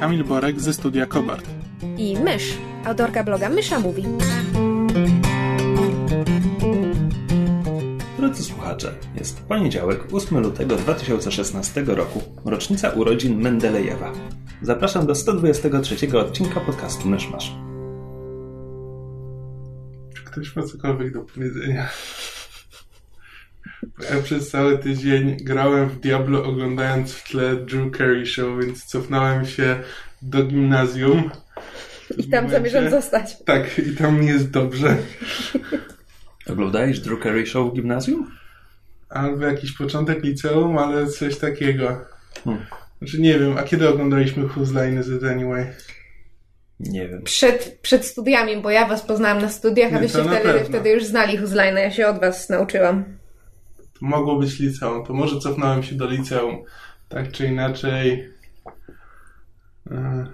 Kamil 0.00 0.24
Borek 0.24 0.60
ze 0.60 0.72
studia 0.72 1.06
Kobart. 1.06 1.46
i 1.96 2.16
Mysz, 2.16 2.58
autorka 2.84 3.24
bloga 3.24 3.48
Mysza 3.48 3.80
Mówi. 3.80 4.04
Drodzy 8.18 8.42
słuchacze, 8.42 8.94
jest 9.14 9.40
poniedziałek, 9.42 10.00
8 10.12 10.38
lutego 10.38 10.76
2016 10.76 11.84
roku, 11.86 12.22
rocznica 12.44 12.90
urodzin 12.90 13.40
Mendelejewa. 13.40 14.12
Zapraszam 14.62 15.06
do 15.06 15.14
123 15.14 16.18
odcinka 16.18 16.60
podcastu 16.60 17.08
Myszmasz. 17.08 17.52
Czy 20.14 20.24
ktoś 20.24 20.56
ma 20.56 20.62
cokolwiek 20.62 21.12
do 21.12 21.20
powiedzenia? 21.20 21.88
Ja 24.10 24.22
przez 24.22 24.50
cały 24.50 24.78
tydzień 24.78 25.36
grałem 25.36 25.88
w 25.88 26.00
Diablo 26.00 26.44
oglądając 26.44 27.12
w 27.12 27.28
tle 27.28 27.56
Drew 27.56 27.96
Carey 27.96 28.26
Show, 28.26 28.64
więc 28.64 28.84
cofnąłem 28.84 29.46
się 29.46 29.76
do 30.22 30.44
gimnazjum. 30.44 31.30
I 32.16 32.30
tam 32.30 32.50
zamierzam 32.50 32.90
zostać. 32.90 33.44
Tak, 33.44 33.78
i 33.78 33.96
tam 33.96 34.20
nie 34.20 34.28
jest 34.28 34.50
dobrze. 34.50 34.96
Oglądałeś 36.50 37.00
Drew 37.00 37.22
Carey 37.22 37.46
Show 37.46 37.72
w 37.72 37.74
gimnazjum? 37.74 38.30
Albo 39.08 39.44
jakiś 39.44 39.72
początek 39.72 40.24
liceum, 40.24 40.78
ale 40.78 41.06
coś 41.06 41.38
takiego. 41.38 42.00
Hmm. 42.44 42.66
Znaczy 42.98 43.20
nie 43.20 43.38
wiem, 43.38 43.58
a 43.58 43.62
kiedy 43.62 43.88
oglądaliśmy 43.88 44.44
Whose 44.44 44.72
Line 44.74 45.00
Is 45.00 45.08
It 45.08 45.24
Anyway? 45.24 45.66
Nie 46.80 47.08
wiem. 47.08 47.22
Przed, 47.22 47.78
przed 47.82 48.04
studiami, 48.04 48.56
bo 48.56 48.70
ja 48.70 48.88
was 48.88 49.02
poznałam 49.02 49.42
na 49.42 49.48
studiach, 49.48 49.92
a 49.92 49.94
Nie, 49.94 50.00
wyście 50.00 50.24
wtedy, 50.24 50.64
wtedy 50.64 50.90
już 50.90 51.04
znali 51.04 51.36
Huzlina. 51.36 51.80
Ja 51.80 51.90
się 51.90 52.06
od 52.06 52.20
was 52.20 52.48
nauczyłam. 52.48 53.17
To 54.00 54.06
mogło 54.06 54.38
być 54.38 54.58
liceum, 54.58 55.06
to 55.06 55.12
może 55.12 55.40
cofnąłem 55.40 55.82
się 55.82 55.94
do 55.94 56.06
liceum. 56.06 56.64
Tak 57.08 57.32
czy 57.32 57.46
inaczej. 57.46 58.32
E, 59.90 60.26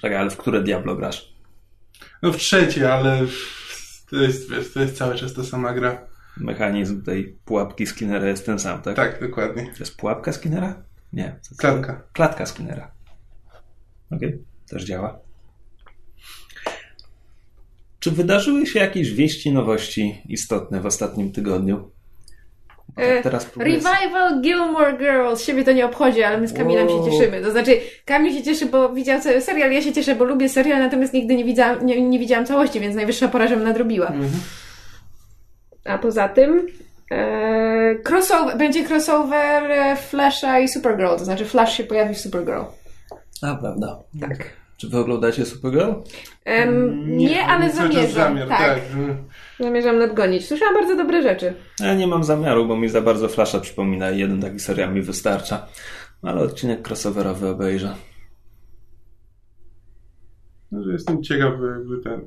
Czekaj, 0.00 0.18
ale 0.18 0.30
w 0.30 0.36
które 0.36 0.62
Diablo 0.62 0.96
grasz? 0.96 1.34
No 2.22 2.32
w 2.32 2.36
trzecie, 2.36 2.92
ale 2.94 3.26
to 4.10 4.16
jest, 4.16 4.48
to 4.74 4.80
jest 4.80 4.96
cały 4.96 5.14
czas 5.14 5.34
ta 5.34 5.44
sama 5.44 5.74
gra. 5.74 6.06
Mechanizm 6.36 7.02
tej 7.02 7.38
pułapki 7.44 7.86
Skinnera 7.86 8.28
jest 8.28 8.46
ten 8.46 8.58
sam, 8.58 8.82
tak? 8.82 8.96
Tak, 8.96 9.20
dokładnie. 9.20 9.64
To 9.64 9.78
jest 9.80 9.96
pułapka 9.96 10.32
Skinnera? 10.32 10.82
Nie. 11.12 11.40
Klatka. 11.58 12.02
Klatka 12.12 12.46
Skinnera. 12.46 12.90
Okej, 14.10 14.44
też 14.68 14.84
działa. 14.84 15.18
Czy 17.98 18.10
wydarzyły 18.10 18.66
się 18.66 18.78
jakieś 18.78 19.12
wieści, 19.12 19.52
nowości 19.52 20.22
istotne 20.28 20.80
w 20.80 20.86
ostatnim 20.86 21.32
tygodniu? 21.32 21.90
Tak 22.96 23.04
E, 23.04 23.22
teraz 23.22 23.44
próbuję... 23.44 23.74
Revival 23.74 24.40
Gilmore 24.40 24.98
Girls. 24.98 25.44
Siebie 25.44 25.64
to 25.64 25.72
nie 25.72 25.86
obchodzi, 25.86 26.22
ale 26.22 26.38
my 26.38 26.48
z 26.48 26.52
Kamilem 26.52 26.88
Wow. 26.88 27.04
się 27.04 27.10
cieszymy. 27.10 27.42
To 27.42 27.50
znaczy, 27.50 27.80
Kamil 28.04 28.34
się 28.34 28.42
cieszy, 28.42 28.66
bo 28.66 28.88
widział 28.92 29.20
cały 29.20 29.40
serial, 29.40 29.72
ja 29.72 29.82
się 29.82 29.92
cieszę, 29.92 30.14
bo 30.14 30.24
lubię 30.24 30.48
serial, 30.48 30.78
natomiast 30.78 31.12
nigdy 31.12 31.36
nie 31.36 31.44
widziałam, 31.44 31.86
nie, 31.86 32.02
nie 32.08 32.18
widziałam 32.18 32.46
całości, 32.46 32.80
więc 32.80 32.96
najwyższa 32.96 33.28
pora, 33.28 33.46
żebym 33.46 33.64
nadrobiła. 33.64 34.06
Mhm. 34.06 34.30
A 35.84 35.98
poza 35.98 36.28
tym 36.28 36.66
e, 37.10 37.94
crossover, 38.08 38.56
będzie 38.58 38.84
crossover 38.88 39.70
e, 39.70 39.96
Flasha 39.96 40.58
i 40.58 40.68
Supergirl, 40.68 41.16
to 41.16 41.24
znaczy 41.24 41.44
Flash 41.44 41.76
się 41.76 41.84
pojawi 41.84 42.14
w 42.14 42.20
Supergirl. 42.20 42.60
A, 43.42 43.54
prawda. 43.54 43.98
Tak. 44.20 44.50
Czy 44.76 44.88
wy 44.88 44.98
oglądacie 44.98 45.46
Supergirl? 45.46 45.92
Em, 46.44 47.16
nie, 47.16 47.46
ale 47.46 47.70
cały 47.70 47.88
czas 47.88 47.94
zamierzam. 47.96 48.38
Zamiar, 48.38 48.48
tak. 48.48 48.58
tak. 48.58 48.78
Zamierzam 49.60 49.98
nadgonić. 49.98 50.46
Słyszałam 50.48 50.74
bardzo 50.74 50.96
dobre 50.96 51.22
rzeczy. 51.22 51.54
Ja 51.80 51.94
nie 51.94 52.06
mam 52.06 52.24
zamiaru, 52.24 52.66
bo 52.66 52.76
mi 52.76 52.88
za 52.88 53.00
bardzo 53.00 53.28
Flasha 53.28 53.60
przypomina 53.60 54.10
i 54.10 54.18
jeden 54.18 54.40
taki 54.40 54.60
serial 54.60 54.94
mi 54.94 55.02
wystarcza. 55.02 55.66
Ale 56.22 56.40
odcinek 56.40 56.88
crossoverowy 56.88 57.48
obejrzę. 57.48 57.94
No, 60.72 60.82
że 60.84 60.92
jestem 60.92 61.22
ciekawy, 61.22 61.66
jakby 61.78 61.98
ten. 61.98 62.20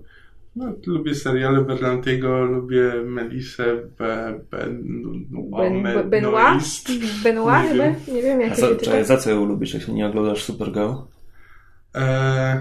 No, 0.56 0.74
lubię 0.88 1.16
seriale 1.16 1.62
Berlantiego, 1.62 2.46
lubię 2.46 2.94
Melisę 3.06 3.76
Be, 3.98 4.40
ben, 4.52 4.84
Ben, 5.32 5.82
Me- 5.82 6.04
Benoit? 6.04 6.64
Benoit 7.24 7.64
Nie 7.64 7.70
chyba? 7.70 7.84
wiem. 7.84 7.96
Nie 8.16 8.22
wiem, 8.22 8.40
A 8.40 8.44
jak 8.44 8.56
to 8.56 8.62
za, 8.62 8.68
się 8.70 8.76
czekaj, 8.76 9.06
za 9.06 9.18
co 9.18 9.30
ją 9.30 9.46
lubisz, 9.46 9.74
jeśli 9.74 9.94
nie 9.94 10.08
oglądasz 10.08 10.44
Supergirl? 10.44 10.92
Eee, 11.94 12.58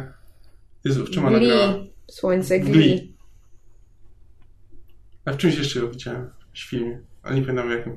Jezu, 0.84 1.04
w 1.06 1.10
czym 1.10 1.24
ona 1.26 1.40
grała? 1.40 1.74
Słońce 2.10 2.60
Glee. 2.60 2.72
Glee. 2.72 3.11
A 5.24 5.32
w 5.32 5.36
czymś 5.36 5.58
jeszcze 5.58 5.80
ją 5.80 5.90
widziałem? 5.90 6.22
W 6.22 6.40
jakimś 6.40 6.64
filmie. 6.64 6.98
Ale 7.22 7.34
nie 7.34 7.42
pamiętam 7.42 7.70
jakim. 7.70 7.96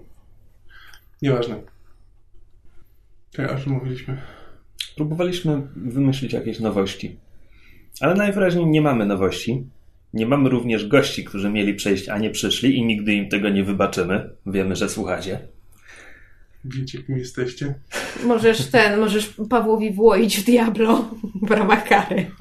Nieważne. 1.21 1.61
Czekaj, 3.31 3.55
o 3.55 3.59
czym 3.59 3.73
mówiliśmy? 3.73 4.21
Próbowaliśmy 4.95 5.61
wymyślić 5.75 6.33
jakieś 6.33 6.59
nowości. 6.59 7.17
Ale 8.01 8.15
najwyraźniej 8.15 8.65
nie 8.65 8.81
mamy 8.81 9.05
nowości. 9.05 9.63
Nie 10.13 10.25
mamy 10.25 10.49
również 10.49 10.87
gości, 10.87 11.23
którzy 11.23 11.49
mieli 11.49 11.73
przejść, 11.73 12.09
a 12.09 12.17
nie 12.17 12.29
przyszli 12.29 12.77
i 12.77 12.85
nigdy 12.85 13.13
im 13.13 13.29
tego 13.29 13.49
nie 13.49 13.63
wybaczymy. 13.63 14.29
Wiemy, 14.45 14.75
że 14.75 14.89
słuchacie. 14.89 15.39
Wiecie, 16.65 17.03
kim 17.03 17.17
jesteście? 17.17 17.73
Możesz 18.25 18.67
ten, 18.67 18.99
możesz 18.99 19.35
Pawłowi 19.49 19.93
włoić 19.93 20.37
w 20.37 20.45
Diablo 20.45 21.11
w 21.41 21.51
ramach 21.51 21.87
kary. 21.87 22.31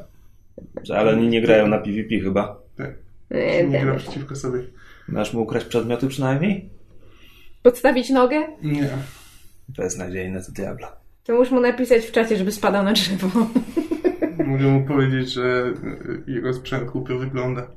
Ale 0.94 1.12
oni 1.12 1.28
nie 1.28 1.42
grają 1.42 1.68
na 1.68 1.78
PvP 1.78 2.20
chyba. 2.20 2.60
Tak. 2.76 3.03
Nie, 3.34 3.64
Nie 3.64 3.80
gra 3.80 3.90
ten. 3.92 4.00
przeciwko 4.00 4.36
sobie. 4.36 4.58
Masz 5.08 5.32
mu 5.32 5.42
ukraść 5.42 5.66
przedmioty 5.66 6.08
przynajmniej? 6.08 6.70
Podstawić 7.62 8.10
nogę? 8.10 8.46
Nie. 8.62 8.88
Beznadziejne 9.68 10.42
to 10.42 10.52
diablo. 10.52 10.86
To 11.24 11.32
musisz 11.34 11.52
mu 11.52 11.60
napisać 11.60 12.04
w 12.06 12.12
czacie, 12.12 12.36
żeby 12.36 12.52
spadał 12.52 12.84
na 12.84 12.92
drzewo. 12.92 13.28
Mogę 14.46 14.64
mu 14.64 14.86
powiedzieć, 14.86 15.32
że 15.32 15.72
y, 16.26 16.30
jego 16.32 16.52
sprzęt 16.54 16.90
głupio 16.90 17.18
wygląda. 17.18 17.66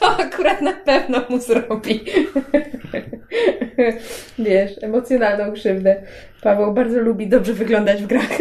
To 0.00 0.16
akurat 0.18 0.62
na 0.62 0.72
pewno 0.72 1.22
mu 1.30 1.40
zrobi. 1.40 2.00
Wiesz, 4.38 4.72
emocjonalną 4.82 5.52
krzywdę. 5.52 6.02
Paweł 6.42 6.74
bardzo 6.74 7.00
lubi 7.00 7.28
dobrze 7.28 7.52
wyglądać 7.52 8.02
w 8.02 8.06
grach. 8.06 8.38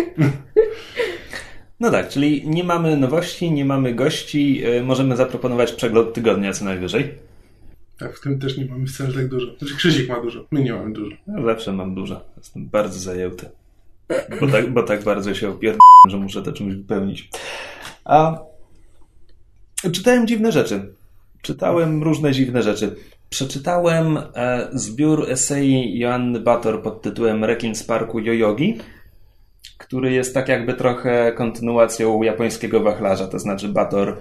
No 1.80 1.91
tak, 1.91 2.09
czyli 2.09 2.50
nie 2.50 2.63
mamy 2.63 2.97
nowości, 2.97 3.52
nie 3.52 3.66
mamy 3.66 3.94
gości. 3.94 4.58
Yy, 4.58 4.84
możemy 4.84 5.18
zaproponować 5.18 5.72
przegląd 5.72 6.13
tygodnia 6.13 6.53
co 6.53 6.66
najwyżej. 6.66 7.13
Tak, 7.97 8.18
w 8.18 8.22
tym 8.22 8.40
też 8.40 8.58
nie 8.58 8.66
mamy 8.66 8.88
wcale 8.88 9.13
tak 9.13 9.28
dużo. 9.28 9.47
Znaczy 9.58 9.75
Krzysiek 9.75 10.09
ma 10.09 10.22
dużo, 10.22 10.46
my 10.52 10.63
nie 10.63 10.74
mamy 10.74 10.94
dużo. 10.94 11.16
Ja 11.28 11.44
zawsze 11.46 11.74
mam 11.74 11.96
dużo. 11.96 12.25
Jestem 12.38 12.66
bardzo 12.66 13.00
zajęty. 13.00 13.50
Bo 14.41 14.47
tak, 14.47 14.74
bo 14.74 14.84
tak 14.84 15.03
bardzo 15.03 15.34
się 15.34 15.50
opierdolę, 15.50 15.80
że 16.08 16.18
muszę 16.18 16.41
to 16.41 16.52
czymś 16.52 16.75
wypełnić. 16.75 17.30
A 18.06 18.40
czytałem 19.92 20.28
dziwne 20.28 20.52
rzeczy. 20.52 20.94
Czytałem 21.42 22.03
różne 22.03 22.31
dziwne 22.31 22.63
rzeczy. 22.63 22.96
Przeczytałem 23.30 24.18
e, 24.18 24.69
zbiór 24.74 25.31
esei 25.31 26.00
Joanny 26.00 26.40
Bator 26.40 26.81
pod 26.81 27.02
tytułem 27.02 27.44
Rekin 27.44 27.75
z 27.75 27.84
parku 27.84 28.19
Jojogi, 28.19 28.78
który 29.85 30.12
jest 30.12 30.34
tak 30.34 30.47
jakby 30.50 30.73
trochę 30.73 31.31
kontynuacją 31.31 32.23
japońskiego 32.23 32.79
wachlarza. 32.79 33.27
To 33.27 33.39
znaczy 33.39 33.68
Bator 33.68 34.18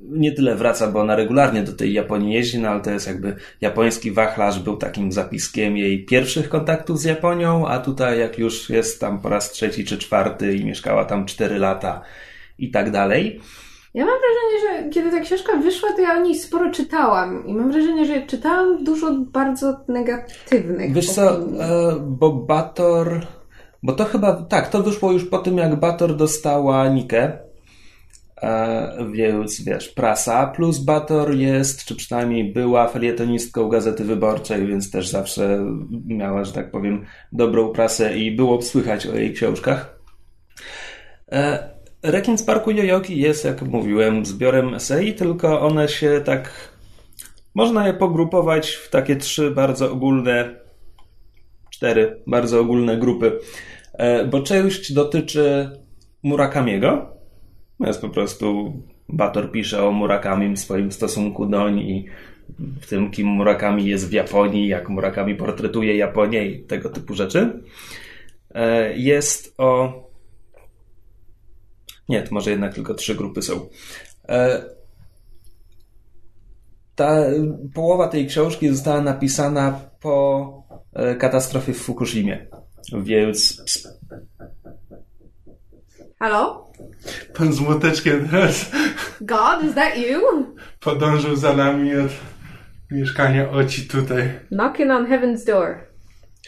nie 0.00 0.32
tyle 0.32 0.54
wraca, 0.54 0.86
bo 0.90 1.00
ona 1.00 1.16
regularnie 1.16 1.62
do 1.62 1.72
tej 1.72 1.92
Japonii 1.92 2.34
jeździ, 2.34 2.58
no 2.58 2.68
ale 2.68 2.80
to 2.80 2.90
jest 2.90 3.06
jakby 3.06 3.36
japoński 3.60 4.10
wachlarz 4.10 4.58
był 4.58 4.76
takim 4.76 5.12
zapiskiem 5.12 5.76
jej 5.76 6.04
pierwszych 6.04 6.48
kontaktów 6.48 6.98
z 7.00 7.04
Japonią, 7.04 7.68
a 7.68 7.78
tutaj 7.78 8.18
jak 8.18 8.38
już 8.38 8.70
jest 8.70 9.00
tam 9.00 9.20
po 9.20 9.28
raz 9.28 9.50
trzeci 9.52 9.84
czy 9.84 9.98
czwarty 9.98 10.54
i 10.56 10.64
mieszkała 10.64 11.04
tam 11.04 11.26
cztery 11.26 11.58
lata 11.58 12.00
i 12.58 12.70
tak 12.70 12.90
dalej. 12.90 13.40
Ja 13.94 14.04
mam 14.06 14.14
wrażenie, 14.14 14.84
że 14.84 14.90
kiedy 14.90 15.10
ta 15.10 15.20
książka 15.20 15.56
wyszła, 15.56 15.92
to 15.92 16.00
ja 16.02 16.14
o 16.14 16.20
niej 16.20 16.34
sporo 16.34 16.70
czytałam. 16.70 17.46
I 17.46 17.54
mam 17.54 17.72
wrażenie, 17.72 18.04
że 18.06 18.26
czytałam 18.26 18.84
dużo 18.84 19.12
bardzo 19.12 19.80
negatywnych 19.88 20.92
Wiesz 20.92 21.10
co, 21.10 21.38
opinii. 21.38 21.60
e, 21.60 21.96
bo 22.00 22.32
Bator, 22.32 23.26
bo 23.84 23.92
to 23.92 24.04
chyba, 24.04 24.32
tak, 24.32 24.68
to 24.68 24.82
wyszło 24.82 25.12
już 25.12 25.24
po 25.24 25.38
tym 25.38 25.58
jak 25.58 25.76
Bator 25.80 26.16
dostała 26.16 26.88
Nikę, 26.88 27.38
e, 28.42 28.96
więc 29.12 29.64
wiesz, 29.64 29.88
prasa, 29.88 30.46
plus 30.46 30.78
Bator 30.78 31.34
jest, 31.34 31.84
czy 31.84 31.96
przynajmniej 31.96 32.52
była 32.52 32.88
felietonistką 32.88 33.68
Gazety 33.68 34.04
Wyborczej, 34.04 34.66
więc 34.66 34.90
też 34.90 35.08
zawsze 35.08 35.66
miała, 36.06 36.44
że 36.44 36.52
tak 36.52 36.70
powiem, 36.70 37.04
dobrą 37.32 37.68
prasę 37.68 38.18
i 38.18 38.36
było 38.36 38.62
słychać 38.62 39.06
o 39.06 39.16
jej 39.16 39.32
książkach. 39.32 39.98
E, 41.32 41.68
Rekin 42.02 42.38
z 42.38 42.42
Parku 42.42 42.70
Jojoki 42.70 43.20
jest, 43.20 43.44
jak 43.44 43.62
mówiłem, 43.62 44.26
zbiorem 44.26 44.74
esei, 44.74 45.14
tylko 45.14 45.60
one 45.60 45.88
się 45.88 46.20
tak... 46.24 46.50
Można 47.54 47.86
je 47.86 47.94
pogrupować 47.94 48.70
w 48.70 48.90
takie 48.90 49.16
trzy 49.16 49.50
bardzo 49.50 49.92
ogólne, 49.92 50.54
cztery 51.70 52.22
bardzo 52.26 52.60
ogólne 52.60 52.96
grupy. 52.96 53.38
E, 53.98 54.24
bo 54.24 54.42
część 54.42 54.92
dotyczy 54.92 55.70
Murakamiego. 56.22 57.16
Jest 57.80 58.00
po 58.00 58.08
prostu 58.08 58.72
Bator 59.08 59.52
pisze 59.52 59.86
o 59.86 59.92
Murakamim, 59.92 60.56
swoim 60.56 60.92
stosunku 60.92 61.46
doń 61.46 61.78
i 61.78 62.06
w 62.80 62.86
tym, 62.86 63.10
kim 63.10 63.26
Murakami 63.26 63.86
jest 63.86 64.08
w 64.08 64.12
Japonii, 64.12 64.68
jak 64.68 64.88
Murakami 64.88 65.34
portretuje 65.34 65.96
Japonię 65.96 66.46
i 66.46 66.64
tego 66.64 66.88
typu 66.88 67.14
rzeczy. 67.14 67.62
E, 68.54 68.96
jest 68.98 69.54
o. 69.58 69.92
Nie, 72.08 72.22
to 72.22 72.34
może 72.34 72.50
jednak 72.50 72.74
tylko 72.74 72.94
trzy 72.94 73.14
grupy 73.14 73.42
są. 73.42 73.68
E, 74.28 74.64
ta 76.94 77.22
połowa 77.74 78.08
tej 78.08 78.26
książki 78.26 78.68
została 78.68 79.00
napisana 79.00 79.80
po 80.00 80.64
katastrofie 81.18 81.72
w 81.72 81.78
Fukushimie. 81.78 82.46
Więc. 82.92 83.62
Halo? 86.18 86.72
Pan 87.34 87.52
z 87.52 87.60
młoteczkiem 87.60 88.28
teraz 88.28 88.70
God, 89.20 89.64
is 89.68 89.74
that 89.74 89.98
you? 89.98 90.20
podążył 90.80 91.36
za 91.36 91.52
nami 91.52 91.96
od 91.96 92.10
mieszkania 92.90 93.50
Oci 93.50 93.88
tutaj. 93.88 94.30
Knocking 94.48 94.90
on 94.90 95.06
heaven's 95.06 95.46
door. 95.46 95.78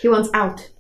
He 0.03 0.11
wants 0.11 0.31
out. 0.35 0.77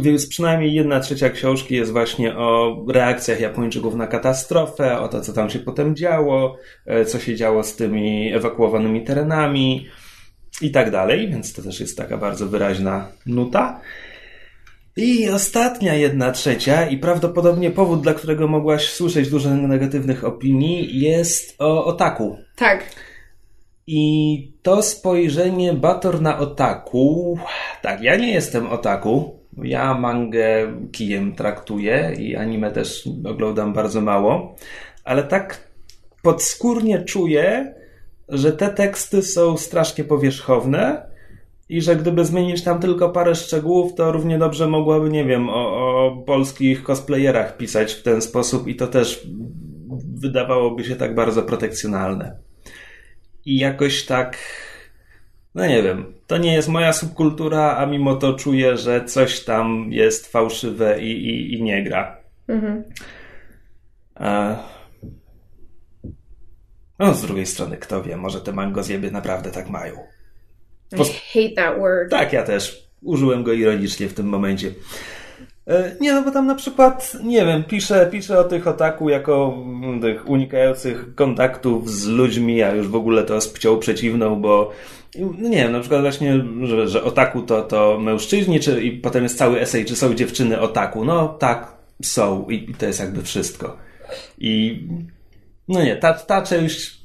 Więc 0.00 0.28
przynajmniej 0.28 0.74
jedna 0.74 1.00
trzecia 1.00 1.30
książki 1.30 1.74
jest 1.74 1.92
właśnie 1.92 2.36
o 2.36 2.76
reakcjach 2.88 3.40
Japończyków 3.40 3.94
na 3.94 4.06
katastrofę, 4.06 5.00
o 5.00 5.08
to, 5.08 5.20
co 5.20 5.32
tam 5.32 5.50
się 5.50 5.58
potem 5.58 5.96
działo, 5.96 6.56
e, 6.86 7.04
co 7.04 7.18
się 7.18 7.36
działo 7.36 7.64
z 7.64 7.76
tymi 7.76 8.34
ewakuowanymi 8.34 9.04
terenami 9.04 9.86
i 10.60 10.70
tak 10.70 10.90
dalej, 10.90 11.28
więc 11.28 11.52
to 11.52 11.62
też 11.62 11.80
jest 11.80 11.96
taka 11.96 12.16
bardzo 12.16 12.46
wyraźna 12.46 13.08
nuta. 13.26 13.80
I 14.96 15.30
ostatnia 15.30 15.94
jedna 15.94 16.32
trzecia, 16.32 16.86
i 16.86 16.98
prawdopodobnie 16.98 17.70
powód, 17.70 18.02
dla 18.02 18.14
którego 18.14 18.48
mogłaś 18.48 18.90
słyszeć 18.90 19.30
dużo 19.30 19.50
negatywnych 19.50 20.24
opinii, 20.24 21.00
jest 21.00 21.54
o 21.58 21.84
otaku. 21.84 22.36
Tak. 22.56 22.84
I 23.86 24.52
to 24.62 24.82
spojrzenie 24.82 25.72
Bator 25.72 26.22
na 26.22 26.38
otaku. 26.38 27.38
Tak, 27.82 28.02
ja 28.02 28.16
nie 28.16 28.32
jestem 28.32 28.66
otaku. 28.66 29.38
Ja 29.62 29.94
mangę 29.94 30.72
kijem 30.92 31.34
traktuję 31.34 32.14
i 32.18 32.36
anime 32.36 32.70
też 32.70 33.08
oglądam 33.24 33.72
bardzo 33.72 34.00
mało, 34.00 34.56
ale 35.04 35.22
tak 35.22 35.68
podskórnie 36.22 37.02
czuję, 37.02 37.74
że 38.28 38.52
te 38.52 38.68
teksty 38.68 39.22
są 39.22 39.56
strasznie 39.56 40.04
powierzchowne 40.04 41.11
i 41.72 41.80
że 41.80 41.96
gdyby 41.96 42.24
zmienić 42.24 42.64
tam 42.64 42.80
tylko 42.80 43.10
parę 43.10 43.34
szczegółów, 43.34 43.94
to 43.94 44.12
równie 44.12 44.38
dobrze 44.38 44.66
mogłaby, 44.66 45.10
nie 45.10 45.24
wiem, 45.24 45.48
o, 45.48 45.52
o 45.54 46.16
polskich 46.26 46.82
cosplayerach 46.82 47.56
pisać 47.56 47.92
w 47.92 48.02
ten 48.02 48.22
sposób 48.22 48.68
i 48.68 48.76
to 48.76 48.86
też 48.86 49.26
wydawałoby 50.14 50.84
się 50.84 50.96
tak 50.96 51.14
bardzo 51.14 51.42
protekcjonalne. 51.42 52.36
I 53.44 53.58
jakoś 53.58 54.06
tak, 54.06 54.38
no 55.54 55.66
nie 55.66 55.82
wiem, 55.82 56.14
to 56.26 56.38
nie 56.38 56.54
jest 56.54 56.68
moja 56.68 56.92
subkultura, 56.92 57.76
a 57.76 57.86
mimo 57.86 58.16
to 58.16 58.34
czuję, 58.34 58.76
że 58.76 59.04
coś 59.04 59.44
tam 59.44 59.86
jest 59.92 60.32
fałszywe 60.32 61.02
i, 61.02 61.10
i, 61.10 61.54
i 61.54 61.62
nie 61.62 61.84
gra. 61.84 62.16
Mhm. 62.48 62.84
E... 64.20 64.56
No, 66.98 67.14
z 67.14 67.22
drugiej 67.22 67.46
strony, 67.46 67.76
kto 67.76 68.02
wie, 68.02 68.16
może 68.16 68.40
te 68.40 68.52
mango 68.52 68.82
zjeby 68.82 69.10
naprawdę 69.10 69.50
tak 69.50 69.70
mają. 69.70 70.12
I 70.92 71.04
hate 71.32 71.54
that 71.56 71.78
word. 71.78 72.10
Tak, 72.10 72.32
ja 72.32 72.42
też. 72.42 72.82
Użyłem 73.02 73.42
go 73.42 73.52
ironicznie 73.52 74.08
w 74.08 74.14
tym 74.14 74.26
momencie. 74.26 74.70
E, 75.66 75.96
Nie, 76.00 76.12
no 76.12 76.22
bo 76.22 76.30
tam 76.30 76.46
na 76.46 76.54
przykład, 76.54 77.12
nie 77.24 77.46
wiem, 77.46 77.64
pisze, 77.64 78.08
pisze 78.12 78.38
o 78.38 78.44
tych 78.44 78.66
otaku 78.66 79.08
jako 79.08 79.58
tych 80.02 80.28
unikających 80.28 81.14
kontaktów 81.14 81.90
z 81.90 82.06
ludźmi, 82.06 82.62
a 82.62 82.74
już 82.74 82.88
w 82.88 82.94
ogóle 82.96 83.22
to 83.24 83.40
z 83.40 83.48
płcią 83.48 83.78
przeciwną, 83.78 84.40
bo 84.40 84.72
no 85.18 85.48
nie 85.48 85.56
wiem, 85.56 85.72
na 85.72 85.80
przykład 85.80 86.00
właśnie, 86.00 86.44
że, 86.62 86.88
że 86.88 87.04
otaku 87.04 87.42
to, 87.42 87.62
to 87.62 87.98
mężczyźni, 88.00 88.60
czy, 88.60 88.82
i 88.82 88.92
potem 88.92 89.22
jest 89.22 89.38
cały 89.38 89.60
esej, 89.60 89.84
czy 89.84 89.96
są 89.96 90.14
dziewczyny 90.14 90.60
otaku. 90.60 91.04
No 91.04 91.28
tak, 91.28 91.76
są 92.02 92.46
i, 92.48 92.70
i 92.70 92.74
to 92.74 92.86
jest 92.86 93.00
jakby 93.00 93.22
wszystko. 93.22 93.76
I 94.38 94.82
no 95.68 95.82
nie, 95.82 95.96
ta, 95.96 96.14
ta 96.14 96.42
część 96.42 97.01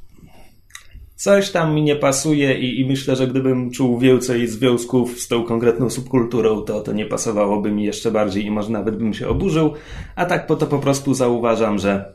coś 1.18 1.52
tam 1.52 1.76
mi 1.76 1.82
nie 1.82 1.96
pasuje 1.96 2.60
i, 2.60 2.80
i 2.80 2.86
myślę, 2.86 3.16
że 3.16 3.28
gdybym 3.28 3.72
czuł 3.72 4.00
więcej 4.00 4.48
związków 4.48 5.20
z 5.20 5.28
tą 5.28 5.44
konkretną 5.44 5.90
subkulturą, 5.90 6.62
to 6.62 6.82
to 6.82 6.94
nie 6.94 7.06
pasowałoby 7.06 7.72
mi 7.72 7.84
jeszcze 7.84 8.12
bardziej 8.12 8.46
i 8.46 8.52
może 8.52 8.70
nawet 8.70 8.98
bym 8.98 9.14
się 9.14 9.28
oburzył, 9.28 9.74
a 10.16 10.26
tak 10.26 10.48
po 10.48 10.56
to 10.56 10.68
po 10.68 10.80
prostu 10.80 11.14
zauważam, 11.14 11.80
że 11.80 12.14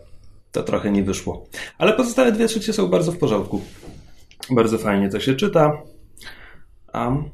to 0.53 0.63
trochę 0.63 0.91
nie 0.91 1.03
wyszło. 1.03 1.47
Ale 1.79 1.93
pozostałe 1.93 2.33
dwie 2.33 2.49
trzecie 2.49 2.73
są 2.73 2.89
bardzo 2.89 3.13
w 3.13 3.19
porządku. 3.19 3.61
Bardzo 4.51 4.79
fajnie 4.79 5.09
to 5.09 5.21
się 5.21 5.35
czyta. 5.35 5.83
Um, 6.95 7.25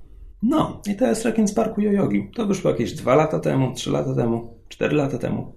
no, 0.43 0.83
i 0.87 0.97
to 0.97 1.07
jest 1.07 1.25
Rekin 1.25 1.49
z 1.49 1.55
Parku 1.55 1.81
Jojogi. 1.81 2.31
To 2.35 2.47
wyszło 2.47 2.71
jakieś 2.71 2.93
dwa 2.93 3.15
lata 3.15 3.41
temu, 3.41 3.75
trzy 3.75 3.91
lata 3.91 4.15
temu, 4.15 4.55
cztery 4.69 4.97
lata 4.97 5.19
temu. 5.19 5.53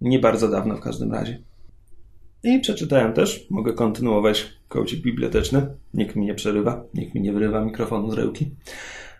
Nie 0.00 0.18
bardzo 0.18 0.48
dawno 0.48 0.76
w 0.76 0.80
każdym 0.80 1.12
razie. 1.12 1.47
I 2.44 2.60
przeczytałem 2.60 3.12
też, 3.12 3.46
mogę 3.50 3.72
kontynuować 3.72 4.46
kołcik 4.68 5.00
biblioteczny. 5.00 5.66
Nikt 5.94 6.16
mi 6.16 6.26
nie 6.26 6.34
przerywa, 6.34 6.84
nikt 6.94 7.14
mi 7.14 7.20
nie 7.20 7.32
wyrywa 7.32 7.64
mikrofonu 7.64 8.10
z 8.10 8.14
ręki. 8.14 8.50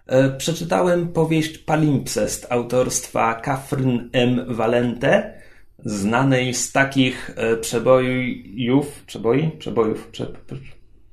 E, 0.06 0.30
Przeczytałem 0.30 1.08
powieść 1.08 1.58
Palimpsest 1.58 2.46
autorstwa 2.50 3.34
Kathryn 3.34 4.10
M. 4.12 4.44
Valente, 4.48 5.38
znanej 5.84 6.54
z 6.54 6.72
takich 6.72 7.30
e, 7.36 7.56
przebojów, 7.56 9.02
przeboi? 9.06 9.50
Przebojów, 9.58 10.08
prze, 10.08 10.26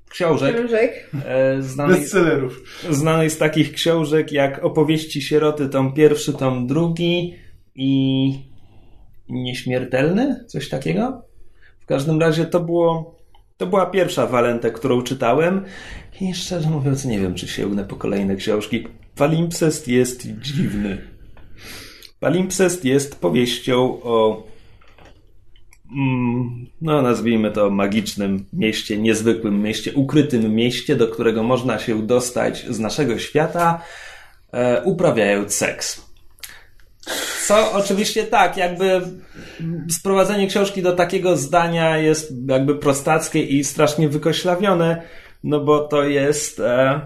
książek, 0.10 0.56
Książek. 0.56 1.10
e, 1.26 1.62
znanej, 1.62 2.00
Bestsellerów. 2.00 2.64
znanej 2.90 3.30
z 3.30 3.38
takich 3.38 3.72
książek 3.74 4.32
jak 4.32 4.66
Opowieści 4.66 5.22
Sieroty, 5.22 5.70
tom 5.70 5.94
pierwszy, 5.94 6.34
tom 6.34 6.68
drugi 6.68 7.36
i 7.76 8.56
Nieśmiertelny? 9.30 10.44
Coś 10.48 10.70
takiego? 10.70 11.25
W 11.86 11.88
każdym 11.88 12.20
razie 12.20 12.46
to 12.46 12.60
było. 12.60 13.16
To 13.58 13.68
była 13.68 13.86
pierwsza 13.86 14.28
Walentę, 14.28 14.72
którą 14.72 15.02
czytałem 15.02 15.66
i 16.22 16.34
szczerze 16.34 16.70
mówiąc 16.70 17.06
nie 17.06 17.20
wiem, 17.20 17.36
czy 17.36 17.48
sięgnę 17.48 17.86
po 17.86 17.96
kolejne 17.96 18.36
książki. 18.36 18.88
Palimpsest 19.16 19.88
jest 19.88 20.28
dziwny. 20.42 21.02
Palimpsest 22.20 22.86
jest 22.86 23.20
powieścią 23.20 24.02
o 24.04 24.44
mm, 25.92 26.66
no 26.82 27.02
nazwijmy 27.02 27.52
to 27.52 27.70
magicznym 27.70 28.46
mieście, 28.54 28.98
niezwykłym 28.98 29.62
mieście, 29.62 29.94
ukrytym 29.94 30.56
mieście, 30.56 30.96
do 30.96 31.08
którego 31.08 31.44
można 31.44 31.80
się 31.80 32.08
dostać 32.08 32.66
z 32.70 32.80
naszego 32.80 33.20
świata, 33.20 33.82
e, 34.52 34.84
uprawiając 34.84 35.54
seks. 35.54 36.05
Co 37.48 37.72
oczywiście 37.72 38.24
tak, 38.24 38.58
jakby 38.58 39.02
sprowadzenie 39.90 40.48
książki 40.48 40.82
do 40.82 40.96
takiego 40.96 41.38
zdania 41.38 41.98
jest 41.98 42.34
jakby 42.48 42.76
prostackie 42.76 43.44
i 43.44 43.64
strasznie 43.64 44.10
wykoślawione, 44.10 45.02
no 45.44 45.60
bo 45.60 45.80
to 45.80 46.04
jest. 46.04 46.60
E, 46.60 47.02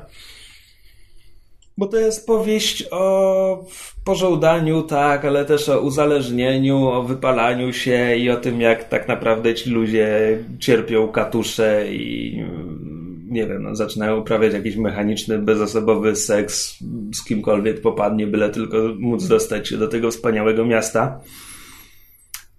bo 1.78 1.88
to 1.88 1.98
jest 1.98 2.28
powieść 2.28 2.84
o 2.92 3.66
pożądaniu, 4.06 4.84
tak, 4.84 5.26
ale 5.26 5.46
też 5.46 5.70
o 5.70 5.80
uzależnieniu, 5.80 6.88
o 6.88 7.04
wypalaniu 7.04 7.74
się 7.74 8.16
i 8.16 8.30
o 8.30 8.38
tym, 8.38 8.62
jak 8.62 8.84
tak 8.90 9.08
naprawdę 9.08 9.56
ci 9.56 9.70
ludzie 9.70 10.38
cierpią 10.60 11.08
katusze 11.08 11.94
i 11.94 12.44
nie 13.30 13.48
wiem, 13.48 13.64
no, 13.64 13.76
zaczynają 13.76 14.20
uprawiać 14.20 14.54
jakiś 14.54 14.76
mechaniczny, 14.76 15.40
bezosobowy 15.40 16.16
seks 16.16 16.76
z 17.16 17.24
kimkolwiek 17.24 17.82
popadnie, 17.82 18.28
byle 18.28 18.50
tylko 18.50 18.78
móc 19.00 19.28
dostać 19.28 19.68
się 19.70 19.78
do 19.78 19.88
tego 19.88 20.12
wspaniałego 20.12 20.66
miasta, 20.66 21.22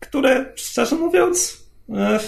które, 0.00 0.52
szczerze 0.54 0.96
mówiąc, 0.96 1.66
eh, 1.96 2.22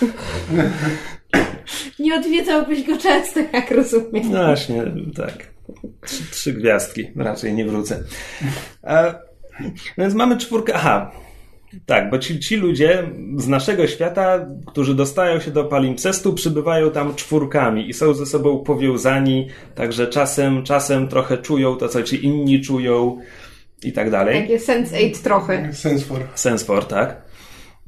Nie 1.98 2.14
odwiedzałbyś 2.14 2.86
go 2.86 2.96
często, 2.96 3.40
jak 3.52 3.70
rozumiem. 3.70 4.30
no 4.30 4.44
właśnie, 4.44 4.84
tak. 5.16 5.50
Trzy, 6.06 6.30
trzy 6.30 6.52
gwiazdki, 6.52 7.06
raczej 7.16 7.54
nie 7.54 7.64
wrócę. 7.64 8.02
E, 8.84 9.14
więc 9.98 10.14
mamy 10.14 10.36
czwórkę. 10.36 10.74
Aha, 10.74 11.12
tak, 11.86 12.10
bo 12.10 12.18
ci, 12.18 12.40
ci 12.40 12.56
ludzie 12.56 13.10
z 13.36 13.48
naszego 13.48 13.86
świata, 13.86 14.46
którzy 14.66 14.94
dostają 14.94 15.40
się 15.40 15.50
do 15.50 15.64
palimpsestu, 15.64 16.32
przybywają 16.32 16.90
tam 16.90 17.14
czwórkami 17.14 17.88
i 17.88 17.92
są 17.92 18.14
ze 18.14 18.26
sobą 18.26 18.58
powiązani, 18.58 19.48
także 19.74 20.06
czasem, 20.06 20.62
czasem 20.62 21.08
trochę 21.08 21.38
czują 21.38 21.76
to, 21.76 21.88
co 21.88 22.02
ci 22.02 22.24
inni 22.24 22.60
czują 22.60 23.18
i 23.82 23.92
tak 23.92 24.10
dalej. 24.10 24.42
Takie 24.42 24.58
Sense8 24.58 25.22
trochę. 25.22 25.74
Sense 25.74 26.04
for. 26.04 26.20
Sensfor, 26.34 26.84
tak. 26.84 27.22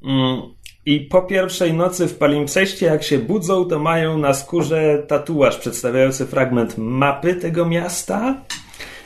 Mm, 0.04 0.42
I 0.86 1.00
po 1.00 1.22
pierwszej 1.22 1.72
nocy 1.72 2.06
w 2.06 2.18
palimpseście, 2.18 2.86
jak 2.86 3.02
się 3.02 3.18
budzą, 3.18 3.64
to 3.64 3.78
mają 3.78 4.18
na 4.18 4.34
skórze 4.34 5.02
tatuaż 5.08 5.56
przedstawiający 5.56 6.26
fragment 6.26 6.78
mapy 6.78 7.34
tego 7.34 7.66
miasta. 7.66 8.44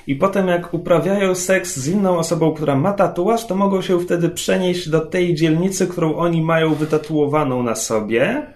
I 0.06 0.16
potem, 0.16 0.49
jak 0.49 0.75
uprawiają 0.75 1.35
seks 1.35 1.76
z 1.76 1.88
inną 1.88 2.18
osobą, 2.18 2.54
która 2.54 2.76
ma 2.76 2.92
tatuaż, 2.92 3.47
to 3.47 3.54
mogą 3.54 3.82
się 3.82 4.00
wtedy 4.00 4.28
przenieść 4.28 4.88
do 4.88 5.00
tej 5.00 5.35
dzielnicy, 5.35 5.87
którą 5.87 6.14
oni 6.16 6.42
mają 6.42 6.75
wytatuowaną 6.75 7.62
na 7.62 7.75
sobie. 7.75 8.47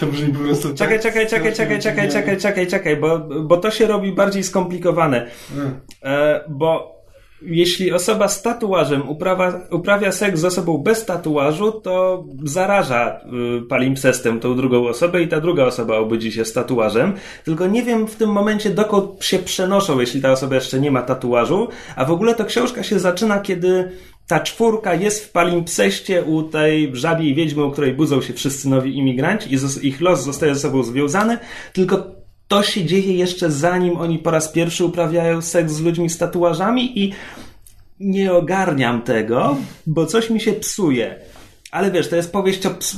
To 0.00 0.06
brzmi 0.06 0.32
po 0.32 0.38
prostu 0.38 0.74
Czekaj, 0.74 1.00
czekaj, 1.00 1.26
czekaj, 1.26 1.52
czekaj, 1.52 1.80
czekaj, 1.80 2.10
czekaj, 2.10 2.36
czekaj, 2.36 2.66
czekaj, 2.66 2.96
bo, 2.96 3.18
bo 3.18 3.56
to 3.56 3.70
się 3.70 3.86
robi 3.86 4.12
bardziej 4.12 4.44
skomplikowane. 4.44 5.26
Mm. 5.56 5.80
E, 6.02 6.44
bo 6.48 6.99
jeśli 7.42 7.92
osoba 7.92 8.28
z 8.28 8.42
tatuażem 8.42 9.08
uprawia, 9.08 9.60
uprawia 9.70 10.12
seks 10.12 10.40
z 10.40 10.44
osobą 10.44 10.78
bez 10.78 11.04
tatuażu, 11.04 11.72
to 11.72 12.24
zaraża 12.44 13.20
y, 13.58 13.62
palimpsestem 13.62 14.40
tą 14.40 14.56
drugą 14.56 14.88
osobę 14.88 15.22
i 15.22 15.28
ta 15.28 15.40
druga 15.40 15.64
osoba 15.64 15.96
obudzi 15.96 16.32
się 16.32 16.44
z 16.44 16.52
tatuażem. 16.52 17.12
Tylko 17.44 17.66
nie 17.66 17.82
wiem 17.82 18.06
w 18.06 18.16
tym 18.16 18.30
momencie, 18.30 18.70
dokąd 18.70 19.24
się 19.24 19.38
przenoszą, 19.38 20.00
jeśli 20.00 20.22
ta 20.22 20.32
osoba 20.32 20.54
jeszcze 20.54 20.80
nie 20.80 20.90
ma 20.90 21.02
tatuażu. 21.02 21.68
A 21.96 22.04
w 22.04 22.10
ogóle 22.10 22.34
to 22.34 22.44
książka 22.44 22.82
się 22.82 22.98
zaczyna, 22.98 23.40
kiedy 23.40 23.90
ta 24.26 24.40
czwórka 24.40 24.94
jest 24.94 25.24
w 25.24 25.32
palimpseście 25.32 26.24
u 26.24 26.42
tej 26.42 26.96
żabiej 26.96 27.34
wiedźmy, 27.34 27.64
u 27.64 27.70
której 27.70 27.92
budzą 27.92 28.22
się 28.22 28.32
wszyscy 28.32 28.68
nowi 28.68 28.98
imigranci 28.98 29.54
i 29.54 29.86
ich 29.88 30.00
los 30.00 30.24
zostaje 30.24 30.54
ze 30.54 30.60
sobą 30.60 30.82
związany. 30.82 31.38
Tylko 31.72 32.19
to 32.50 32.62
się 32.62 32.84
dzieje 32.84 33.14
jeszcze 33.14 33.50
zanim 33.50 33.96
oni 33.96 34.18
po 34.18 34.30
raz 34.30 34.52
pierwszy 34.52 34.84
uprawiają 34.84 35.42
seks 35.42 35.72
z 35.72 35.80
ludźmi 35.80 36.10
z 36.10 36.18
tatuażami 36.18 36.98
i 37.04 37.12
nie 38.00 38.32
ogarniam 38.32 39.02
tego, 39.02 39.56
bo 39.86 40.06
coś 40.06 40.30
mi 40.30 40.40
się 40.40 40.52
psuje. 40.52 41.20
Ale 41.70 41.90
wiesz, 41.90 42.08
to 42.08 42.16
jest 42.16 42.32
powieść 42.32 42.66
o 42.66 42.70
ps... 42.70 42.96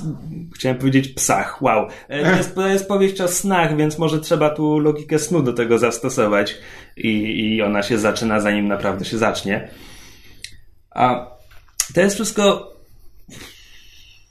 Chciałem 0.55 0.79
powiedzieć 0.79 1.09
psach, 1.09 1.63
wow. 1.63 1.89
E, 2.09 2.25
To 2.25 2.37
jest, 2.37 2.55
to 2.55 2.69
jest 2.69 2.89
powieść 2.89 3.21
o 3.21 3.29
snach, 3.29 3.77
więc 3.77 3.99
może 3.99 4.21
trzeba 4.21 4.51
tu 4.51 4.79
logikę 4.79 5.19
snu 5.19 5.43
do 5.43 5.53
tego 5.53 5.79
zastosować 5.79 6.59
i, 6.97 7.09
i 7.09 7.63
ona 7.63 7.83
się 7.83 7.99
zaczyna 7.99 8.41
zanim 8.41 8.69
naprawdę 8.69 9.05
się 9.05 9.19
zacznie. 9.19 9.69
A 10.91 11.27
to 11.95 12.01
jest 12.01 12.15
wszystko 12.15 12.73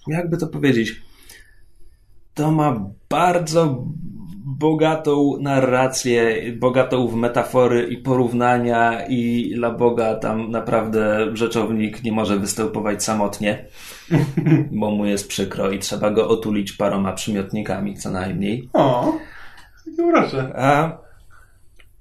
jakby 0.08 0.38
to 0.38 0.48
powiedzieć 0.48 1.02
to 2.34 2.52
ma 2.52 2.86
bardzo 3.10 3.86
bogatą 4.62 5.38
narrację, 5.40 6.42
bogatą 6.54 7.08
w 7.08 7.16
metafory 7.16 7.88
i 7.88 7.98
porównania 7.98 9.06
i 9.08 9.52
dla 9.56 9.72
Boga 9.72 10.16
tam 10.16 10.52
naprawdę 10.52 11.28
rzeczownik 11.34 12.04
nie 12.04 12.12
może 12.12 12.38
występować 12.40 13.04
samotnie, 13.04 13.66
bo 14.80 14.92
mu 14.92 15.06
jest 15.06 15.28
przykro 15.28 15.72
i 15.72 15.80
trzeba 15.80 16.12
go 16.12 16.28
otulić 16.30 16.72
paroma 16.72 17.14
przymiotnikami 17.14 17.98
co 17.98 18.12
najmniej. 18.12 18.70
O, 18.74 19.14
urocze. 19.98 20.52
A, 20.56 20.98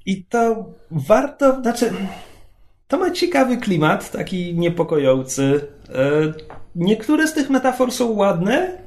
I 0.07 0.25
to 0.25 0.65
warto, 0.91 1.61
znaczy, 1.63 1.93
to 2.89 2.99
ma 2.99 3.11
ciekawy 3.11 3.57
klimat, 3.57 4.11
taki 4.13 4.55
niepokojący. 4.55 5.67
E, 5.95 6.61
Niektóre 6.75 7.27
z 7.27 7.33
tych 7.33 7.51
metafor 7.51 7.93
są 7.93 8.11
ładne. 8.11 8.79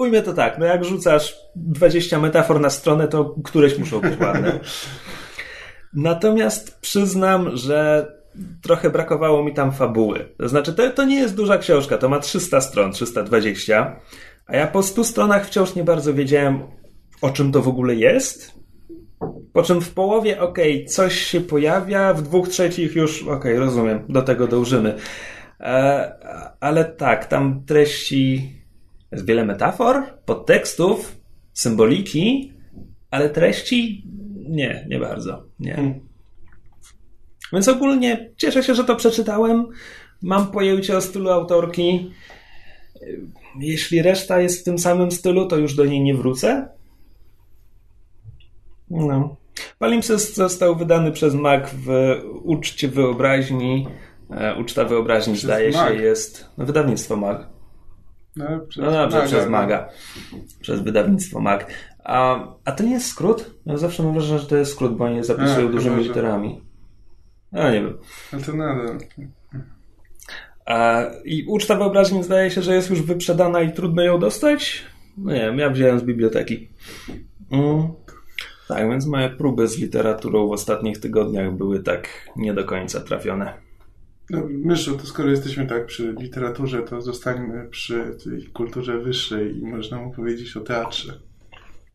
Ujmę 0.00 0.22
to 0.22 0.32
tak, 0.32 0.58
no 0.58 0.66
jak 0.66 0.84
rzucasz 0.84 1.36
20 1.56 2.18
metafor 2.18 2.60
na 2.60 2.70
stronę, 2.70 3.08
to 3.08 3.34
któreś 3.44 3.78
muszą 3.78 4.00
być 4.00 4.20
ładne. 4.20 4.60
Natomiast 5.94 6.80
przyznam, 6.80 7.56
że 7.56 8.06
trochę 8.62 8.90
brakowało 8.90 9.44
mi 9.44 9.54
tam 9.54 9.72
fabuły. 9.72 10.28
To 10.38 10.48
znaczy, 10.48 10.72
to, 10.72 10.90
to 10.90 11.04
nie 11.04 11.18
jest 11.18 11.36
duża 11.36 11.58
książka, 11.58 11.98
to 11.98 12.08
ma 12.08 12.18
300 12.18 12.60
stron, 12.60 12.92
320, 12.92 13.96
a 14.46 14.56
ja 14.56 14.66
po 14.66 14.82
100 14.82 15.04
stronach 15.04 15.46
wciąż 15.46 15.74
nie 15.74 15.84
bardzo 15.84 16.14
wiedziałem, 16.14 16.62
o 17.22 17.30
czym 17.30 17.52
to 17.52 17.62
w 17.62 17.68
ogóle 17.68 17.94
jest. 17.94 18.54
Po 19.52 19.62
czym 19.62 19.80
w 19.80 19.90
połowie, 19.90 20.40
okej, 20.40 20.86
coś 20.86 21.14
się 21.14 21.40
pojawia, 21.40 22.14
w 22.14 22.22
dwóch 22.22 22.48
trzecich 22.48 22.96
już, 22.96 23.22
okej, 23.22 23.58
rozumiem, 23.58 24.04
do 24.08 24.22
tego 24.22 24.46
dążymy. 24.46 24.96
E, 25.60 26.12
ale 26.60 26.84
tak, 26.84 27.26
tam 27.26 27.64
treści, 27.66 28.59
jest 29.12 29.26
wiele 29.26 29.44
metafor, 29.44 30.02
podtekstów, 30.24 31.16
symboliki, 31.52 32.52
ale 33.10 33.30
treści 33.30 34.04
nie, 34.48 34.86
nie 34.88 34.98
bardzo, 34.98 35.44
nie. 35.60 35.74
Hmm. 35.74 36.00
Więc 37.52 37.68
ogólnie 37.68 38.30
cieszę 38.36 38.62
się, 38.62 38.74
że 38.74 38.84
to 38.84 38.96
przeczytałem. 38.96 39.66
Mam 40.22 40.50
pojęcie 40.50 40.96
o 40.96 41.00
stylu 41.00 41.30
autorki. 41.30 42.10
Jeśli 43.60 44.02
reszta 44.02 44.40
jest 44.40 44.60
w 44.60 44.64
tym 44.64 44.78
samym 44.78 45.10
stylu, 45.10 45.46
to 45.46 45.56
już 45.56 45.74
do 45.74 45.84
niej 45.84 46.00
nie 46.00 46.14
wrócę. 46.14 46.68
No. 48.90 49.36
Palimpsest 49.78 50.36
został 50.36 50.76
wydany 50.76 51.12
przez 51.12 51.34
MAC 51.34 51.70
w 51.72 51.88
Uczcie 52.42 52.88
Wyobraźni. 52.88 53.86
E, 54.30 54.54
Uczta 54.60 54.84
Wyobraźni 54.84 55.32
Przez 55.32 55.44
zdaje 55.44 55.70
MAG. 55.70 55.88
się 55.88 56.02
jest. 56.02 56.50
Wydawnictwo 56.58 57.16
MAG. 57.16 57.48
No, 58.40 58.60
przez 58.60 58.84
No 58.84 58.90
dobrze, 58.90 59.16
Maga, 59.18 59.26
przez 59.26 59.44
no. 59.44 59.50
MAGA. 59.50 59.88
Przez 60.60 60.80
wydawnictwo 60.80 61.40
MAG. 61.40 61.66
A, 62.04 62.46
a 62.64 62.72
to 62.72 62.84
nie 62.84 62.90
jest 62.92 63.06
skrót? 63.06 63.50
Ja 63.66 63.76
zawsze 63.76 64.02
mam 64.02 64.12
wrażenie, 64.12 64.38
że 64.38 64.46
to 64.46 64.56
jest 64.56 64.72
skrót, 64.72 64.96
bo 64.96 65.04
oni 65.04 65.24
zapisują 65.24 65.68
A, 65.68 65.72
dużymi 65.72 65.94
chyba, 65.96 66.02
że- 66.02 66.08
literami. 66.08 66.60
No 67.52 67.70
nie 67.70 67.82
wiem. 67.82 67.98
Ale 68.32 68.42
to 68.42 68.52
nadal. 68.52 68.98
A, 70.66 71.02
I 71.24 71.44
uczta 71.48 71.76
wyobraźni 71.76 72.24
zdaje 72.24 72.50
się, 72.50 72.62
że 72.62 72.74
jest 72.74 72.90
już 72.90 73.02
wyprzedana 73.02 73.60
i 73.62 73.72
trudno 73.72 74.02
ją 74.02 74.18
dostać? 74.18 74.82
No 75.18 75.32
nie 75.32 75.40
wiem, 75.40 75.58
ja 75.58 75.70
wziąłem 75.70 75.98
z 75.98 76.02
biblioteki. 76.02 76.68
Mm. 77.50 77.88
Tak, 78.68 78.90
więc 78.90 79.06
moje 79.06 79.28
próby 79.30 79.68
z 79.68 79.78
literaturą 79.78 80.48
w 80.48 80.52
ostatnich 80.52 81.00
tygodniach 81.00 81.52
były 81.52 81.82
tak 81.82 82.08
nie 82.36 82.54
do 82.54 82.64
końca 82.64 83.00
trafione. 83.00 83.54
No, 84.30 84.42
Myszu, 84.50 84.98
to 84.98 85.06
skoro 85.06 85.30
jesteśmy 85.30 85.66
tak 85.66 85.86
przy 85.86 86.14
literaturze, 86.18 86.82
to 86.82 87.00
zostańmy 87.00 87.68
przy 87.68 88.16
tej 88.24 88.46
kulturze 88.46 88.98
wyższej 88.98 89.58
i 89.58 89.66
można 89.66 89.98
mu 89.98 90.12
powiedzieć 90.12 90.56
o 90.56 90.60
teatrze. 90.60 91.12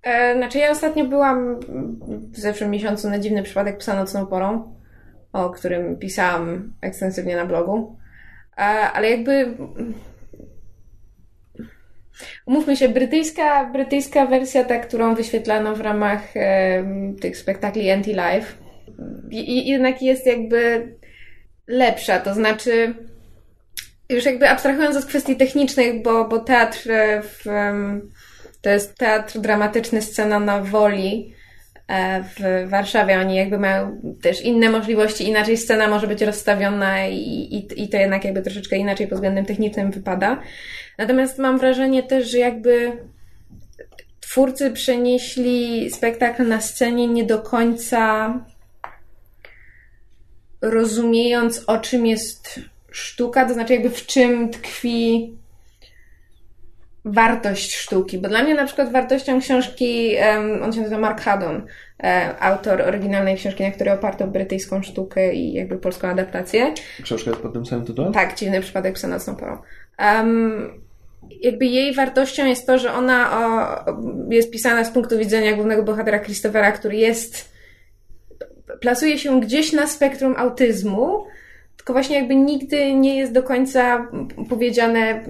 E, 0.04 0.36
znaczy 0.38 0.58
ja 0.58 0.72
ostatnio 0.72 1.06
byłam 1.06 1.60
w 2.32 2.38
zeszłym 2.38 2.70
miesiącu 2.70 3.10
na 3.10 3.20
dziwny 3.20 3.44
przypadek 3.44 3.78
psa 3.78 3.96
nocną 3.96 4.26
porą, 4.26 4.76
o 5.34 5.50
którym 5.50 5.98
pisałam 5.98 6.74
ekstensywnie 6.82 7.36
na 7.36 7.46
blogu. 7.46 7.98
E, 8.58 8.62
ale 8.62 9.10
jakby 9.10 9.58
umówmy 12.46 12.78
się, 12.78 12.90
brytyjska, 12.90 13.72
brytyjska 13.72 14.26
wersja, 14.26 14.64
ta, 14.64 14.80
którą 14.80 15.16
wyświetlano 15.16 15.76
w 15.76 15.82
ramach 15.82 16.38
e, 16.38 16.84
tych 17.22 17.38
spektakli 17.38 17.90
Anti-Life, 17.90 18.54
jednak 19.66 20.02
jest 20.02 20.26
jakby 20.26 20.88
lepsza, 21.68 22.20
to 22.20 22.34
znaczy 22.34 22.96
już 24.10 24.26
jakby 24.26 24.50
abstrahując 24.50 24.98
od 24.98 25.06
kwestii 25.06 25.36
technicznych, 25.36 26.04
bo, 26.04 26.28
bo 26.28 26.40
teatr 26.40 26.92
e, 26.92 27.22
w, 27.22 27.44
to 28.62 28.70
jest 28.70 28.98
teatr 28.98 29.40
dramatyczny, 29.40 30.02
scena 30.02 30.40
na 30.40 30.62
woli 30.62 31.34
e, 31.88 32.24
w 32.24 32.70
Warszawie. 32.70 33.20
Oni 33.20 33.36
jakby 33.36 33.58
mają 33.58 34.02
też 34.22 34.42
inne 34.42 34.70
możliwości, 34.70 35.28
inaczej 35.28 35.58
scena 35.58 35.88
może 35.88 36.08
być 36.08 36.22
rozstawiona 36.22 37.08
i, 37.08 37.20
i, 37.20 37.84
i 37.84 37.90
to 37.90 37.98
jednak 37.98 38.26
jakby 38.26 38.42
troszeczkę 38.42 38.78
inaczej 38.78 39.08
pod 39.08 39.16
względem 39.16 39.46
technicznym 39.46 39.92
wypada. 39.92 40.42
Natomiast 40.98 41.38
mam 41.38 41.60
wrażenie 41.60 42.04
też, 42.04 42.32
że 42.32 42.38
jakby 42.38 42.92
twórcy 44.20 44.72
przenieśli 44.72 45.92
spektakl 45.92 46.48
na 46.48 46.62
scenie 46.62 47.08
nie 47.08 47.24
do 47.24 47.40
końca 47.40 48.34
rozumiejąc, 50.62 51.64
o 51.68 51.78
czym 51.78 52.06
jest 52.06 52.60
sztuka, 52.92 53.46
to 53.46 53.54
znaczy 53.54 53.74
jakby 53.74 53.90
w 53.90 54.06
czym 54.06 54.50
tkwi 54.50 55.34
wartość 57.06 57.76
sztuki. 57.76 58.18
Bo 58.18 58.30
dla 58.30 58.44
mnie 58.44 58.56
na 58.56 58.66
przykład 58.66 58.92
wartością 58.92 59.42
książki, 59.42 60.16
on 60.64 60.74
się 60.74 60.82
nazywa 60.82 61.02
Mark 61.02 61.22
Haddon, 61.22 61.66
e, 62.04 62.36
autor 62.40 62.82
oryginalnej 62.82 63.36
książki, 63.36 63.64
na 63.64 63.72
której 63.72 63.94
oparto 63.94 64.28
brytyjską 64.28 64.84
sztukę 64.84 65.34
i 65.34 65.54
jakby 65.54 65.78
polską 65.78 66.08
adaptację. 66.08 66.74
Książka 67.04 67.30
jest 67.30 67.42
pod 67.42 67.54
tym 67.54 67.66
samym 67.66 67.86
tytułem? 67.86 68.14
Tak, 68.14 68.36
dziwny 68.36 68.62
przypadek 68.62 68.94
psa 68.94 69.08
nocną 69.08 69.36
porą. 69.36 69.58
Um, 70.00 70.86
jakby 71.42 71.66
jej 71.66 71.94
wartością 71.94 72.46
jest 72.46 72.68
to, 72.68 72.78
że 72.80 72.94
ona 72.94 73.40
o, 73.40 74.34
jest 74.34 74.52
pisana 74.52 74.84
z 74.84 74.92
punktu 74.92 75.18
widzenia 75.18 75.54
głównego 75.54 75.84
bohatera 75.84 76.20
Christophera, 76.20 76.72
który 76.72 76.96
jest 76.96 77.55
plasuje 78.80 79.18
się 79.18 79.42
gdzieś 79.42 79.74
na 79.74 79.88
spektrum 79.88 80.36
autyzmu, 80.38 81.26
tylko 81.78 81.94
właśnie 81.94 82.16
jakby 82.16 82.36
nigdy 82.36 82.94
nie 82.94 83.18
jest 83.18 83.32
do 83.32 83.44
końca 83.44 84.08
powiedziane 84.50 85.24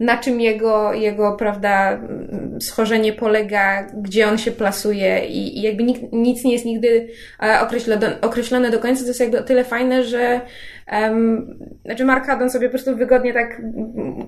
na 0.00 0.16
czym 0.16 0.40
jego, 0.40 0.92
jego 0.92 1.36
prawda, 1.36 2.00
schorzenie 2.60 3.12
polega, 3.12 3.86
gdzie 3.94 4.28
on 4.28 4.38
się 4.38 4.50
plasuje 4.50 5.26
i, 5.26 5.58
i 5.58 5.62
jakby 5.62 5.82
nikt, 5.82 6.12
nic 6.12 6.44
nie 6.44 6.52
jest 6.52 6.64
nigdy 6.64 7.08
e, 7.42 7.60
określone, 7.60 8.20
określone 8.20 8.70
do 8.70 8.78
końca, 8.78 9.02
to 9.02 9.08
jest 9.08 9.20
jakby 9.20 9.38
o 9.38 9.42
tyle 9.42 9.64
fajne, 9.64 10.04
że 10.04 10.40
um, 10.92 11.58
znaczy 11.84 12.04
Mark 12.04 12.26
Haddon 12.26 12.50
sobie 12.50 12.68
po 12.68 12.70
prostu 12.70 12.96
wygodnie 12.96 13.32
tak 13.32 13.62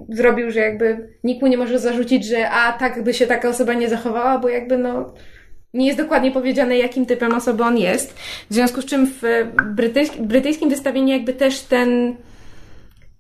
zrobił, 0.09 0.51
że 0.51 0.61
jakby 0.61 1.09
nikt 1.25 1.43
mu 1.43 1.49
nie 1.49 1.59
może 1.59 1.79
zarzucić, 1.79 2.27
że 2.27 2.51
a 2.51 2.73
tak 2.73 3.03
by 3.03 3.15
się 3.15 3.27
taka 3.27 3.49
osoba 3.49 3.75
nie 3.75 3.89
zachowała, 3.89 4.39
bo 4.39 4.49
jakby 4.49 4.79
no 4.79 5.15
nie 5.75 5.87
jest 5.87 5.99
dokładnie 5.99 6.31
powiedziane, 6.31 6.79
jakim 6.79 7.07
typem 7.07 7.35
osoby 7.35 7.65
on 7.65 7.79
jest. 7.79 8.19
W 8.51 8.55
związku 8.55 8.83
z 8.83 8.85
czym 8.85 9.07
w 9.07 9.23
brytyjskim, 9.75 10.27
brytyjskim 10.27 10.71
wystawieniu 10.71 11.09
jakby 11.09 11.33
też 11.33 11.61
ten 11.61 12.17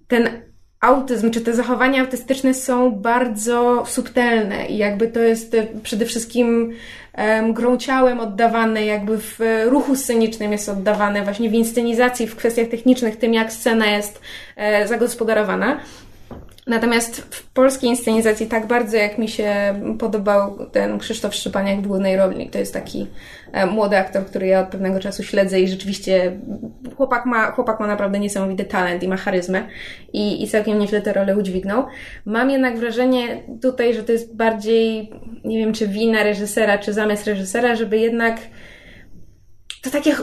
ten 0.08 0.42
autyzm, 0.80 1.30
czy 1.30 1.40
te 1.40 1.54
zachowania 1.54 2.00
autystyczne 2.00 2.54
są 2.54 2.90
bardzo 2.90 3.84
subtelne 3.86 4.66
i 4.66 4.76
jakby 4.76 5.08
to 5.08 5.20
jest 5.20 5.54
e, 5.54 5.66
przede 5.82 6.06
wszystkim 6.06 6.72
um, 7.18 7.52
grą 7.52 7.76
ciałem 7.76 8.20
oddawane, 8.20 8.84
jakby 8.84 9.18
w 9.18 9.38
ruchu 9.64 9.96
scenicznym 9.96 10.52
jest 10.52 10.68
oddawane, 10.68 11.22
właśnie 11.22 11.50
w 11.50 11.54
inscenizacji, 11.54 12.26
w 12.26 12.36
kwestiach 12.36 12.68
technicznych, 12.68 13.16
tym 13.16 13.34
jak 13.34 13.52
scena 13.52 13.86
jest 13.86 14.20
e, 14.56 14.88
zagospodarowana. 14.88 15.80
Natomiast 16.66 17.20
w 17.20 17.50
polskiej 17.52 17.90
inscenizacji 17.90 18.46
tak 18.46 18.66
bardzo, 18.66 18.96
jak 18.96 19.18
mi 19.18 19.28
się 19.28 19.80
podobał 19.98 20.66
ten 20.72 20.98
Krzysztof 20.98 21.34
Szczepaniak 21.34 21.80
w 21.80 21.86
głównej 21.86 22.16
roli, 22.16 22.50
to 22.50 22.58
jest 22.58 22.74
taki 22.74 23.06
e, 23.52 23.66
młody 23.66 23.96
aktor, 23.96 24.26
który 24.26 24.46
ja 24.46 24.60
od 24.60 24.68
pewnego 24.68 25.00
czasu 25.00 25.22
śledzę 25.22 25.60
i 25.60 25.68
rzeczywiście 25.68 26.40
chłopak 26.96 27.26
ma, 27.26 27.50
chłopak 27.50 27.80
ma 27.80 27.86
naprawdę 27.86 28.18
niesamowity 28.18 28.64
talent 28.64 29.02
i 29.02 29.08
ma 29.08 29.16
charyzmę 29.16 29.66
i, 30.12 30.42
i 30.42 30.48
całkiem 30.48 30.78
nieźle 30.78 31.02
tę 31.02 31.12
rolę 31.12 31.36
udźwignął. 31.36 31.84
Mam 32.24 32.50
jednak 32.50 32.78
wrażenie 32.78 33.42
tutaj, 33.62 33.94
że 33.94 34.02
to 34.02 34.12
jest 34.12 34.36
bardziej, 34.36 35.10
nie 35.44 35.58
wiem, 35.58 35.72
czy 35.72 35.88
wina 35.88 36.22
reżysera, 36.22 36.78
czy 36.78 36.92
zamysł 36.92 37.26
reżysera, 37.26 37.74
żeby 37.76 37.98
jednak 37.98 38.40
to 39.82 39.90
takie, 39.90 40.14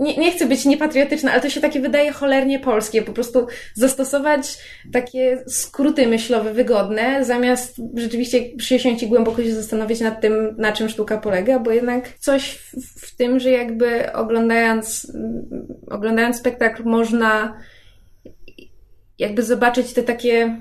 nie, 0.00 0.16
nie 0.16 0.32
chcę 0.32 0.46
być 0.46 0.64
niepatriotyczna, 0.64 1.32
ale 1.32 1.40
to 1.40 1.50
się 1.50 1.60
takie 1.60 1.80
wydaje 1.80 2.12
cholernie 2.12 2.58
polskie, 2.58 3.02
po 3.02 3.12
prostu 3.12 3.46
zastosować 3.74 4.58
takie 4.92 5.44
skróty 5.46 6.06
myślowe 6.06 6.54
wygodne, 6.54 7.24
zamiast 7.24 7.76
rzeczywiście 7.94 8.56
przysiąść 8.56 9.02
i 9.02 9.06
głęboko 9.06 9.42
się 9.42 9.54
zastanowić 9.54 10.00
nad 10.00 10.20
tym, 10.20 10.54
na 10.58 10.72
czym 10.72 10.88
sztuka 10.88 11.18
polega, 11.18 11.58
bo 11.58 11.70
jednak 11.70 12.18
coś 12.18 12.50
w, 12.50 13.06
w 13.06 13.16
tym, 13.16 13.40
że 13.40 13.50
jakby 13.50 14.12
oglądając, 14.12 15.12
oglądając 15.90 16.36
spektakl 16.36 16.82
można 16.84 17.56
jakby 19.18 19.42
zobaczyć 19.42 19.92
te 19.92 20.02
takie 20.02 20.60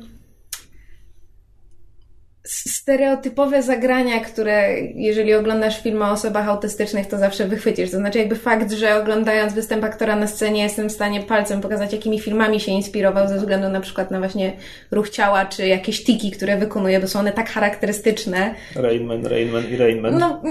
stereotypowe 2.43 3.63
zagrania, 3.63 4.19
które 4.19 4.81
jeżeli 4.81 5.33
oglądasz 5.33 5.83
film 5.83 6.01
o 6.01 6.11
osobach 6.11 6.47
autystycznych, 6.47 7.07
to 7.07 7.17
zawsze 7.17 7.45
wychwycisz. 7.45 7.91
To 7.91 7.97
znaczy 7.97 8.19
jakby 8.19 8.35
fakt, 8.35 8.71
że 8.71 8.95
oglądając 8.95 9.53
występ 9.53 9.83
aktora 9.83 10.15
na 10.15 10.27
scenie 10.27 10.63
jestem 10.63 10.89
w 10.89 10.91
stanie 10.91 11.21
palcem 11.21 11.61
pokazać, 11.61 11.93
jakimi 11.93 12.19
filmami 12.19 12.59
się 12.59 12.71
inspirował 12.71 13.27
ze 13.27 13.37
względu 13.37 13.69
na 13.69 13.81
przykład 13.81 14.11
na 14.11 14.19
właśnie 14.19 14.53
ruch 14.91 15.09
ciała, 15.09 15.45
czy 15.45 15.67
jakieś 15.67 16.03
tiki, 16.03 16.31
które 16.31 16.57
wykonuje, 16.57 16.99
bo 16.99 17.07
są 17.07 17.19
one 17.19 17.31
tak 17.31 17.49
charakterystyczne. 17.49 18.55
Rainman, 18.75 19.25
Rainman 19.25 19.63
i 19.71 19.77
Rainman. 19.77 20.17
No, 20.17 20.41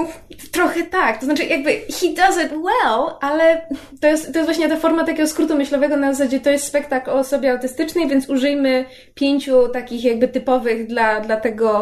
trochę 0.53 0.83
tak. 0.83 1.19
To 1.19 1.25
znaczy 1.25 1.45
jakby 1.45 1.71
he 1.71 2.09
does 2.17 2.45
it 2.45 2.53
well, 2.53 3.15
ale 3.21 3.67
to 4.01 4.09
jest, 4.09 4.33
to 4.33 4.39
jest 4.39 4.45
właśnie 4.45 4.69
ta 4.69 4.77
forma 4.77 5.05
takiego 5.05 5.29
skrótu 5.29 5.57
myślowego 5.57 5.97
na 5.97 6.15
zasadzie 6.15 6.41
to 6.41 6.51
jest 6.51 6.65
spektakl 6.65 7.11
o 7.11 7.15
osobie 7.15 7.53
autystycznej, 7.53 8.09
więc 8.09 8.29
użyjmy 8.29 8.85
pięciu 9.15 9.69
takich 9.69 10.05
jakby 10.05 10.29
typowych 10.29 10.87
dla, 10.87 11.21
dla 11.21 11.37
tego 11.37 11.78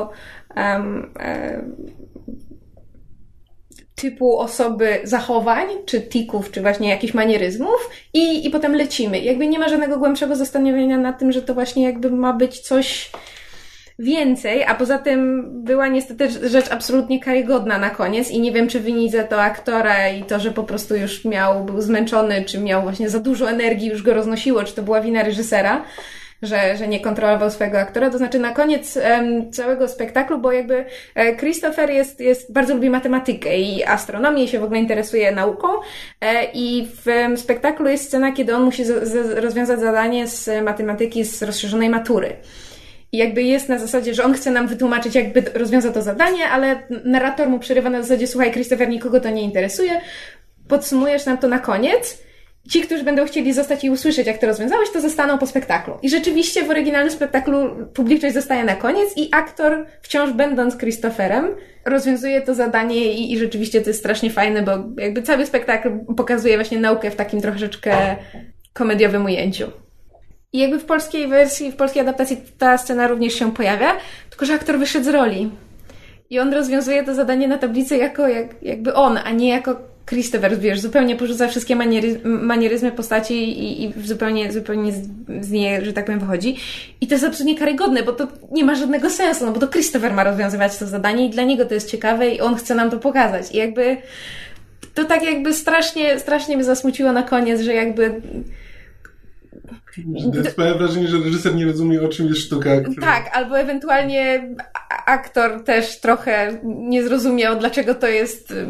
typu 3.95 4.38
osoby 4.38 4.99
zachowań, 5.05 5.67
czy 5.87 6.00
tików, 6.00 6.50
czy 6.50 6.61
właśnie 6.61 6.88
jakichś 6.88 7.15
manieryzmów 7.15 7.91
i, 8.15 8.47
i 8.47 8.50
potem 8.50 8.75
lecimy. 8.75 9.19
Jakby 9.21 9.47
nie 9.47 9.59
ma 9.59 9.69
żadnego 9.69 9.99
głębszego 9.99 10.37
zastanowienia 10.37 10.99
nad 10.99 11.19
tym, 11.19 11.33
że 11.33 11.43
to 11.43 11.55
właśnie 11.55 11.85
jakby 11.85 12.11
ma 12.11 12.33
być 12.33 12.61
coś 12.61 13.11
więcej, 13.99 14.65
a 14.65 14.75
poza 14.75 14.99
tym 14.99 15.50
była 15.65 15.88
niestety 15.88 16.49
rzecz 16.49 16.71
absolutnie 16.71 17.21
karygodna 17.21 17.78
na 17.78 17.91
koniec 17.91 18.30
i 18.30 18.41
nie 18.41 18.52
wiem, 18.52 18.69
czy 18.69 18.80
wini 18.80 19.11
za 19.11 19.25
to 19.25 19.43
aktora 19.43 20.09
i 20.09 20.23
to, 20.23 20.41
że 20.41 20.50
po 20.50 20.63
prostu 20.63 20.97
już 20.97 21.25
miał, 21.25 21.65
był 21.65 21.80
zmęczony, 21.80 22.45
czy 22.45 22.59
miał 22.59 22.82
właśnie 22.82 23.09
za 23.09 23.21
dużo 23.21 23.50
energii, 23.50 23.89
już 23.89 24.02
go 24.02 24.15
roznosiło, 24.15 24.65
czy 24.65 24.75
to 24.75 24.82
była 24.82 25.00
wina 25.00 25.23
reżysera 25.23 25.85
że, 26.43 26.77
że 26.77 26.89
nie 26.89 27.01
kontrolował 27.01 27.51
swojego 27.51 27.79
aktora. 27.79 28.11
To 28.11 28.19
znaczy 28.19 28.39
na 28.39 28.53
koniec 28.53 28.97
um, 28.97 29.53
całego 29.53 29.89
spektaklu, 29.89 30.39
bo 30.39 30.53
jakby 30.53 30.85
e, 31.15 31.37
Christopher 31.37 31.91
jest, 31.91 32.21
jest, 32.21 32.53
bardzo 32.53 32.75
lubi 32.75 32.91
matematykę 32.91 33.59
i 33.59 33.85
astronomię 33.85 34.45
i 34.45 34.49
się 34.49 34.59
w 34.59 34.65
ogóle 34.65 34.81
interesuje 34.81 35.33
nauką 35.33 35.69
e, 36.21 36.45
i 36.55 36.89
w 37.05 37.39
spektaklu 37.41 37.89
jest 37.89 38.05
scena, 38.05 38.33
kiedy 38.33 38.55
on 38.55 38.63
musi 38.63 38.85
z, 38.85 39.09
z, 39.09 39.39
rozwiązać 39.39 39.81
zadanie 39.81 40.29
z 40.29 40.65
matematyki 40.65 41.25
z 41.25 41.43
rozszerzonej 41.43 41.89
matury. 41.89 42.37
I 43.13 43.19
jakby 43.19 43.43
jest 43.43 43.69
na 43.69 43.79
zasadzie, 43.79 44.15
że 44.15 44.25
on 44.25 44.35
chce 44.35 44.51
nam 44.51 44.67
wytłumaczyć, 44.67 45.15
jakby 45.15 45.43
rozwiązał 45.55 45.93
to 45.93 46.03
zadanie, 46.03 46.49
ale 46.49 46.83
narrator 47.05 47.49
mu 47.49 47.59
przerywa 47.59 47.91
na 47.91 48.03
zasadzie, 48.03 48.27
słuchaj, 48.27 48.53
Christopher, 48.53 48.89
nikogo 48.89 49.21
to 49.21 49.31
nie 49.31 49.43
interesuje, 49.43 50.01
podsumujesz 50.69 51.27
nam 51.27 51.39
to 51.39 51.49
na 51.49 51.59
koniec 51.59 52.25
ci, 52.71 52.81
którzy 52.81 53.05
będą 53.05 53.26
chcieli 53.26 53.52
zostać 53.52 53.85
i 53.85 53.91
usłyszeć, 53.91 54.26
jak 54.26 54.39
to 54.39 54.47
rozwiązałeś, 54.47 54.91
to 54.91 55.00
zostaną 55.00 55.39
po 55.39 55.47
spektaklu. 55.47 55.95
I 56.02 56.11
rzeczywiście 56.11 56.65
w 56.65 56.71
oryginalnym 56.71 57.13
spektaklu 57.13 57.57
publiczność 57.95 58.35
zostaje 58.35 58.65
na 58.65 58.75
koniec 58.75 59.17
i 59.17 59.29
aktor, 59.33 59.87
wciąż 60.02 60.33
będąc 60.33 60.76
Christopherem, 60.76 61.47
rozwiązuje 61.85 62.43
to 62.43 62.55
zadanie 62.55 63.13
i, 63.13 63.33
i 63.33 63.39
rzeczywiście 63.39 63.81
to 63.81 63.91
jest 63.91 64.00
strasznie 64.00 64.31
fajne, 64.31 64.63
bo 64.63 64.73
jakby 65.02 65.23
cały 65.23 65.47
spektakl 65.47 65.91
pokazuje 66.17 66.57
właśnie 66.57 66.81
naukę 66.81 67.11
w 67.11 67.17
takim 67.17 67.41
troszeczkę 67.41 68.17
komediowym 68.73 69.25
ujęciu. 69.25 69.71
I 70.52 70.59
jakby 70.59 70.79
w 70.79 70.85
polskiej 70.85 71.29
wersji, 71.29 71.73
w 71.73 71.76
polskiej 71.76 72.02
adaptacji 72.02 72.37
ta 72.59 72.79
scena 72.79 73.09
również 73.09 73.35
się 73.35 73.52
pojawia, 73.52 73.97
tylko 74.31 74.47
że 74.47 74.55
aktor 74.55 74.79
wyszedł 74.79 75.05
z 75.05 75.09
roli. 75.09 75.50
I 76.31 76.39
on 76.39 76.55
rozwiązuje 76.55 77.05
to 77.05 77.15
zadanie 77.15 77.49
na 77.49 77.59
tablicy 77.59 77.97
jako 77.97 78.29
jak, 78.29 78.63
jakby 78.63 78.95
on, 78.95 79.19
a 79.25 79.31
nie 79.31 79.49
jako 79.49 79.96
Christopher, 80.06 80.58
wiesz, 80.58 80.80
zupełnie 80.80 81.16
porzuca 81.16 81.49
wszystkie 81.49 81.76
maniery, 81.76 82.21
manieryzmy 82.25 82.92
postaci 82.92 83.34
i, 83.34 83.84
i 83.84 83.92
zupełnie, 84.04 84.52
zupełnie 84.52 84.92
z, 84.92 85.08
z, 85.40 85.50
niej, 85.50 85.84
że 85.84 85.92
tak 85.92 86.04
powiem, 86.04 86.21
wychodzi. 86.21 86.56
I 87.00 87.06
to 87.06 87.14
jest 87.14 87.25
absolutnie 87.25 87.58
karygodne, 87.58 88.02
bo 88.02 88.12
to 88.12 88.28
nie 88.52 88.64
ma 88.64 88.75
żadnego 88.75 89.10
sensu, 89.10 89.47
no 89.47 89.52
bo 89.52 89.60
to 89.60 89.69
Christopher 89.69 90.12
ma 90.12 90.25
rozwiązywać 90.25 90.76
to 90.76 90.86
zadanie 90.86 91.26
i 91.26 91.30
dla 91.30 91.42
niego 91.42 91.64
to 91.64 91.75
jest 91.75 91.90
ciekawe 91.90 92.28
i 92.28 92.40
on 92.40 92.56
chce 92.56 92.75
nam 92.75 92.90
to 92.90 92.99
pokazać. 92.99 93.54
I 93.54 93.56
jakby 93.56 93.97
to 94.95 95.04
tak 95.04 95.23
jakby 95.23 95.54
strasznie, 95.54 96.21
strasznie 96.21 96.56
mnie 96.56 96.64
zasmuciło 96.64 97.12
na 97.12 97.23
koniec, 97.23 97.60
że 97.60 97.75
jakby 97.75 98.21
Mam 100.56 100.78
wrażenie, 100.78 101.09
że 101.09 101.19
reżyser 101.19 101.54
nie 101.54 101.65
rozumie, 101.65 102.02
o 102.02 102.09
czym 102.09 102.26
jest 102.26 102.41
sztuka. 102.41 102.80
Która... 102.80 103.06
Tak, 103.06 103.37
albo 103.37 103.59
ewentualnie 103.59 104.54
aktor 105.06 105.65
też 105.65 106.00
trochę 106.00 106.59
nie 106.65 107.02
zrozumiał, 107.02 107.59
dlaczego 107.59 107.95
to 107.95 108.06
jest 108.06 108.50
y, 108.50 108.67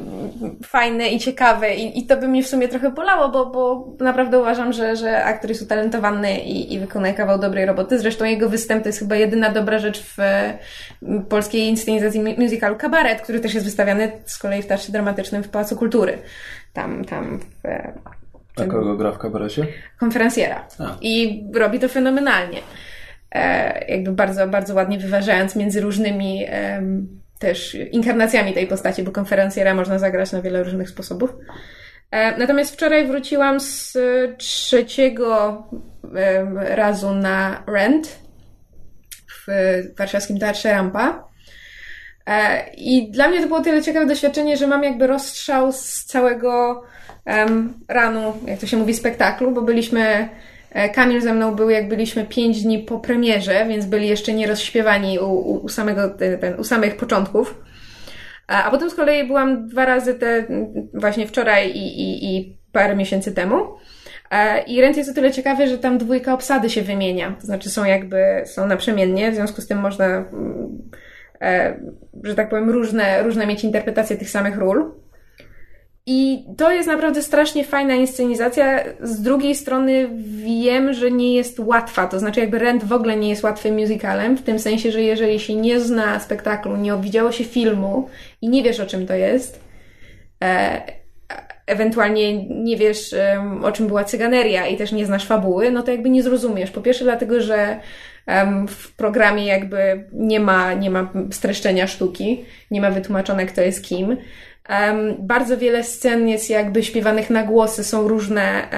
fajne 0.64 1.08
i 1.08 1.18
ciekawe 1.18 1.74
i, 1.74 1.98
i 1.98 2.06
to 2.06 2.16
by 2.16 2.28
mnie 2.28 2.42
w 2.42 2.48
sumie 2.48 2.68
trochę 2.68 2.90
bolało, 2.90 3.28
bo, 3.28 3.46
bo 3.46 3.92
naprawdę 4.04 4.38
uważam, 4.40 4.72
że, 4.72 4.96
że 4.96 5.24
aktor 5.24 5.50
jest 5.50 5.62
utalentowany 5.62 6.40
i, 6.40 6.74
i 6.74 6.78
wykonuje 6.78 7.14
kawał 7.14 7.38
dobrej 7.38 7.66
roboty. 7.66 7.98
Zresztą 7.98 8.24
jego 8.24 8.48
występ 8.48 8.82
to 8.82 8.88
jest 8.88 8.98
chyba 8.98 9.16
jedyna 9.16 9.50
dobra 9.50 9.78
rzecz 9.78 10.02
w 10.02 10.16
polskiej 11.28 11.68
inscenizacji 11.68 12.20
musicalu 12.38 12.76
Kabaret, 12.76 13.22
który 13.22 13.40
też 13.40 13.54
jest 13.54 13.66
wystawiany 13.66 14.12
z 14.24 14.38
kolei 14.38 14.62
w 14.62 14.66
Teatrze 14.66 14.92
Dramatycznym 14.92 15.42
w 15.42 15.48
Pałacu 15.48 15.76
Kultury. 15.76 16.18
Tam, 16.72 17.04
tam 17.04 17.38
w 17.38 17.62
a 18.56 18.66
kogo 18.66 18.96
gra 18.96 19.12
w 19.12 19.18
kabarecie? 19.18 19.66
Konferencjera. 19.98 20.68
A. 20.78 20.96
I 21.00 21.44
robi 21.54 21.78
to 21.78 21.88
fenomenalnie. 21.88 22.58
E, 23.32 23.84
jakby 23.88 24.12
bardzo, 24.12 24.48
bardzo 24.48 24.74
ładnie 24.74 24.98
wyważając 24.98 25.56
między 25.56 25.80
różnymi 25.80 26.44
e, 26.48 26.82
też 27.38 27.74
inkarnacjami 27.74 28.54
tej 28.54 28.66
postaci, 28.66 29.02
bo 29.02 29.12
konferencjera 29.12 29.74
można 29.74 29.98
zagrać 29.98 30.32
na 30.32 30.42
wiele 30.42 30.62
różnych 30.62 30.88
sposobów. 30.88 31.34
E, 32.10 32.38
natomiast 32.38 32.74
wczoraj 32.74 33.06
wróciłam 33.06 33.60
z 33.60 33.98
trzeciego 34.38 35.62
razu 36.54 37.14
na 37.14 37.64
Rent 37.66 38.18
w 39.28 39.46
warszawskim 39.98 40.38
Teatrze 40.38 40.72
Rampa. 40.72 41.28
E, 42.26 42.66
I 42.76 43.10
dla 43.10 43.28
mnie 43.28 43.40
to 43.40 43.46
było 43.46 43.60
tyle 43.60 43.82
ciekawe 43.82 44.06
doświadczenie, 44.06 44.56
że 44.56 44.66
mam 44.66 44.84
jakby 44.84 45.06
rozstrzał 45.06 45.72
z 45.72 46.04
całego 46.04 46.82
ranu, 47.88 48.32
jak 48.46 48.58
to 48.58 48.66
się 48.66 48.76
mówi, 48.76 48.94
spektaklu, 48.94 49.50
bo 49.50 49.62
byliśmy, 49.62 50.28
e, 50.72 50.88
Kamil 50.88 51.20
ze 51.20 51.34
mną 51.34 51.54
był, 51.54 51.70
jak 51.70 51.88
byliśmy 51.88 52.26
pięć 52.26 52.62
dni 52.62 52.78
po 52.78 53.00
premierze, 53.00 53.66
więc 53.68 53.86
byli 53.86 54.08
jeszcze 54.08 54.32
nie 54.32 54.46
rozśpiewani 54.46 55.18
u, 55.18 55.64
u, 55.64 55.68
samego, 55.68 56.10
ten, 56.10 56.60
u 56.60 56.64
samych 56.64 56.96
początków. 56.96 57.62
A, 58.46 58.64
a 58.64 58.70
potem 58.70 58.90
z 58.90 58.94
kolei 58.94 59.26
byłam 59.26 59.68
dwa 59.68 59.84
razy 59.84 60.14
te, 60.14 60.44
właśnie 60.94 61.26
wczoraj 61.26 61.70
i, 61.70 62.00
i, 62.00 62.36
i 62.36 62.56
parę 62.72 62.96
miesięcy 62.96 63.32
temu. 63.32 63.56
E, 64.30 64.62
I 64.62 64.80
Rent 64.80 64.96
jest 64.96 65.10
o 65.10 65.14
tyle 65.14 65.32
ciekawy, 65.32 65.68
że 65.68 65.78
tam 65.78 65.98
dwójka 65.98 66.34
obsady 66.34 66.70
się 66.70 66.82
wymienia. 66.82 67.36
To 67.40 67.46
znaczy 67.46 67.70
są 67.70 67.84
jakby, 67.84 68.42
są 68.44 68.66
naprzemiennie, 68.66 69.32
w 69.32 69.34
związku 69.34 69.60
z 69.60 69.66
tym 69.66 69.78
można, 69.78 70.06
mm, 70.06 70.90
e, 71.40 71.80
że 72.22 72.34
tak 72.34 72.48
powiem, 72.48 72.70
różne, 72.70 73.22
różne 73.22 73.46
mieć 73.46 73.64
interpretacje 73.64 74.16
tych 74.16 74.30
samych 74.30 74.56
ról. 74.56 74.92
I 76.08 76.44
to 76.56 76.72
jest 76.72 76.88
naprawdę 76.88 77.22
strasznie 77.22 77.64
fajna 77.64 77.94
inscenizacja. 77.94 78.84
Z 79.00 79.22
drugiej 79.22 79.54
strony 79.54 80.08
wiem, 80.44 80.92
że 80.92 81.10
nie 81.10 81.34
jest 81.34 81.60
łatwa. 81.60 82.06
To 82.06 82.18
znaczy, 82.18 82.40
jakby 82.40 82.58
Rent 82.58 82.84
w 82.84 82.92
ogóle 82.92 83.16
nie 83.16 83.28
jest 83.28 83.42
łatwym 83.42 83.78
musicalem, 83.78 84.36
w 84.36 84.42
tym 84.42 84.58
sensie, 84.58 84.92
że 84.92 85.02
jeżeli 85.02 85.40
się 85.40 85.54
nie 85.54 85.80
zna 85.80 86.20
spektaklu, 86.20 86.76
nie 86.76 86.96
widziało 87.00 87.32
się 87.32 87.44
filmu 87.44 88.08
i 88.42 88.48
nie 88.48 88.62
wiesz, 88.62 88.80
o 88.80 88.86
czym 88.86 89.06
to 89.06 89.14
jest, 89.14 89.60
e, 90.44 90.82
ewentualnie 91.66 92.46
nie 92.48 92.76
wiesz, 92.76 93.14
o 93.62 93.72
czym 93.72 93.86
była 93.86 94.04
cyganeria 94.04 94.66
i 94.66 94.76
też 94.76 94.92
nie 94.92 95.06
znasz 95.06 95.26
fabuły, 95.26 95.70
no 95.70 95.82
to 95.82 95.90
jakby 95.90 96.10
nie 96.10 96.22
zrozumiesz. 96.22 96.70
Po 96.70 96.80
pierwsze, 96.80 97.04
dlatego, 97.04 97.40
że 97.40 97.80
w 98.68 98.96
programie 98.96 99.46
jakby 99.46 100.04
nie 100.12 100.40
ma, 100.40 100.74
nie 100.74 100.90
ma 100.90 101.12
streszczenia 101.30 101.86
sztuki, 101.86 102.44
nie 102.70 102.80
ma 102.80 102.90
wytłumaczone, 102.90 103.46
kto 103.46 103.60
jest 103.60 103.84
kim. 103.84 104.16
Bardzo 105.18 105.58
wiele 105.58 105.84
scen 105.84 106.28
jest 106.28 106.50
jakby 106.50 106.82
śpiewanych 106.82 107.30
na 107.30 107.42
głosy, 107.42 107.84
są 107.84 108.08
różne 108.08 108.68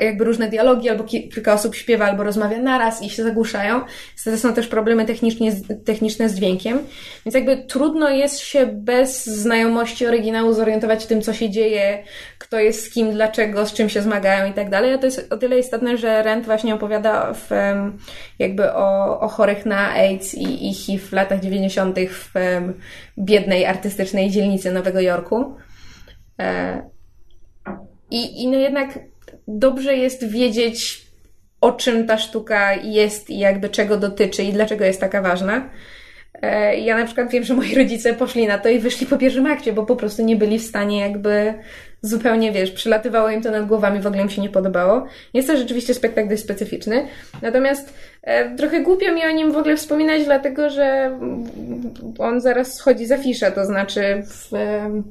jakby 0.00 0.24
różne 0.24 0.48
dialogi, 0.48 0.88
albo 0.88 1.04
kilka 1.04 1.52
osób 1.52 1.74
śpiewa, 1.74 2.04
albo 2.04 2.22
rozmawia 2.22 2.58
naraz 2.58 3.02
i 3.02 3.10
się 3.10 3.22
zagłuszają. 3.22 3.80
Wtedy 4.16 4.38
są 4.38 4.54
też 4.54 4.66
problemy 4.66 5.04
technicznie, 5.04 5.52
techniczne 5.84 6.28
z 6.28 6.34
dźwiękiem. 6.34 6.78
Więc 7.26 7.34
jakby 7.34 7.56
trudno 7.56 8.10
jest 8.10 8.38
się 8.38 8.66
bez 8.66 9.26
znajomości 9.26 10.06
oryginału 10.06 10.52
zorientować 10.52 11.04
w 11.04 11.06
tym, 11.06 11.22
co 11.22 11.32
się 11.32 11.50
dzieje, 11.50 12.04
kto 12.50 12.60
jest 12.60 12.84
z 12.84 12.90
kim, 12.90 13.12
dlaczego, 13.12 13.66
z 13.66 13.72
czym 13.72 13.88
się 13.88 14.02
zmagają 14.02 14.50
i 14.50 14.54
tak 14.54 14.70
dalej. 14.70 14.92
A 14.92 14.98
to 14.98 15.06
jest 15.06 15.32
o 15.32 15.36
tyle 15.36 15.58
istotne, 15.58 15.96
że 15.96 16.22
Rent 16.22 16.44
właśnie 16.44 16.74
opowiada 16.74 17.32
w, 17.32 17.50
jakby 18.38 18.72
o, 18.72 19.20
o 19.20 19.28
chorych 19.28 19.66
na 19.66 19.90
AIDS 19.90 20.34
i, 20.34 20.70
i 20.70 20.74
HIV 20.74 21.06
w 21.06 21.12
latach 21.12 21.40
90. 21.40 21.98
w 22.00 22.32
biednej, 23.18 23.66
artystycznej 23.66 24.30
dzielnicy 24.30 24.72
Nowego 24.72 25.00
Jorku. 25.00 25.56
E, 26.40 26.82
I, 28.10 28.42
i 28.42 28.48
no 28.48 28.58
jednak 28.58 28.98
dobrze 29.48 29.96
jest 29.96 30.30
wiedzieć, 30.30 31.06
o 31.60 31.72
czym 31.72 32.06
ta 32.06 32.18
sztuka 32.18 32.74
jest 32.74 33.30
i 33.30 33.38
jakby 33.38 33.68
czego 33.68 33.96
dotyczy 33.96 34.42
i 34.42 34.52
dlaczego 34.52 34.84
jest 34.84 35.00
taka 35.00 35.22
ważna. 35.22 35.70
E, 36.42 36.76
ja 36.76 36.98
na 36.98 37.06
przykład 37.06 37.30
wiem, 37.30 37.44
że 37.44 37.54
moi 37.54 37.74
rodzice 37.74 38.14
poszli 38.14 38.46
na 38.46 38.58
to 38.58 38.68
i 38.68 38.78
wyszli 38.78 39.06
po 39.06 39.18
pierwszym 39.18 39.46
akcie, 39.46 39.72
bo 39.72 39.86
po 39.86 39.96
prostu 39.96 40.24
nie 40.24 40.36
byli 40.36 40.58
w 40.58 40.64
stanie 40.64 41.00
jakby 41.00 41.54
zupełnie, 42.02 42.52
wiesz, 42.52 42.70
przylatywało 42.70 43.30
im 43.30 43.42
to 43.42 43.50
nad 43.50 43.66
głowami, 43.66 44.00
w 44.00 44.06
ogóle 44.06 44.22
im 44.22 44.30
się 44.30 44.42
nie 44.42 44.48
podobało. 44.48 45.06
Jest 45.34 45.48
to 45.48 45.56
rzeczywiście 45.56 45.94
spektakl 45.94 46.28
dość 46.28 46.42
specyficzny. 46.42 47.06
Natomiast 47.42 47.94
e, 48.22 48.56
trochę 48.56 48.80
głupio 48.80 49.12
mi 49.12 49.24
o 49.24 49.30
nim 49.30 49.52
w 49.52 49.56
ogóle 49.56 49.76
wspominać, 49.76 50.24
dlatego 50.24 50.70
że 50.70 51.18
on 52.18 52.40
zaraz 52.40 52.74
schodzi 52.74 53.06
za 53.06 53.18
fiszę, 53.18 53.52
to 53.52 53.64
znaczy 53.64 54.22
w... 54.26 54.54
E, 54.54 55.02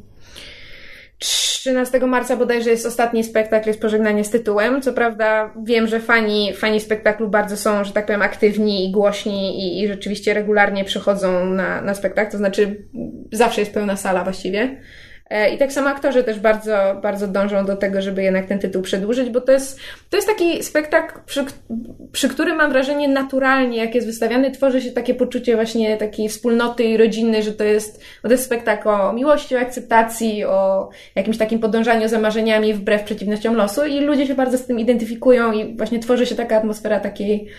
13 1.20 2.00
marca 2.00 2.36
bodajże 2.36 2.70
jest 2.70 2.86
ostatni 2.86 3.24
spektakl, 3.24 3.68
jest 3.68 3.82
pożegnanie 3.82 4.24
z 4.24 4.30
tytułem. 4.30 4.82
Co 4.82 4.94
prawda 4.94 5.54
wiem, 5.64 5.88
że 5.88 6.00
fani, 6.00 6.54
fani 6.54 6.80
spektaklu 6.80 7.30
bardzo 7.30 7.58
są, 7.58 7.84
że 7.84 7.94
tak 7.94 8.06
powiem, 8.06 8.22
aktywni 8.22 8.90
i 8.90 8.92
głośni 8.92 9.60
i, 9.60 9.84
i 9.84 9.88
rzeczywiście 9.88 10.34
regularnie 10.34 10.86
przychodzą 10.86 11.46
na, 11.46 11.82
na 11.82 11.94
spektakl, 11.94 12.32
to 12.32 12.38
znaczy 12.38 12.84
zawsze 13.32 13.62
jest 13.62 13.74
pełna 13.74 13.96
sala 13.96 14.24
właściwie. 14.24 14.78
E, 15.30 15.50
I 15.50 15.58
tak 15.58 15.72
samo 15.72 15.90
aktorzy 15.90 16.24
też 16.24 16.40
bardzo, 16.40 17.00
bardzo 17.02 17.28
dążą 17.28 17.66
do 17.66 17.76
tego, 17.76 18.02
żeby 18.02 18.24
jednak 18.24 18.46
ten 18.46 18.60
tytuł 18.60 18.82
przedłużyć, 18.82 19.30
bo 19.30 19.42
to 19.42 19.52
jest, 19.52 19.80
to 20.10 20.18
jest 20.18 20.28
taki 20.28 20.64
spektakl, 20.64 21.20
przy, 21.26 21.46
przy 22.12 22.30
którym 22.30 22.58
mam 22.58 22.72
wrażenie 22.72 23.08
naturalnie, 23.08 23.78
jak 23.78 23.96
jest 23.96 24.08
wystawiany, 24.08 24.52
tworzy 24.52 24.82
się 24.82 24.92
takie 24.92 25.16
poczucie 25.16 25.56
właśnie 25.56 25.98
takiej 25.98 26.30
wspólnoty 26.30 26.84
i 26.84 26.98
rodziny, 26.98 27.44
że 27.44 27.54
to 27.54 27.64
jest, 27.64 28.04
bo 28.24 28.30
to 28.30 28.34
jest 28.34 28.46
spektakl 28.46 28.90
o 28.90 29.14
miłości, 29.14 29.56
o 29.56 29.60
akceptacji, 29.60 30.46
o 30.46 30.90
jakimś 31.16 31.38
takim 31.38 31.60
podążaniu 31.60 32.08
za 32.08 32.20
marzeniami 32.20 32.74
wbrew 32.74 33.04
przeciwnościom 33.04 33.56
losu 33.56 33.86
i 33.86 34.00
ludzie 34.00 34.28
się 34.28 34.36
bardzo 34.36 34.58
z 34.58 34.66
tym 34.66 34.80
identyfikują 34.80 35.52
i 35.52 35.78
właśnie 35.78 36.00
tworzy 36.00 36.26
się 36.26 36.36
taka 36.36 36.58
atmosfera 36.58 37.00
takiej 37.00 37.50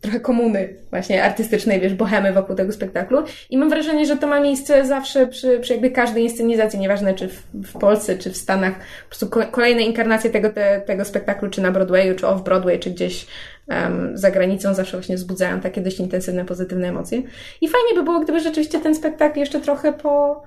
trochę 0.00 0.20
komuny 0.20 0.74
właśnie 0.90 1.24
artystycznej, 1.24 1.80
wiesz, 1.80 1.94
bohemy 1.94 2.32
wokół 2.32 2.56
tego 2.56 2.72
spektaklu. 2.72 3.22
I 3.50 3.58
mam 3.58 3.70
wrażenie, 3.70 4.06
że 4.06 4.16
to 4.16 4.26
ma 4.26 4.40
miejsce 4.40 4.86
zawsze 4.86 5.26
przy, 5.26 5.58
przy 5.60 5.72
jakby 5.72 5.90
każdej 5.90 6.22
inscenizacji, 6.22 6.78
nieważne 6.78 7.14
czy 7.14 7.28
w, 7.28 7.42
w 7.54 7.78
Polsce, 7.78 8.18
czy 8.18 8.30
w 8.30 8.36
Stanach. 8.36 8.74
Po 8.78 9.08
prostu 9.08 9.50
kolejne 9.50 9.82
inkarnacje 9.82 10.30
tego, 10.30 10.50
te, 10.50 10.80
tego 10.80 11.04
spektaklu, 11.04 11.50
czy 11.50 11.60
na 11.62 11.70
Broadwayu, 11.70 12.14
czy 12.14 12.26
off-Broadway, 12.26 12.78
czy 12.78 12.90
gdzieś 12.90 13.26
um, 13.68 14.18
za 14.18 14.30
granicą 14.30 14.74
zawsze 14.74 14.96
właśnie 14.96 15.16
wzbudzają 15.16 15.60
takie 15.60 15.80
dość 15.80 16.00
intensywne, 16.00 16.44
pozytywne 16.44 16.88
emocje. 16.88 17.18
I 17.60 17.68
fajnie 17.68 17.94
by 17.94 18.02
było, 18.02 18.20
gdyby 18.20 18.40
rzeczywiście 18.40 18.80
ten 18.80 18.94
spektakl 18.94 19.38
jeszcze 19.38 19.60
trochę 19.60 19.92
po, 19.92 20.42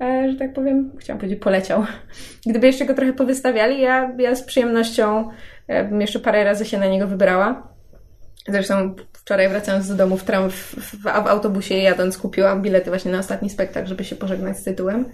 e, 0.00 0.28
że 0.32 0.38
tak 0.38 0.52
powiem, 0.52 0.90
chciałam 0.98 1.20
powiedzieć 1.20 1.40
poleciał. 1.40 1.84
Gdyby 2.46 2.66
jeszcze 2.66 2.86
go 2.86 2.94
trochę 2.94 3.12
powystawiali, 3.12 3.80
ja, 3.80 4.12
ja 4.18 4.34
z 4.34 4.42
przyjemnością 4.42 5.28
e, 5.68 5.84
bym 5.84 6.00
jeszcze 6.00 6.20
parę 6.20 6.44
razy 6.44 6.64
się 6.64 6.78
na 6.78 6.86
niego 6.86 7.06
wybrała. 7.06 7.75
Zresztą 8.48 8.94
wczoraj 9.12 9.48
wracając 9.48 9.88
do 9.88 9.94
domu 9.94 10.16
w, 10.16 10.24
tram, 10.24 10.50
w, 10.50 10.54
w, 10.54 11.02
w 11.02 11.06
autobusie 11.06 11.74
jadąc 11.74 12.18
kupiłam 12.18 12.62
bilety 12.62 12.90
właśnie 12.90 13.12
na 13.12 13.18
ostatni 13.18 13.50
spektakl, 13.50 13.88
żeby 13.88 14.04
się 14.04 14.16
pożegnać 14.16 14.58
z 14.58 14.64
tytułem. 14.64 15.04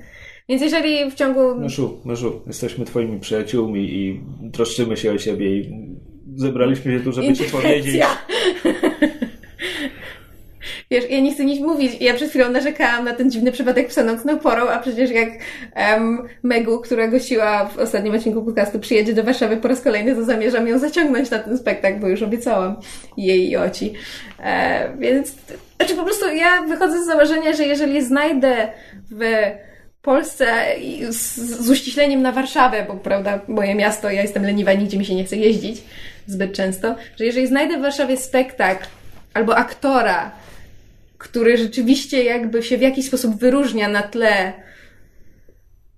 Więc 0.48 0.62
jeżeli 0.62 1.10
w 1.10 1.14
ciągu... 1.14 1.54
Meszu, 1.54 2.00
Meszu, 2.04 2.42
jesteśmy 2.46 2.84
twoimi 2.84 3.20
przyjaciółmi 3.20 3.94
i 3.94 4.20
troszczymy 4.52 4.96
się 4.96 5.12
o 5.12 5.18
siebie 5.18 5.56
i 5.56 5.72
zebraliśmy 6.34 6.98
się 6.98 7.04
tu, 7.04 7.12
żeby 7.12 7.34
ci 7.34 7.44
powiedzieć... 7.44 8.02
Wiesz, 10.92 11.10
ja 11.10 11.20
nie 11.20 11.34
chcę 11.34 11.44
nic 11.44 11.60
mówić. 11.60 11.92
Ja 12.00 12.14
przed 12.14 12.30
chwilą 12.30 12.50
narzekałam 12.50 13.04
na 13.04 13.14
ten 13.14 13.30
dziwny 13.30 13.52
przypadek 13.52 13.88
psa 13.88 14.02
nocną 14.02 14.38
porą, 14.38 14.68
a 14.68 14.78
przecież 14.78 15.10
jak 15.10 15.28
um, 15.76 16.28
Megu, 16.42 16.80
która 16.80 17.08
gościła 17.08 17.64
w 17.64 17.78
ostatnim 17.78 18.14
odcinku 18.14 18.42
podcastu, 18.42 18.78
przyjedzie 18.78 19.14
do 19.14 19.24
Warszawy 19.24 19.56
po 19.56 19.68
raz 19.68 19.80
kolejny, 19.80 20.14
to 20.14 20.24
zamierzam 20.24 20.68
ją 20.68 20.78
zaciągnąć 20.78 21.30
na 21.30 21.38
ten 21.38 21.58
spektakl, 21.58 22.00
bo 22.00 22.08
już 22.08 22.22
obiecałam 22.22 22.76
jej 23.16 23.50
i 23.50 23.56
oci. 23.56 23.92
E, 24.40 24.96
więc, 24.98 25.34
znaczy 25.76 25.94
po 25.94 26.04
prostu 26.04 26.28
ja 26.28 26.62
wychodzę 26.62 27.02
z 27.02 27.06
założenia, 27.06 27.52
że 27.52 27.64
jeżeli 27.64 28.02
znajdę 28.02 28.68
w 29.10 29.20
Polsce 30.02 30.46
z, 31.10 31.36
z 31.36 31.70
uściśleniem 31.70 32.22
na 32.22 32.32
Warszawę, 32.32 32.84
bo 32.88 32.94
prawda, 32.94 33.40
moje 33.48 33.74
miasto, 33.74 34.10
ja 34.10 34.22
jestem 34.22 34.42
leniwa, 34.42 34.72
nigdzie 34.72 34.98
mi 34.98 35.04
się 35.04 35.14
nie 35.14 35.24
chce 35.24 35.36
jeździć 35.36 35.82
zbyt 36.26 36.52
często, 36.52 36.94
że 37.16 37.24
jeżeli 37.24 37.46
znajdę 37.46 37.78
w 37.78 37.82
Warszawie 37.82 38.16
spektakl 38.16 38.86
albo 39.34 39.56
aktora, 39.56 40.42
który 41.22 41.56
rzeczywiście 41.56 42.24
jakby 42.24 42.62
się 42.62 42.78
w 42.78 42.80
jakiś 42.80 43.06
sposób 43.06 43.36
wyróżnia 43.36 43.88
na 43.88 44.02
tle 44.02 44.52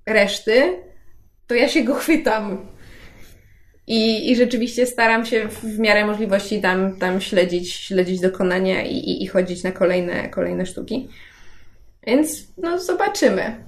reszty, 0.07 0.77
to 1.47 1.55
ja 1.55 1.69
się 1.69 1.85
go 1.85 1.95
chwytam. 1.95 2.67
I, 3.87 4.31
i 4.33 4.37
rzeczywiście 4.37 4.87
staram 4.87 5.27
się 5.27 5.49
w 5.49 5.79
miarę 5.79 6.07
możliwości 6.07 6.61
tam, 6.61 6.97
tam 6.97 7.21
śledzić, 7.21 7.73
śledzić 7.75 8.21
dokonania 8.21 8.83
i, 8.83 8.97
i, 8.97 9.23
i 9.23 9.27
chodzić 9.27 9.63
na 9.63 9.73
kolejne, 9.73 10.29
kolejne 10.29 10.67
sztuki. 10.67 11.09
Więc 12.07 12.47
no 12.59 12.79
zobaczymy. 12.79 13.65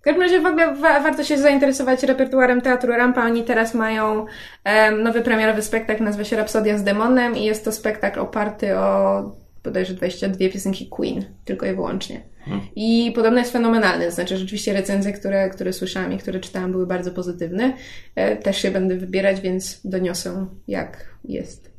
każdym 0.00 0.22
razie 0.22 0.40
w 0.40 0.46
ogóle 0.46 0.74
wa 0.74 1.00
warto 1.00 1.24
się 1.24 1.38
zainteresować 1.38 2.02
repertuarem 2.02 2.60
Teatru 2.60 2.92
Rampa. 2.92 3.24
Oni 3.24 3.44
teraz 3.44 3.74
mają 3.74 4.26
um, 4.64 5.02
nowy 5.02 5.22
premierowy 5.22 5.62
spektakl, 5.62 6.04
nazywa 6.04 6.24
się 6.24 6.36
Rapsodia 6.36 6.78
z 6.78 6.84
demonem 6.84 7.36
i 7.36 7.44
jest 7.44 7.64
to 7.64 7.72
spektakl 7.72 8.20
oparty 8.20 8.78
o 8.78 9.47
bodajże 9.64 9.94
22 9.94 10.48
piosenki 10.52 10.88
Queen, 10.88 11.24
tylko 11.44 11.66
i 11.66 11.74
wyłącznie. 11.74 12.22
Hmm. 12.44 12.66
I 12.76 13.12
podobno 13.14 13.38
jest 13.38 13.52
fenomenalny, 13.52 14.04
to 14.04 14.10
znaczy 14.10 14.36
rzeczywiście 14.36 14.72
recenzje, 14.72 15.12
które, 15.12 15.50
które 15.50 15.72
słyszałam 15.72 16.12
i 16.12 16.18
które 16.18 16.40
czytałam 16.40 16.72
były 16.72 16.86
bardzo 16.86 17.10
pozytywne. 17.10 17.76
E, 18.14 18.36
też 18.36 18.56
się 18.56 18.70
będę 18.70 18.96
wybierać, 18.96 19.40
więc 19.40 19.80
doniosę 19.84 20.46
jak 20.68 21.18
jest. 21.24 21.70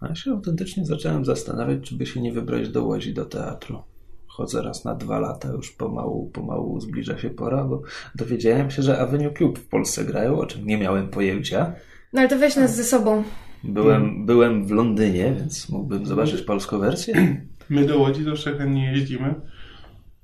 A 0.00 0.08
ja 0.08 0.14
się 0.14 0.30
autentycznie 0.30 0.86
zacząłem 0.86 1.24
zastanawiać, 1.24 1.80
czy 1.82 1.94
by 1.94 2.06
się 2.06 2.20
nie 2.20 2.32
wybrać 2.32 2.68
do 2.68 2.84
Łodzi 2.84 3.14
do 3.14 3.24
teatru. 3.24 3.82
Chodzę 4.26 4.62
raz 4.62 4.84
na 4.84 4.94
dwa 4.94 5.20
lata, 5.20 5.48
już 5.48 5.70
pomału, 5.70 6.30
pomału 6.30 6.80
zbliża 6.80 7.18
się 7.18 7.30
pora, 7.30 7.64
bo 7.64 7.82
dowiedziałem 8.14 8.70
się, 8.70 8.82
że 8.82 8.98
Avenue 8.98 9.30
Club 9.30 9.58
w 9.58 9.68
Polsce 9.68 10.04
grają, 10.04 10.38
o 10.38 10.46
czym 10.46 10.66
nie 10.66 10.78
miałem 10.78 11.08
pojęcia. 11.08 11.74
No 12.12 12.20
ale 12.20 12.28
to 12.28 12.38
weź 12.38 12.56
nas 12.56 12.76
ze 12.76 12.84
sobą. 12.84 13.24
Byłem, 13.68 14.02
hmm. 14.02 14.26
byłem 14.26 14.66
w 14.66 14.70
Londynie, 14.70 15.34
więc 15.38 15.68
mógłbym 15.68 16.06
zobaczyć 16.06 16.42
polską 16.42 16.78
wersję. 16.78 17.14
My 17.70 17.84
do 17.84 17.98
Łodzi 17.98 18.24
zawsze 18.24 18.58
chętnie 18.58 18.92
jeździmy. 18.92 19.34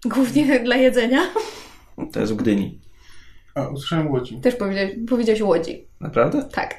Głównie 0.05 0.61
dla 0.65 0.77
jedzenia. 0.77 1.21
To 2.13 2.21
jest 2.21 2.33
w 2.33 2.37
Gdyni. 2.37 2.81
A, 3.55 3.69
usłyszałem 3.69 4.11
Łodzi. 4.11 4.41
Też 4.41 4.57
powiedziałeś, 4.57 4.95
powiedziałeś 5.09 5.41
Łodzi. 5.41 5.87
Naprawdę? 6.01 6.49
Tak. 6.53 6.75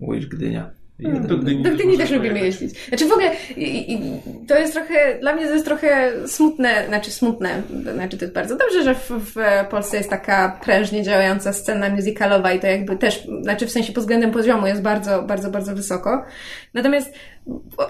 Łódź, 0.00 0.26
Gdynia. 0.26 0.70
Do 1.02 1.38
Gdyni, 1.38 1.62
Do 1.62 1.70
Gdyni 1.70 1.98
też 1.98 2.10
lubimy 2.10 2.40
jeździć. 2.40 2.88
Znaczy 2.88 3.08
w 3.08 3.12
ogóle 3.12 3.30
i, 3.56 3.92
i, 3.92 4.00
to 4.48 4.58
jest 4.58 4.72
trochę, 4.72 5.18
dla 5.20 5.34
mnie 5.34 5.46
to 5.46 5.52
jest 5.52 5.64
trochę 5.64 6.12
smutne, 6.26 6.84
znaczy 6.88 7.10
smutne, 7.10 7.62
znaczy 7.94 8.18
to 8.18 8.24
jest 8.24 8.34
bardzo 8.34 8.56
dobrze, 8.56 8.82
że 8.82 8.94
w, 8.94 9.10
w 9.10 9.36
Polsce 9.70 9.96
jest 9.96 10.10
taka 10.10 10.58
prężnie 10.64 11.02
działająca 11.02 11.52
scena 11.52 11.88
musicalowa 11.88 12.52
i 12.52 12.60
to 12.60 12.66
jakby 12.66 12.96
też, 12.96 13.26
znaczy 13.42 13.66
w 13.66 13.70
sensie 13.70 13.92
pod 13.92 14.02
względem 14.02 14.30
poziomu 14.30 14.66
jest 14.66 14.82
bardzo, 14.82 15.22
bardzo, 15.22 15.50
bardzo 15.50 15.74
wysoko. 15.74 16.24
Natomiast 16.74 17.12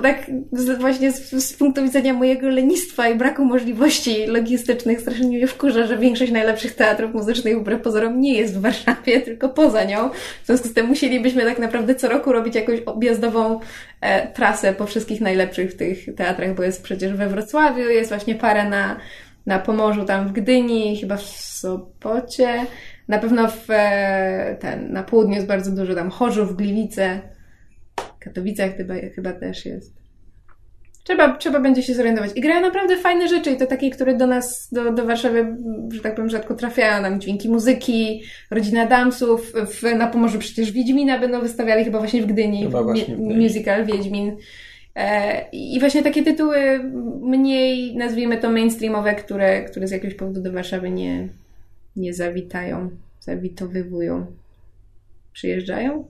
tak 0.02 0.30
właśnie 0.78 1.12
z, 1.12 1.30
z 1.30 1.52
punktu 1.52 1.82
widzenia 1.82 2.14
mojego 2.14 2.48
lenistwa 2.48 3.08
i 3.08 3.14
braku 3.14 3.44
możliwości 3.44 4.26
logistycznych 4.26 5.00
strasznie 5.00 5.26
mnie 5.26 5.46
wkurza, 5.46 5.86
że 5.86 5.98
większość 5.98 6.32
najlepszych 6.32 6.74
teatrów 6.74 7.14
muzycznych 7.14 7.60
wbrew 7.60 7.82
pozorom 7.82 8.20
nie 8.20 8.38
jest 8.38 8.58
w 8.58 8.60
Warszawie, 8.60 9.20
tylko 9.30 9.48
poza 9.48 9.84
nią. 9.84 10.10
W 10.42 10.46
związku 10.46 10.68
z 10.68 10.74
tym 10.74 10.86
musielibyśmy 10.86 11.42
tak 11.42 11.58
naprawdę 11.58 11.94
co 11.94 12.08
roku 12.08 12.32
robić 12.32 12.54
jakąś 12.54 12.80
objazdową 12.80 13.60
e, 14.00 14.32
trasę 14.32 14.72
po 14.72 14.86
wszystkich 14.86 15.20
najlepszych 15.20 15.76
tych 15.76 16.14
teatrach, 16.16 16.54
bo 16.54 16.62
jest 16.62 16.82
przecież 16.82 17.12
we 17.12 17.28
Wrocławiu, 17.28 17.88
jest 17.88 18.10
właśnie 18.10 18.34
parę 18.34 18.68
na, 18.68 18.96
na 19.46 19.58
Pomorzu, 19.58 20.04
tam 20.04 20.28
w 20.28 20.32
Gdyni, 20.32 20.96
chyba 21.00 21.16
w 21.16 21.22
Sopocie. 21.22 22.66
Na 23.08 23.18
pewno 23.18 23.48
w 23.48 23.70
e, 23.70 24.56
ten, 24.60 24.92
na 24.92 25.02
południu 25.02 25.34
jest 25.34 25.46
bardzo 25.46 25.70
dużo, 25.70 25.94
tam 25.94 26.10
Chorzów, 26.10 26.56
Gliwice, 26.56 27.20
Katowicach 28.20 28.76
chyba, 28.76 28.94
chyba 29.14 29.32
też 29.32 29.66
jest. 29.66 30.00
Trzeba, 31.04 31.36
trzeba 31.36 31.60
będzie 31.60 31.82
się 31.82 31.94
zorientować. 31.94 32.30
I 32.34 32.40
grają 32.40 32.60
naprawdę 32.60 32.96
fajne 32.96 33.28
rzeczy 33.28 33.50
i 33.50 33.56
to 33.56 33.66
takie, 33.66 33.90
które 33.90 34.16
do 34.16 34.26
nas, 34.26 34.68
do, 34.72 34.92
do 34.92 35.06
Warszawy, 35.06 35.56
że 35.92 36.00
tak 36.00 36.14
powiem, 36.14 36.30
rzadko 36.30 36.54
trafiają. 36.54 37.02
Tam 37.02 37.20
dźwięki 37.20 37.48
muzyki, 37.48 38.22
Rodzina 38.50 38.82
Adamsów, 38.82 39.52
w, 39.66 39.82
na 39.82 40.06
Pomorzu 40.06 40.38
przecież 40.38 40.72
Wiedźmina 40.72 41.18
będą 41.18 41.40
wystawiali 41.40 41.84
chyba 41.84 41.98
właśnie 41.98 42.22
w 42.22 42.26
Gdyni. 42.26 42.62
Chyba 42.62 42.82
właśnie 42.82 43.16
w 43.16 43.20
Gdyni. 43.20 43.42
Musical 43.42 43.86
Wiedźmin. 43.86 44.36
E, 44.96 45.44
I 45.52 45.80
właśnie 45.80 46.02
takie 46.02 46.22
tytuły 46.22 46.80
mniej, 47.20 47.96
nazwijmy 47.96 48.38
to 48.38 48.50
mainstreamowe, 48.50 49.14
które, 49.14 49.64
które 49.64 49.88
z 49.88 49.90
jakiegoś 49.90 50.14
powodu 50.14 50.42
do 50.42 50.52
Warszawy 50.52 50.90
nie, 50.90 51.28
nie 51.96 52.14
zawitają, 52.14 52.90
zawitowywują. 53.20 54.26
Przyjeżdżają? 55.32 56.04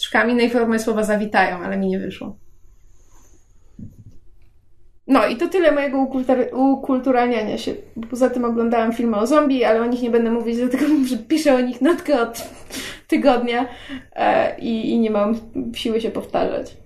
Szukałam 0.00 0.30
innej 0.30 0.50
formy 0.50 0.78
słowa 0.78 1.04
zawitają, 1.04 1.56
ale 1.58 1.78
mi 1.78 1.86
nie 1.86 1.98
wyszło. 1.98 2.38
No 5.06 5.26
i 5.26 5.36
to 5.36 5.48
tyle 5.48 5.72
mojego 5.72 5.98
ukultur- 5.98 6.54
ukulturalniania 6.54 7.58
się. 7.58 7.74
Poza 8.10 8.30
tym 8.30 8.44
oglądałam 8.44 8.92
filmy 8.92 9.16
o 9.16 9.26
zombie, 9.26 9.64
ale 9.64 9.82
o 9.82 9.86
nich 9.86 10.02
nie 10.02 10.10
będę 10.10 10.30
mówić, 10.30 10.56
dlatego 10.56 10.84
że 11.10 11.16
piszę 11.16 11.54
o 11.54 11.60
nich 11.60 11.80
notkę 11.80 12.20
od 12.20 12.50
tygodnia 13.08 13.68
e, 14.12 14.58
i, 14.60 14.90
i 14.90 14.98
nie 14.98 15.10
mam 15.10 15.34
siły 15.74 16.00
się 16.00 16.10
powtarzać. 16.10 16.76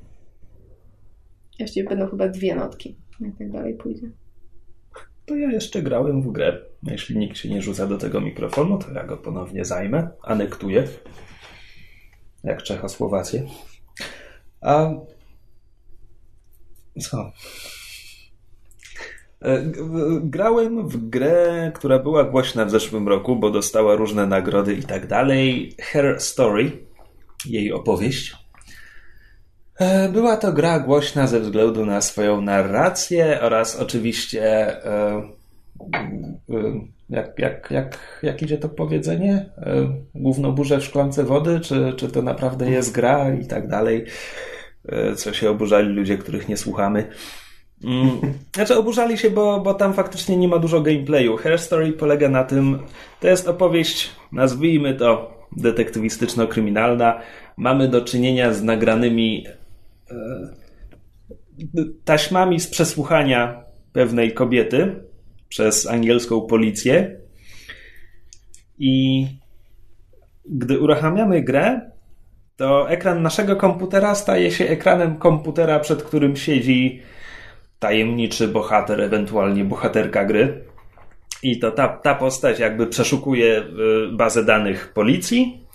Właściwie 1.59 1.89
będą 1.89 2.07
chyba 2.07 2.29
dwie 2.29 2.55
notki, 2.55 2.97
jak 3.21 3.39
tak 3.39 3.51
dalej 3.51 3.75
pójdzie. 3.75 4.11
To 5.27 5.37
ja 5.37 5.51
jeszcze 5.51 5.83
grałem 5.83 6.23
w 6.23 6.33
grę. 6.33 6.59
Jeśli 6.83 7.19
nikt 7.19 7.37
się 7.37 7.49
nie 7.49 7.63
rzuca 7.63 7.87
do 7.87 7.99
tego 7.99 8.21
mikrofonu, 8.21 8.79
to 8.79 8.93
ja 8.93 9.05
go 9.05 9.17
ponownie 9.17 9.65
zajmę, 9.65 10.09
anektuję. 10.23 10.85
Jak 12.45 12.63
Czechosłowację. 12.63 13.47
A 14.61 14.91
co? 17.01 17.33
E, 19.43 19.63
Grałem 20.21 20.89
w 20.89 21.09
grę, 21.09 21.73
która 21.75 21.99
była 21.99 22.25
głośna 22.25 22.65
w 22.65 22.71
zeszłym 22.71 23.09
roku, 23.09 23.37
bo 23.37 23.51
dostała 23.51 23.97
różne 23.97 24.27
nagrody 24.27 24.75
i 24.75 24.83
tak 24.83 25.07
dalej. 25.07 25.77
Her 25.81 26.21
Story, 26.21 26.73
jej 27.47 27.73
opowieść. 27.73 28.37
E, 29.79 30.09
Była 30.09 30.37
to 30.37 30.53
gra 30.53 30.81
głośna 30.81 31.27
ze 31.27 31.41
względu 31.41 31.87
na 31.87 32.01
swoją 32.01 32.41
narrację 32.41 33.41
oraz 33.41 33.77
oczywiście 33.77 34.45
e, 34.85 35.23
jak, 37.11 37.39
jak, 37.39 37.71
jak, 37.71 38.21
jak 38.23 38.43
idzie 38.43 38.59
to 38.59 38.69
powiedzenie? 38.69 39.51
E, 39.59 39.89
Główną 40.15 40.53
burzę 40.53 40.79
w 40.79 40.85
szklance 40.85 41.25
wody? 41.25 41.61
Czy, 41.61 41.93
czy 41.97 42.09
to 42.09 42.23
naprawdę 42.23 42.71
jest 42.71 42.93
gra 42.93 43.35
i 43.35 43.47
tak 43.47 43.69
dalej? 43.69 44.05
E, 44.89 45.15
Co 45.15 45.33
się 45.33 45.51
oburzali 45.51 45.89
ludzie, 45.89 46.19
których 46.19 46.49
nie 46.49 46.57
słuchamy. 46.57 47.09
Mm, 47.85 48.11
Znaczy 48.55 48.77
oburzali 48.77 49.19
się, 49.19 49.31
bo, 49.31 49.61
bo 49.61 49.75
tam 49.75 49.95
faktycznie 49.95 50.37
nie 50.37 50.49
ma 50.49 50.59
dużo 50.59 50.81
gameplayu. 50.81 51.37
Hair 51.37 51.59
Story 51.59 51.93
polega 51.93 52.29
na 52.29 52.45
tym, 52.45 52.79
to 53.21 53.29
jest 53.29 53.49
opowieść, 53.49 54.11
nazwijmy 54.33 54.95
to 54.95 55.41
detektywistyczno-kryminalna. 55.57 57.21
Mamy 57.57 57.89
do 57.89 58.01
czynienia 58.01 58.53
z 58.53 58.63
nagranymi 58.63 59.47
e, 60.11 60.15
taśmami 62.05 62.61
z 62.61 62.67
przesłuchania 62.67 63.65
pewnej 63.93 64.35
kobiety 64.35 65.10
przez 65.51 65.87
angielską 65.87 66.41
policję. 66.41 67.21
I 68.79 69.27
gdy 70.45 70.81
uruchamiamy 70.81 71.43
grę, 71.43 71.91
to 72.57 72.91
ekran 72.91 73.23
naszego 73.23 73.57
komputera 73.57 74.15
staje 74.15 74.51
się 74.51 74.69
ekranem 74.69 75.17
komputera, 75.17 75.81
przed 75.81 76.03
którym 76.03 76.37
siedzi 76.37 77.03
tajemniczy 77.79 78.49
bohater, 78.49 79.01
ewentualnie 79.01 79.65
bohaterka 79.65 80.25
gry. 80.25 80.65
I 81.43 81.59
to 81.59 81.71
ta, 81.71 81.89
ta 81.89 82.15
postać 82.15 82.59
jakby 82.59 82.87
przeszukuje 82.87 83.59
y, 83.59 83.63
bazę 84.13 84.45
danych 84.45 84.93
policji 84.93 85.67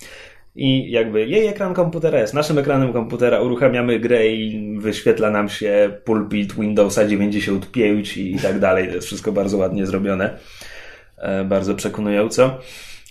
i 0.56 0.92
jakby 0.92 1.28
jej 1.28 1.48
ekran 1.48 1.74
komputera 1.74 2.20
jest 2.20 2.34
naszym 2.34 2.58
ekranem 2.58 2.94
komputera, 2.94 3.42
uruchamiamy 3.42 4.00
grę 4.00 4.28
i 4.28 4.78
wyświetla 4.80 5.32
nam 5.32 5.50
się 5.50 5.98
pulpit 6.06 6.54
Windowsa 6.54 7.08
95 7.08 8.18
i 8.18 8.40
tak 8.40 8.60
dalej. 8.60 8.88
To 8.88 8.96
jest 8.96 9.08
wszystko 9.08 9.32
bardzo 9.32 9.58
ładnie 9.58 9.86
zrobione, 9.86 10.38
e, 11.18 11.44
bardzo 11.44 11.76
przekonująco. 11.76 12.58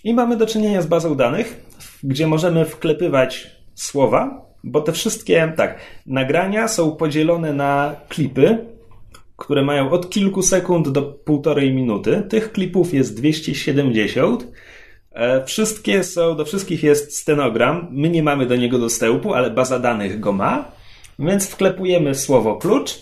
I 0.05 0.15
mamy 0.15 0.37
do 0.37 0.47
czynienia 0.47 0.83
z 0.83 0.87
bazą 0.87 1.15
danych, 1.15 1.65
gdzie 2.03 2.27
możemy 2.27 2.65
wklepywać 2.65 3.51
słowa, 3.75 4.45
bo 4.65 4.81
te 4.81 4.93
wszystkie, 4.93 5.53
tak, 5.57 5.79
nagrania 6.07 6.69
są 6.69 6.97
podzielone 6.97 7.53
na 7.53 7.97
klipy, 8.09 8.59
które 9.37 9.63
mają 9.63 9.91
od 9.91 10.11
kilku 10.11 10.43
sekund 10.43 10.89
do 10.89 11.03
półtorej 11.03 11.75
minuty. 11.75 12.23
Tych 12.29 12.53
klipów 12.53 12.95
jest 12.95 13.17
270. 13.17 14.47
E, 15.15 15.45
Wszystkie 15.45 16.05
są, 16.05 16.37
do 16.37 16.45
wszystkich 16.45 16.83
jest 16.83 17.19
stenogram. 17.19 17.89
My 17.91 18.11
nie 18.11 18.23
mamy 18.23 18.47
do 18.47 18.57
niego 18.57 18.79
dostępu, 18.79 19.35
ale 19.35 19.51
baza 19.51 19.79
danych 19.79 20.21
go 20.21 20.33
ma. 20.33 20.73
Więc 21.19 21.49
wklepujemy 21.49 22.15
słowo 22.15 22.57
klucz 22.57 23.01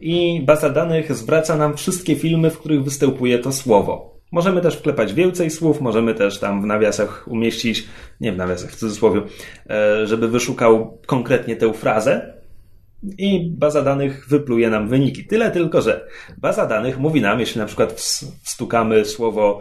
i 0.00 0.42
baza 0.44 0.70
danych 0.70 1.16
zwraca 1.16 1.56
nam 1.56 1.76
wszystkie 1.76 2.16
filmy, 2.16 2.50
w 2.50 2.58
których 2.58 2.84
występuje 2.84 3.38
to 3.38 3.52
słowo. 3.52 4.16
Możemy 4.32 4.60
też 4.60 4.76
wklepać 4.76 5.14
więcej 5.14 5.50
słów, 5.50 5.80
możemy 5.80 6.14
też 6.14 6.38
tam 6.38 6.62
w 6.62 6.66
nawiasach 6.66 7.28
umieścić, 7.28 7.86
nie 8.20 8.32
w 8.32 8.36
nawiasach, 8.36 8.70
w 8.70 8.76
cudzysłowie, 8.76 9.22
e, 9.70 10.06
żeby 10.06 10.28
wyszukał 10.28 10.98
konkretnie 11.06 11.56
tę 11.56 11.72
frazę 11.72 12.35
i 13.18 13.50
baza 13.50 13.82
danych 13.82 14.26
wypluje 14.28 14.70
nam 14.70 14.88
wyniki. 14.88 15.24
Tyle 15.24 15.50
tylko, 15.50 15.82
że 15.82 16.06
baza 16.38 16.66
danych 16.66 16.98
mówi 16.98 17.20
nam, 17.20 17.40
jeśli 17.40 17.58
na 17.58 17.66
przykład 17.66 17.92
ws- 17.92 18.24
wstukamy 18.42 19.04
słowo 19.04 19.60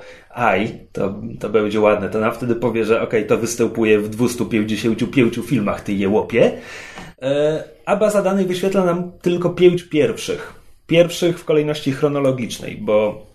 I, 0.59 0.69
to, 0.91 1.21
to 1.39 1.49
będzie 1.49 1.79
ładne, 1.79 2.09
to 2.09 2.19
nam 2.19 2.33
wtedy 2.33 2.55
powie, 2.55 2.85
że 2.85 3.01
ok, 3.01 3.13
to 3.27 3.37
występuje 3.37 3.99
w 3.99 4.09
255 4.09 5.39
filmach, 5.47 5.81
ty 5.81 5.93
jełopie, 5.93 6.51
E, 7.21 7.63
a 7.85 7.95
baza 7.95 8.21
danych 8.21 8.47
wyświetla 8.47 8.85
nam 8.85 9.11
tylko 9.21 9.49
pięć 9.49 9.83
pierwszych. 9.83 10.53
Pierwszych 10.87 11.39
w 11.39 11.45
kolejności 11.45 11.91
chronologicznej, 11.91 12.77
bo 12.81 13.25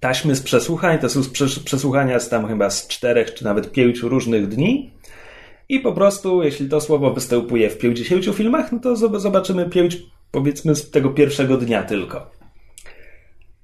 taśmy 0.00 0.36
z 0.36 0.42
przesłuchań 0.42 0.98
to 0.98 1.08
są 1.08 1.20
przesłuchania 1.64 2.20
z 2.20 2.28
tam 2.28 2.48
chyba 2.48 2.70
z 2.70 2.88
czterech 2.88 3.34
czy 3.34 3.44
nawet 3.44 3.72
pięciu 3.72 4.08
różnych 4.08 4.48
dni. 4.48 4.90
I 5.72 5.80
po 5.80 5.92
prostu, 5.92 6.42
jeśli 6.42 6.68
to 6.68 6.80
słowo 6.80 7.14
występuje 7.14 7.70
w 7.70 7.78
50 7.78 8.36
filmach, 8.36 8.72
no 8.72 8.78
to 8.78 8.94
zob- 8.94 9.20
zobaczymy 9.20 9.70
5, 9.70 9.98
powiedzmy, 10.30 10.74
z 10.74 10.90
tego 10.90 11.10
pierwszego 11.10 11.56
dnia 11.56 11.82
tylko. 11.82 12.30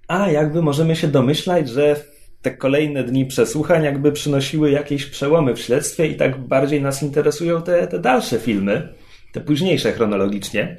A 0.06 0.30
jakby 0.30 0.62
możemy 0.62 0.96
się 0.96 1.08
domyślać, 1.08 1.68
że 1.68 1.96
te 2.42 2.50
kolejne 2.50 3.04
dni 3.04 3.26
przesłuchań 3.26 3.84
jakby 3.84 4.12
przynosiły 4.12 4.70
jakieś 4.70 5.06
przełomy 5.06 5.54
w 5.54 5.60
śledztwie 5.60 6.06
i 6.06 6.16
tak 6.16 6.38
bardziej 6.38 6.82
nas 6.82 7.02
interesują 7.02 7.62
te, 7.62 7.86
te 7.86 7.98
dalsze 7.98 8.38
filmy, 8.38 8.88
te 9.32 9.40
późniejsze 9.40 9.92
chronologicznie. 9.92 10.76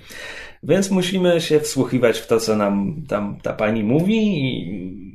Więc 0.64 0.92
musimy 0.92 1.42
się 1.42 1.60
wsłuchiwać 1.60 2.20
w 2.20 2.28
to, 2.28 2.40
co 2.40 2.56
nam 2.56 3.02
tam 3.08 3.38
ta 3.42 3.54
pani 3.54 3.84
mówi 3.84 4.18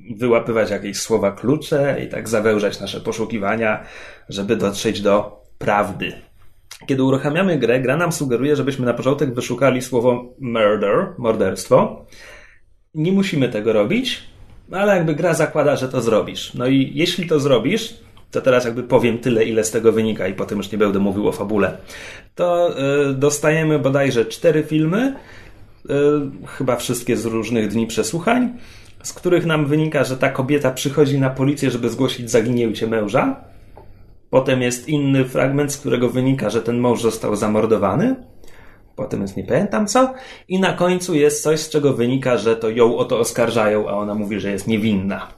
i 0.09 0.14
wyłapywać 0.16 0.70
jakieś 0.70 0.96
słowa 0.96 1.33
klucze 1.33 1.96
i 2.05 2.09
tak 2.09 2.29
zawężać 2.29 2.81
nasze 2.81 3.00
poszukiwania, 3.00 3.85
żeby 4.29 4.57
dotrzeć 4.57 5.00
do 5.00 5.44
prawdy. 5.64 6.12
Kiedy 6.87 7.03
uruchamiamy 7.03 7.59
grę, 7.59 7.81
gra 7.81 7.96
nam 7.96 8.12
sugeruje, 8.12 8.57
żebyśmy 8.57 8.87
na 8.87 8.94
początek 8.94 9.35
wyszukali 9.35 9.83
słowo 9.83 10.24
murder, 10.40 11.07
morderstwo. 11.18 12.07
Nie 12.94 13.12
musimy 13.12 13.48
tego 13.48 13.72
robić, 13.72 14.22
ale 14.72 14.96
jakby 14.96 15.14
gra 15.14 15.35
zakłada, 15.35 15.77
że 15.77 15.88
to 15.88 16.00
zrobisz. 16.00 16.55
No 16.55 16.66
i 16.66 16.92
jeśli 16.94 17.27
to 17.27 17.40
zrobisz, 17.40 17.94
to 18.31 18.40
teraz 18.40 18.64
jakby 18.64 18.83
powiem 18.83 19.18
tyle, 19.18 19.44
ile 19.44 19.64
z 19.64 19.70
tego 19.70 19.92
wynika 19.92 20.29
i 20.29 20.35
potem 20.35 20.59
już 20.59 20.72
nie 20.72 20.79
będę 20.79 20.98
mówił 20.98 21.29
o 21.29 21.33
fabule, 21.33 21.77
to 22.35 22.74
y, 23.11 23.14
dostajemy 23.14 23.79
bodajże 23.79 24.24
cztery 24.24 24.62
filmy, 24.62 25.14
y, 25.85 25.90
chyba 26.46 26.77
wszystkie 26.77 27.16
z 27.16 27.24
różnych 27.24 27.68
dni 27.68 27.87
przesłuchań, 27.87 28.53
z 29.03 29.12
których 29.12 29.46
nam 29.46 29.66
wynika, 29.66 30.05
że 30.05 30.16
ta 30.16 30.29
kobieta 30.29 30.70
przychodzi 30.70 31.18
na 31.18 31.31
policję, 31.31 31.70
żeby 31.70 31.90
zgłosić 31.90 32.31
zaginięcie 32.31 32.87
męża. 32.87 33.54
Potem 34.35 34.62
jest 34.62 34.88
inny 34.88 35.25
fragment, 35.25 35.73
z 35.73 35.77
którego 35.77 36.09
wynika, 36.09 36.51
że 36.51 36.62
ten 36.62 36.79
mąż 36.79 37.03
został 37.03 37.37
zamordowany. 37.37 38.16
Potem 38.97 39.23
jest 39.23 39.37
nie 39.37 39.44
pamiętam 39.44 39.87
co. 39.87 40.14
I 40.49 40.61
na 40.61 40.73
końcu 40.73 41.14
jest 41.14 41.42
coś, 41.42 41.61
z 41.61 41.70
czego 41.70 41.92
wynika, 41.92 42.37
że 42.37 42.57
to 42.57 42.70
ją 42.70 42.97
o 42.97 43.05
to 43.05 43.18
oskarżają, 43.18 43.88
a 43.88 43.92
ona 43.92 44.14
mówi, 44.14 44.40
że 44.40 44.51
jest 44.51 44.66
niewinna. 44.66 45.29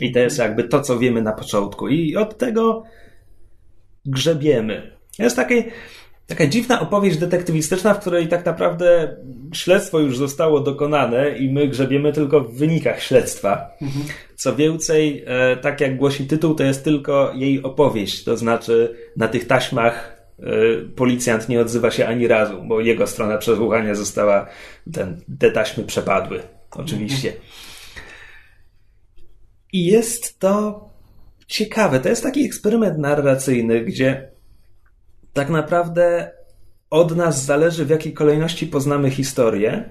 I 0.00 0.12
to 0.12 0.18
jest 0.18 0.38
jakby 0.38 0.64
to, 0.64 0.80
co 0.80 0.98
wiemy 0.98 1.22
na 1.22 1.32
początku. 1.32 1.88
I 1.88 2.16
od 2.16 2.38
tego 2.38 2.82
grzebiemy. 4.06 4.96
Jest 5.18 5.36
takie, 5.36 5.64
taka 6.26 6.46
dziwna 6.46 6.80
opowieść 6.80 7.18
detektywistyczna, 7.18 7.94
w 7.94 8.00
której 8.00 8.28
tak 8.28 8.46
naprawdę 8.46 9.16
śledztwo 9.54 9.98
już 9.98 10.18
zostało 10.18 10.60
dokonane 10.60 11.38
i 11.38 11.52
my 11.52 11.68
grzebiemy 11.68 12.12
tylko 12.12 12.40
w 12.40 12.54
wynikach 12.54 13.02
śledztwa. 13.02 13.70
Co 14.38 14.56
więcej, 14.56 15.24
e, 15.26 15.56
tak 15.56 15.80
jak 15.80 15.96
głosi 15.96 16.26
tytuł, 16.26 16.54
to 16.54 16.64
jest 16.64 16.84
tylko 16.84 17.32
jej 17.34 17.62
opowieść. 17.62 18.24
To 18.24 18.36
znaczy 18.36 18.96
na 19.16 19.28
tych 19.28 19.46
taśmach 19.46 20.22
e, 20.38 20.44
policjant 20.96 21.48
nie 21.48 21.60
odzywa 21.60 21.90
się 21.90 22.06
ani 22.06 22.28
razu, 22.28 22.62
bo 22.62 22.80
jego 22.80 23.06
strona 23.06 23.38
przesłuchania 23.38 23.94
została, 23.94 24.46
ten, 24.92 25.20
te 25.38 25.50
taśmy 25.50 25.84
przepadły. 25.84 26.42
Oczywiście. 26.70 27.32
I 29.72 29.84
jest 29.84 30.38
to 30.38 30.88
ciekawe. 31.46 32.00
To 32.00 32.08
jest 32.08 32.22
taki 32.22 32.46
eksperyment 32.46 32.98
narracyjny, 32.98 33.80
gdzie 33.80 34.30
tak 35.32 35.50
naprawdę 35.50 36.30
od 36.90 37.16
nas 37.16 37.44
zależy, 37.44 37.84
w 37.84 37.90
jakiej 37.90 38.12
kolejności 38.12 38.66
poznamy 38.66 39.10
historię. 39.10 39.88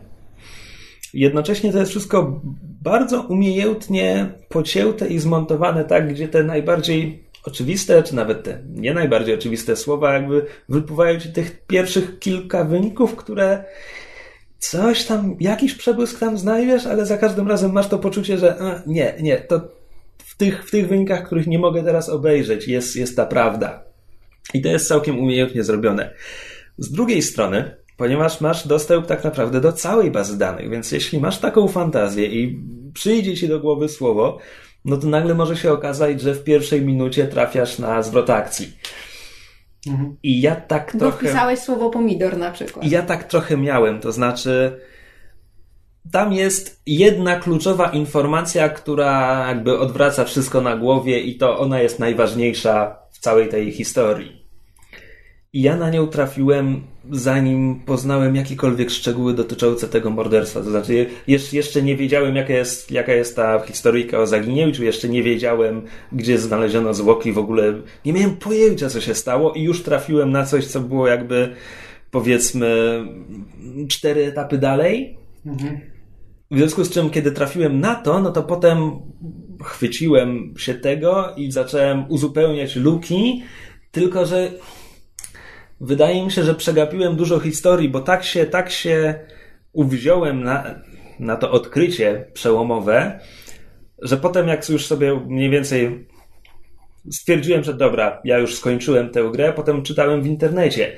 Jednocześnie 1.13 1.71
to 1.71 1.79
jest 1.79 1.91
wszystko 1.91 2.41
bardzo 2.89 3.21
umiejętnie 3.21 4.31
pocięte 4.49 5.07
i 5.07 5.19
zmontowane 5.19 5.85
tak, 5.85 6.09
gdzie 6.13 6.27
te 6.27 6.43
najbardziej 6.43 7.23
oczywiste, 7.43 8.03
czy 8.03 8.15
nawet 8.15 8.43
te 8.43 8.59
nie 8.69 8.93
najbardziej 8.93 9.35
oczywiste 9.35 9.75
słowa, 9.75 10.13
jakby 10.13 10.45
wypływają 10.69 11.19
ci 11.19 11.29
tych 11.29 11.65
pierwszych 11.65 12.19
kilka 12.19 12.63
wyników, 12.63 13.15
które 13.15 13.63
coś 14.59 15.05
tam, 15.05 15.35
jakiś 15.39 15.73
przebłysk 15.73 16.19
tam 16.19 16.37
znajdziesz, 16.37 16.85
ale 16.85 17.05
za 17.05 17.17
każdym 17.17 17.47
razem 17.47 17.71
masz 17.71 17.87
to 17.87 17.99
poczucie, 17.99 18.37
że 18.37 18.61
a, 18.61 18.81
nie, 18.85 19.13
nie, 19.21 19.37
to 19.37 19.61
w 20.17 20.37
tych, 20.37 20.67
w 20.67 20.71
tych 20.71 20.87
wynikach, 20.87 21.25
których 21.25 21.47
nie 21.47 21.59
mogę 21.59 21.83
teraz 21.83 22.09
obejrzeć, 22.09 22.67
jest, 22.67 22.95
jest 22.95 23.15
ta 23.15 23.25
prawda. 23.25 23.83
I 24.53 24.61
to 24.61 24.69
jest 24.69 24.87
całkiem 24.87 25.19
umiejętnie 25.19 25.63
zrobione. 25.63 26.13
Z 26.77 26.91
drugiej 26.91 27.21
strony, 27.21 27.75
ponieważ 27.97 28.41
masz 28.41 28.67
dostęp 28.67 29.07
tak 29.07 29.23
naprawdę 29.23 29.61
do 29.61 29.73
całej 29.73 30.11
bazy 30.11 30.37
danych, 30.37 30.69
więc 30.69 30.91
jeśli 30.91 31.19
masz 31.19 31.39
taką 31.39 31.67
fantazję 31.67 32.25
i 32.25 32.63
przyjdzie 32.93 33.35
ci 33.35 33.47
do 33.47 33.59
głowy 33.59 33.89
słowo, 33.89 34.37
no 34.85 34.97
to 34.97 35.07
nagle 35.07 35.35
może 35.35 35.57
się 35.57 35.71
okazać, 35.71 36.21
że 36.21 36.33
w 36.33 36.43
pierwszej 36.43 36.81
minucie 36.81 37.27
trafiasz 37.27 37.79
na 37.79 38.01
zwrot 38.01 38.29
akcji. 38.29 38.71
I 40.23 40.41
ja 40.41 40.55
tak 40.55 40.91
Bo 40.93 40.99
trochę. 40.99 41.17
wpisałeś 41.17 41.59
słowo 41.59 41.89
pomidor 41.89 42.37
na 42.37 42.51
przykład. 42.51 42.85
I 42.85 42.89
ja 42.89 43.01
tak 43.01 43.23
trochę 43.23 43.57
miałem, 43.57 43.99
to 43.99 44.11
znaczy 44.11 44.79
tam 46.11 46.33
jest 46.33 46.81
jedna 46.85 47.39
kluczowa 47.39 47.89
informacja, 47.89 48.69
która 48.69 49.45
jakby 49.47 49.79
odwraca 49.79 50.23
wszystko 50.25 50.61
na 50.61 50.77
głowie 50.77 51.19
i 51.19 51.37
to 51.37 51.59
ona 51.59 51.81
jest 51.81 51.99
najważniejsza 51.99 52.99
w 53.11 53.19
całej 53.19 53.49
tej 53.49 53.71
historii. 53.71 54.36
I 55.53 55.61
ja 55.61 55.77
na 55.77 55.89
nią 55.89 56.07
trafiłem 56.07 56.81
zanim 57.11 57.79
poznałem 57.85 58.35
jakiekolwiek 58.35 58.89
szczegóły 58.89 59.33
dotyczące 59.33 59.87
tego 59.87 60.09
morderstwa. 60.09 60.59
To 60.59 60.69
znaczy, 60.69 61.05
jeszcze, 61.27 61.81
nie 61.81 61.97
wiedziałem, 61.97 62.35
jaka 62.35 62.53
jest, 62.53 62.91
jaka 62.91 63.13
jest 63.13 63.35
ta 63.35 63.59
historyjka 63.59 64.19
o 64.19 64.27
zaginięciu, 64.27 64.83
jeszcze 64.83 65.09
nie 65.09 65.23
wiedziałem, 65.23 65.81
gdzie 66.11 66.37
znaleziono 66.37 66.93
zwłoki, 66.93 67.31
w 67.31 67.37
ogóle 67.37 67.73
nie 68.05 68.13
miałem 68.13 68.35
pojęcia, 68.35 68.89
co 68.89 69.01
się 69.01 69.15
stało, 69.15 69.53
i 69.53 69.63
już 69.63 69.83
trafiłem 69.83 70.31
na 70.31 70.45
coś, 70.45 70.65
co 70.65 70.79
było 70.79 71.07
jakby, 71.07 71.55
powiedzmy, 72.11 73.01
cztery 73.89 74.25
etapy 74.25 74.57
dalej. 74.57 75.17
W 76.51 76.57
związku 76.57 76.83
z 76.83 76.89
czym, 76.89 77.09
kiedy 77.09 77.31
trafiłem 77.31 77.79
na 77.79 77.95
to, 77.95 78.21
no 78.21 78.31
to 78.31 78.43
potem 78.43 78.91
chwyciłem 79.63 80.53
się 80.57 80.73
tego 80.73 81.33
i 81.37 81.51
zacząłem 81.51 82.05
uzupełniać 82.09 82.75
luki, 82.75 83.43
tylko 83.91 84.25
że 84.25 84.51
wydaje 85.81 86.25
mi 86.25 86.31
się, 86.31 86.43
że 86.43 86.55
przegapiłem 86.55 87.15
dużo 87.15 87.39
historii, 87.39 87.89
bo 87.89 87.99
tak 87.99 88.23
się, 88.23 88.45
tak 88.45 88.71
się 88.71 89.19
uwziąłem 89.73 90.43
na, 90.43 90.81
na 91.19 91.35
to 91.35 91.51
odkrycie 91.51 92.25
przełomowe, 92.33 93.19
że 94.01 94.17
potem 94.17 94.47
jak 94.47 94.69
już 94.69 94.85
sobie 94.85 95.19
mniej 95.27 95.49
więcej 95.49 96.07
stwierdziłem, 97.11 97.63
że 97.63 97.73
dobra, 97.73 98.21
ja 98.23 98.37
już 98.37 98.55
skończyłem 98.55 99.09
tę 99.09 99.29
grę, 99.33 99.53
potem 99.53 99.83
czytałem 99.83 100.21
w 100.21 100.27
internecie. 100.27 100.95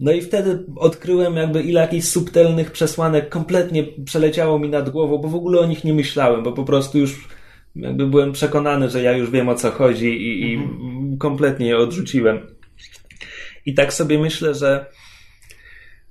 No 0.00 0.12
i 0.12 0.22
wtedy 0.22 0.64
odkryłem 0.76 1.36
jakby 1.36 1.62
ile 1.62 1.80
jakichś 1.80 2.06
subtelnych 2.06 2.70
przesłanek 2.70 3.28
kompletnie 3.28 3.84
przeleciało 4.04 4.58
mi 4.58 4.68
nad 4.68 4.90
głową, 4.90 5.18
bo 5.18 5.28
w 5.28 5.34
ogóle 5.34 5.60
o 5.60 5.66
nich 5.66 5.84
nie 5.84 5.94
myślałem, 5.94 6.42
bo 6.42 6.52
po 6.52 6.64
prostu 6.64 6.98
już 6.98 7.28
jakby 7.76 8.06
byłem 8.06 8.32
przekonany, 8.32 8.90
że 8.90 9.02
ja 9.02 9.12
już 9.12 9.30
wiem 9.30 9.48
o 9.48 9.54
co 9.54 9.70
chodzi 9.70 10.08
i, 10.08 10.52
i 10.52 10.58
kompletnie 11.18 11.66
je 11.66 11.78
odrzuciłem. 11.78 12.40
I 13.66 13.74
tak 13.74 13.92
sobie 13.92 14.18
myślę, 14.18 14.54
że 14.54 14.86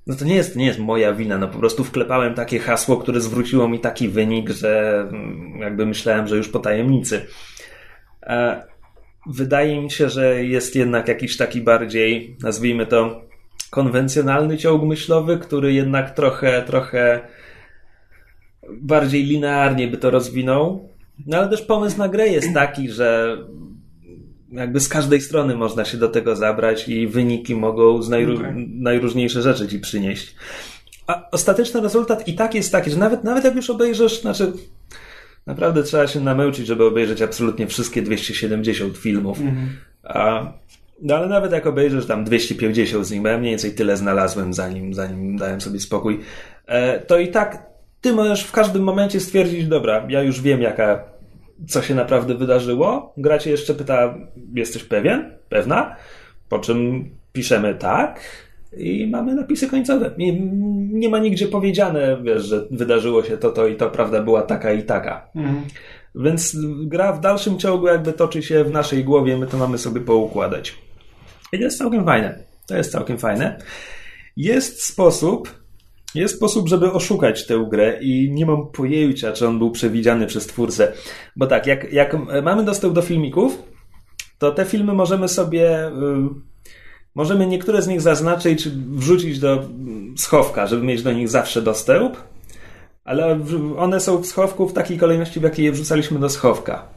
no 0.06 0.16
to 0.16 0.24
nie 0.24 0.34
jest, 0.34 0.56
nie 0.56 0.66
jest 0.66 0.78
moja 0.78 1.12
wina, 1.12 1.38
no 1.38 1.48
po 1.48 1.58
prostu 1.58 1.84
wklepałem 1.84 2.34
takie 2.34 2.58
hasło, 2.58 2.96
które 2.96 3.20
zwróciło 3.20 3.68
mi 3.68 3.80
taki 3.80 4.08
wynik, 4.08 4.50
że 4.50 5.00
mm, 5.08 5.58
jakby 5.60 5.86
myślałem, 5.86 6.28
że 6.28 6.36
już 6.36 6.48
po 6.48 6.58
tajemnicy. 6.58 7.26
E, 8.22 8.74
Wydaje 9.26 9.80
mi 9.80 9.90
się, 9.90 10.08
że 10.08 10.44
jest 10.44 10.76
jednak 10.76 11.08
jakiś 11.08 11.36
taki 11.36 11.60
bardziej, 11.60 12.36
nazwijmy 12.42 12.86
to, 12.86 13.22
konwencjonalny 13.70 14.58
ciąg 14.58 14.82
myślowy, 14.82 15.38
który 15.38 15.72
jednak 15.72 16.14
trochę, 16.14 16.62
trochę 16.62 17.20
bardziej 18.70 19.24
linearnie 19.24 19.88
by 19.88 19.96
to 19.96 20.10
rozwinął. 20.10 20.88
No 21.26 21.38
ale 21.38 21.48
też 21.48 21.62
pomysł 21.62 21.98
na 21.98 22.08
grę 22.08 22.28
jest 22.28 22.54
taki, 22.54 22.90
że 22.90 23.38
jakby 24.54 24.80
z 24.80 24.88
każdej 24.88 25.20
strony 25.20 25.56
można 25.56 25.84
się 25.84 25.98
do 25.98 26.08
tego 26.08 26.36
zabrać 26.36 26.88
i 26.88 27.06
wyniki 27.06 27.54
mogą 27.54 28.02
z 28.02 28.10
najró- 28.10 28.38
Okej. 28.38 28.68
najróżniejsze 28.74 29.42
rzeczy 29.42 29.68
ci 29.68 29.78
przynieść. 29.78 30.34
A 31.06 31.30
ostateczny 31.30 31.80
rezultat 31.80 32.28
i 32.28 32.34
tak 32.34 32.54
jest 32.54 32.72
taki, 32.72 32.90
że 32.90 32.96
nawet, 32.96 33.24
nawet 33.24 33.44
jak 33.44 33.54
już 33.56 33.70
obejrzysz, 33.70 34.20
znaczy 34.20 34.52
naprawdę 35.46 35.82
trzeba 35.82 36.06
się 36.06 36.20
namęczyć, 36.20 36.66
żeby 36.66 36.84
obejrzeć 36.84 37.22
absolutnie 37.22 37.66
wszystkie 37.66 38.02
270 38.02 38.96
filmów. 38.96 39.38
A, 40.04 40.52
no 41.02 41.16
ale 41.16 41.26
nawet 41.28 41.52
jak 41.52 41.66
obejrzysz 41.66 42.06
tam 42.06 42.24
250 42.24 43.06
z 43.06 43.10
nich, 43.10 43.22
bo 43.22 43.28
ja 43.28 43.38
mniej 43.38 43.50
więcej 43.50 43.74
tyle 43.74 43.96
znalazłem 43.96 44.54
zanim, 44.54 44.94
zanim 44.94 45.36
dałem 45.36 45.60
sobie 45.60 45.80
spokój, 45.80 46.20
e, 46.66 47.00
to 47.00 47.18
i 47.18 47.28
tak 47.28 47.66
ty 48.00 48.12
możesz 48.12 48.44
w 48.44 48.52
każdym 48.52 48.82
momencie 48.82 49.20
stwierdzić, 49.20 49.66
dobra, 49.66 50.06
ja 50.08 50.22
już 50.22 50.40
wiem 50.40 50.62
jaka, 50.62 51.04
co 51.68 51.82
się 51.82 51.94
naprawdę 51.94 52.34
wydarzyło. 52.34 53.12
Gra 53.16 53.38
cię 53.38 53.50
jeszcze 53.50 53.74
pyta, 53.74 54.14
jesteś 54.54 54.84
pewien? 54.84 55.30
Pewna? 55.48 55.96
Po 56.48 56.58
czym 56.58 57.10
piszemy 57.32 57.74
tak 57.74 58.20
i 58.76 59.06
mamy 59.06 59.34
napisy 59.34 59.70
końcowe. 59.70 60.10
Nie, 60.18 60.40
nie 60.92 61.08
ma 61.08 61.18
nigdzie 61.18 61.48
powiedziane, 61.48 62.18
wiesz, 62.22 62.44
że 62.44 62.66
wydarzyło 62.70 63.22
się 63.22 63.36
to, 63.36 63.50
to 63.50 63.66
i 63.66 63.76
to, 63.76 63.90
prawda 63.90 64.22
była 64.22 64.42
taka 64.42 64.72
i 64.72 64.82
taka. 64.82 65.28
Więc 66.14 66.56
gra 66.84 67.12
w 67.12 67.20
dalszym 67.20 67.58
ciągu 67.58 67.86
jakby 67.86 68.12
toczy 68.12 68.42
się 68.42 68.64
w 68.64 68.70
naszej 68.70 69.04
głowie, 69.04 69.36
my 69.36 69.46
to 69.46 69.56
mamy 69.56 69.78
sobie 69.78 70.00
poukładać. 70.00 70.78
I 71.52 71.58
to 71.58 71.64
jest 71.64 71.78
całkiem 71.78 72.04
fajne. 72.04 72.38
To 72.66 72.76
jest 72.76 72.92
całkiem 72.92 73.18
fajne. 73.18 73.58
Jest 74.36 74.82
sposób, 74.82 75.63
jest 76.14 76.36
sposób, 76.36 76.68
żeby 76.68 76.92
oszukać 76.92 77.46
tę 77.46 77.66
grę 77.70 77.98
i 78.00 78.30
nie 78.32 78.46
mam 78.46 78.66
pojęcia, 78.66 79.32
czy 79.32 79.46
on 79.48 79.58
był 79.58 79.70
przewidziany 79.70 80.26
przez 80.26 80.46
twórcę. 80.46 80.92
Bo 81.36 81.46
tak, 81.46 81.66
jak, 81.66 81.92
jak 81.92 82.16
mamy 82.42 82.64
dostęp 82.64 82.94
do 82.94 83.02
filmików, 83.02 83.62
to 84.38 84.50
te 84.50 84.64
filmy 84.64 84.92
możemy 84.92 85.28
sobie... 85.28 85.90
Możemy 87.14 87.46
niektóre 87.46 87.82
z 87.82 87.88
nich 87.88 88.00
zaznaczyć, 88.00 88.68
wrzucić 88.68 89.38
do 89.38 89.52
mm, 89.52 90.18
schowka, 90.18 90.66
żeby 90.66 90.82
mieć 90.82 91.02
do 91.02 91.12
nich 91.12 91.28
zawsze 91.28 91.62
dostęp, 91.62 92.16
ale 93.04 93.40
one 93.78 94.00
są 94.00 94.18
w 94.18 94.26
schowku 94.26 94.68
w 94.68 94.72
takiej 94.72 94.98
kolejności, 94.98 95.40
w 95.40 95.42
jakiej 95.42 95.64
je 95.64 95.72
wrzucaliśmy 95.72 96.18
do 96.18 96.28
schowka. 96.28 96.88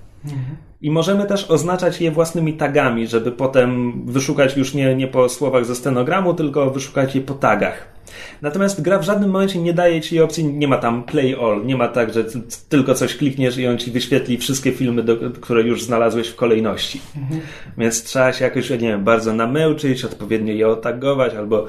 I 0.81 0.91
możemy 0.91 1.25
też 1.25 1.51
oznaczać 1.51 2.01
je 2.01 2.11
własnymi 2.11 2.53
tagami, 2.53 3.07
żeby 3.07 3.31
potem 3.31 4.01
wyszukać 4.05 4.57
już 4.57 4.73
nie, 4.73 4.95
nie 4.95 5.07
po 5.07 5.29
słowach 5.29 5.65
ze 5.65 5.75
stenogramu, 5.75 6.33
tylko 6.33 6.71
wyszukać 6.71 7.15
je 7.15 7.21
po 7.21 7.33
tagach. 7.33 7.97
Natomiast 8.41 8.81
gra 8.81 8.99
w 8.99 9.03
żadnym 9.03 9.29
momencie 9.29 9.59
nie 9.59 9.73
daje 9.73 10.01
ci 10.01 10.21
opcji, 10.21 10.45
nie 10.45 10.67
ma 10.67 10.77
tam 10.77 11.03
play 11.03 11.35
all, 11.35 11.65
nie 11.65 11.77
ma 11.77 11.87
tak, 11.87 12.13
że 12.13 12.25
tylko 12.69 12.93
coś 12.93 13.17
klikniesz 13.17 13.57
i 13.57 13.67
on 13.67 13.77
ci 13.77 13.91
wyświetli 13.91 14.37
wszystkie 14.37 14.71
filmy, 14.71 15.03
do, 15.03 15.17
które 15.41 15.61
już 15.61 15.83
znalazłeś 15.83 16.27
w 16.27 16.35
kolejności. 16.35 17.01
Mhm. 17.17 17.41
Więc 17.77 18.03
trzeba 18.03 18.33
się 18.33 18.45
jakoś, 18.45 18.69
nie 18.69 18.77
wiem, 18.77 19.03
bardzo 19.03 19.33
namęczyć, 19.33 20.05
odpowiednio 20.05 20.53
je 20.53 20.67
otagować 20.67 21.33
albo 21.33 21.67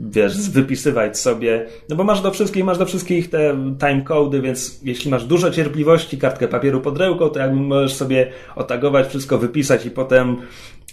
wiesz, 0.00 0.50
wypisywać 0.50 1.18
sobie, 1.18 1.66
no 1.88 1.96
bo 1.96 2.04
masz 2.04 2.20
do 2.20 2.30
wszystkich, 2.30 2.64
masz 2.64 2.78
do 2.78 2.86
wszystkich 2.86 3.30
te 3.30 3.56
timecody, 3.78 4.40
więc 4.40 4.80
jeśli 4.82 5.10
masz 5.10 5.24
dużo 5.24 5.50
cierpliwości, 5.50 6.18
kartkę 6.18 6.48
papieru 6.48 6.80
pod 6.80 6.98
ręką, 6.98 7.28
to 7.28 7.38
jakby 7.38 7.60
możesz 7.60 7.94
sobie 7.94 8.32
otagować 8.56 9.08
wszystko, 9.08 9.38
wypisać 9.38 9.86
i 9.86 9.90
potem, 9.90 10.36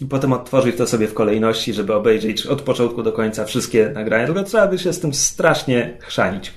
i 0.02 0.06
potem 0.06 0.34
odtworzyć 0.34 0.76
to 0.76 0.88
sobie 0.88 1.08
w 1.08 1.14
kolejności, 1.14 1.74
żeby 1.74 1.94
obejrzeć 1.94 2.48
od 2.48 2.62
początku 2.62 3.04
do 3.04 3.12
końca 3.12 3.46
wszystkie 3.46 3.90
nagrania, 3.90 4.26
tylko 4.26 4.44
trzeba 4.44 4.68
by 4.68 4.80
się 4.80 4.94
z 4.94 5.00
tym 5.00 5.14
strasznie 5.14 5.98
chrzanić. 6.00 6.54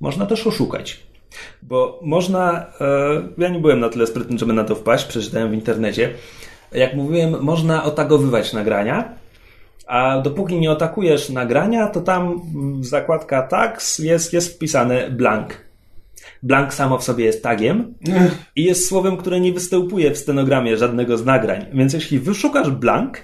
Można 0.00 0.26
też 0.26 0.46
oszukać. 0.46 1.00
Bo 1.62 2.00
można, 2.02 2.66
e, 2.80 3.28
ja 3.38 3.48
nie 3.48 3.58
byłem 3.58 3.80
na 3.80 3.88
tyle 3.88 4.06
sprytny, 4.06 4.38
żeby 4.38 4.52
na 4.52 4.64
to 4.64 4.74
wpaść, 4.74 5.04
przeczytałem 5.04 5.50
w 5.50 5.54
internecie. 5.54 6.10
Jak 6.72 6.94
mówiłem, 6.94 7.42
można 7.42 7.84
otagowywać 7.84 8.52
nagrania, 8.52 9.23
a 9.86 10.20
dopóki 10.20 10.60
nie 10.60 10.70
atakujesz 10.70 11.30
nagrania, 11.30 11.86
to 11.86 12.00
tam 12.00 12.40
zakładka 12.80 13.42
tags 13.42 13.98
jest, 13.98 14.32
jest 14.32 14.54
wpisane 14.54 15.10
blank. 15.10 15.64
Blank 16.42 16.74
samo 16.74 16.98
w 16.98 17.04
sobie 17.04 17.24
jest 17.24 17.42
tagiem 17.42 17.94
i 18.56 18.64
jest 18.64 18.88
słowem, 18.88 19.16
które 19.16 19.40
nie 19.40 19.52
występuje 19.52 20.10
w 20.10 20.18
stenogramie 20.18 20.76
żadnego 20.76 21.18
z 21.18 21.24
nagrań. 21.24 21.66
Więc 21.72 21.92
jeśli 21.92 22.18
wyszukasz 22.18 22.70
blank, 22.70 23.18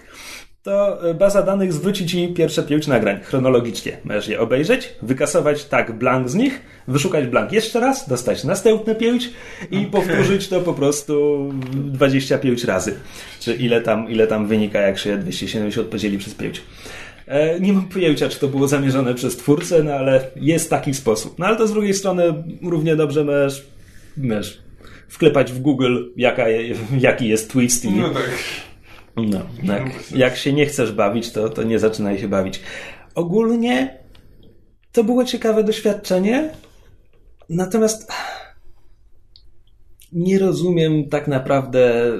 to 0.62 1.10
e, 1.10 1.14
baza 1.14 1.42
danych 1.42 1.72
zwróci 1.72 2.06
ci 2.06 2.28
pierwsze 2.28 2.62
pięć 2.62 2.86
nagrań 2.86 3.20
chronologicznie. 3.20 3.96
Możesz 4.04 4.28
je 4.28 4.40
obejrzeć, 4.40 4.94
wykasować 5.02 5.64
tak 5.64 5.98
blank 5.98 6.28
z 6.28 6.34
nich, 6.34 6.60
wyszukać 6.88 7.26
blank 7.26 7.52
jeszcze 7.52 7.80
raz, 7.80 8.08
dostać 8.08 8.44
następne 8.44 8.94
pięć 8.94 9.30
i 9.70 9.76
okay. 9.76 9.90
powtórzyć 9.90 10.48
to 10.48 10.60
po 10.60 10.74
prostu 10.74 11.48
25 11.74 12.64
razy. 12.64 12.94
Czy 13.40 13.54
ile 13.54 13.80
tam, 13.80 14.10
ile 14.10 14.26
tam 14.26 14.46
wynika, 14.46 14.80
jak 14.80 14.98
się 14.98 15.18
270 15.18 15.88
podzieli 15.88 16.18
przez 16.18 16.34
pięć. 16.34 16.62
E, 17.26 17.60
nie 17.60 17.72
mam 17.72 17.88
pojęcia, 17.88 18.28
czy 18.28 18.40
to 18.40 18.48
było 18.48 18.68
zamierzone 18.68 19.14
przez 19.14 19.36
twórcę, 19.36 19.82
no 19.82 19.92
ale 19.92 20.20
jest 20.36 20.70
taki 20.70 20.94
sposób. 20.94 21.38
No 21.38 21.46
ale 21.46 21.56
to 21.56 21.66
z 21.66 21.72
drugiej 21.72 21.94
strony 21.94 22.34
równie 22.62 22.96
dobrze 22.96 23.24
możesz, 23.24 23.66
możesz 24.16 24.62
wklepać 25.08 25.52
w 25.52 25.58
Google, 25.58 26.04
jaka, 26.16 26.44
jaki 26.98 27.28
jest 27.28 27.52
twist 27.52 27.84
i... 27.84 27.90
No 27.90 28.08
tak 28.08 28.30
no, 29.28 29.72
jak, 29.74 30.10
jak 30.10 30.36
się 30.36 30.52
nie 30.52 30.66
chcesz 30.66 30.92
bawić, 30.92 31.32
to, 31.32 31.48
to 31.48 31.62
nie 31.62 31.78
zaczynaj 31.78 32.18
się 32.18 32.28
bawić. 32.28 32.60
Ogólnie 33.14 33.98
to 34.92 35.04
było 35.04 35.24
ciekawe 35.24 35.64
doświadczenie, 35.64 36.50
natomiast 37.48 38.12
nie 40.12 40.38
rozumiem 40.38 41.08
tak 41.08 41.28
naprawdę 41.28 42.12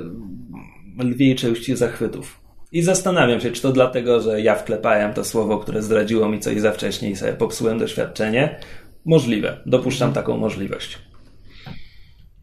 lwiej 0.98 1.36
części 1.36 1.76
zachwytów. 1.76 2.40
I 2.72 2.82
zastanawiam 2.82 3.40
się, 3.40 3.50
czy 3.50 3.62
to 3.62 3.72
dlatego, 3.72 4.20
że 4.20 4.40
ja 4.40 4.54
wklepałem 4.54 5.14
to 5.14 5.24
słowo, 5.24 5.58
które 5.58 5.82
zdradziło 5.82 6.28
mi 6.28 6.40
coś 6.40 6.60
za 6.60 6.72
wcześnie 6.72 7.10
i 7.10 7.16
sobie 7.16 7.32
popsułem 7.32 7.78
doświadczenie. 7.78 8.60
Możliwe. 9.04 9.60
Dopuszczam 9.66 10.12
taką 10.12 10.36
możliwość. 10.36 10.98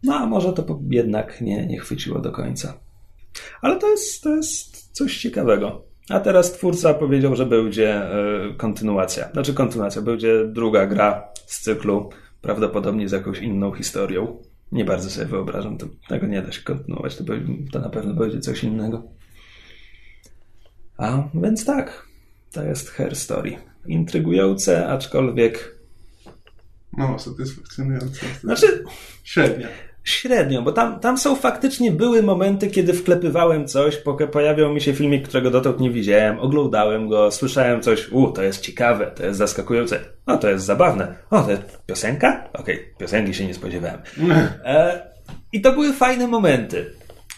No 0.04 0.16
a 0.16 0.26
może 0.26 0.54
to 0.54 0.80
jednak 0.90 1.42
nie, 1.42 1.66
nie 1.66 1.80
chwyciło 1.80 2.20
do 2.20 2.32
końca. 2.32 2.80
Ale 3.62 3.80
to 3.80 3.90
jest, 3.90 4.24
to 4.24 4.36
jest 4.36 4.92
coś 4.92 5.18
ciekawego. 5.18 5.88
A 6.10 6.20
teraz 6.20 6.52
twórca 6.52 6.94
powiedział, 6.94 7.36
że 7.36 7.46
będzie 7.46 7.96
e, 7.96 8.54
kontynuacja. 8.58 9.32
Znaczy 9.32 9.54
kontynuacja, 9.54 10.02
będzie 10.02 10.48
druga 10.48 10.88
gra 10.88 11.28
z 11.46 11.62
cyklu, 11.62 12.10
prawdopodobnie 12.42 13.10
z 13.10 13.12
jakąś 13.12 13.40
inną 13.40 13.74
historią. 13.74 14.38
Nie 14.72 14.86
bardzo 14.86 15.10
sobie 15.10 15.28
wyobrażam, 15.28 15.78
to, 15.78 15.88
tego 16.08 16.28
nie 16.28 16.42
da 16.42 16.52
się 16.52 16.62
kontynuować, 16.62 17.16
to, 17.16 17.24
to 17.72 17.80
na 17.80 17.90
pewno 17.90 18.14
będzie 18.14 18.40
coś 18.40 18.64
innego. 18.64 19.04
A 20.98 21.24
więc 21.34 21.66
tak, 21.66 22.08
to 22.52 22.64
jest 22.64 22.90
Her 22.90 23.16
Story. 23.16 23.58
Intrygujące, 23.88 24.88
aczkolwiek. 24.88 25.78
Mało 26.92 27.20
satysfakcjonujące. 27.20 28.26
Znaczy. 28.42 28.84
Średnia. 29.24 29.68
Średnio, 30.08 30.62
bo 30.62 30.72
tam, 30.72 31.00
tam 31.00 31.18
są 31.18 31.36
faktycznie 31.36 31.92
były 31.92 32.24
momenty, 32.24 32.68
kiedy 32.68 32.94
wklepywałem 32.94 33.68
coś, 33.68 34.02
pojawiał 34.32 34.74
mi 34.74 34.82
się 34.82 34.94
filmik, 34.94 35.28
którego 35.28 35.52
dotąd 35.52 35.80
nie 35.80 35.92
widziałem, 35.92 36.40
oglądałem 36.40 37.10
go, 37.10 37.32
słyszałem 37.32 37.82
coś, 37.82 38.12
u, 38.12 38.32
to 38.32 38.44
jest 38.44 38.62
ciekawe, 38.62 39.12
to 39.16 39.26
jest 39.26 39.38
zaskakujące, 39.38 40.00
o, 40.26 40.38
to 40.38 40.50
jest 40.50 40.66
zabawne, 40.66 41.16
o, 41.30 41.42
to 41.42 41.52
jest 41.52 41.80
piosenka? 41.86 42.50
Okej, 42.54 42.76
okay, 42.76 42.94
piosenki 42.98 43.34
się 43.34 43.46
nie 43.46 43.54
spodziewałem. 43.54 44.02
E, 44.66 45.02
I 45.54 45.62
to 45.62 45.72
były 45.72 45.94
fajne 45.94 46.28
momenty. 46.28 46.86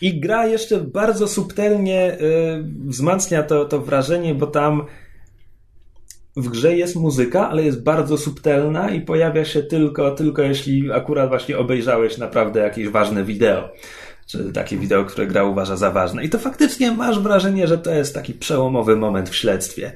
I 0.01 0.20
gra 0.20 0.45
jeszcze 0.45 0.78
bardzo 0.78 1.28
subtelnie 1.28 2.13
y, 2.13 2.63
wzmacnia 2.86 3.43
to, 3.43 3.65
to 3.65 3.80
wrażenie, 3.80 4.36
bo 4.36 4.47
tam 4.47 4.86
w 6.42 6.50
grze 6.50 6.78
jest 6.78 6.96
muzyka, 6.96 7.50
ale 7.50 7.64
jest 7.64 7.84
bardzo 7.84 8.18
subtelna 8.18 8.90
i 8.90 9.02
pojawia 9.02 9.46
się 9.46 9.64
tylko, 9.64 10.12
tylko 10.12 10.42
jeśli 10.42 10.92
akurat 10.92 11.30
właśnie 11.30 11.58
obejrzałeś 11.58 12.18
naprawdę 12.18 12.60
jakieś 12.60 12.90
ważne 12.90 13.24
wideo. 13.24 13.70
Czy 14.28 14.54
takie 14.54 14.78
wideo, 14.78 15.06
które 15.06 15.28
gra 15.28 15.44
uważa 15.44 15.76
za 15.76 15.92
ważne. 15.92 16.24
I 16.24 16.30
to 16.30 16.40
faktycznie 16.40 16.92
masz 16.92 17.20
wrażenie, 17.20 17.68
że 17.68 17.78
to 17.78 17.92
jest 17.92 18.16
taki 18.16 18.34
przełomowy 18.34 18.96
moment 18.96 19.30
w 19.30 19.36
śledztwie. 19.36 19.92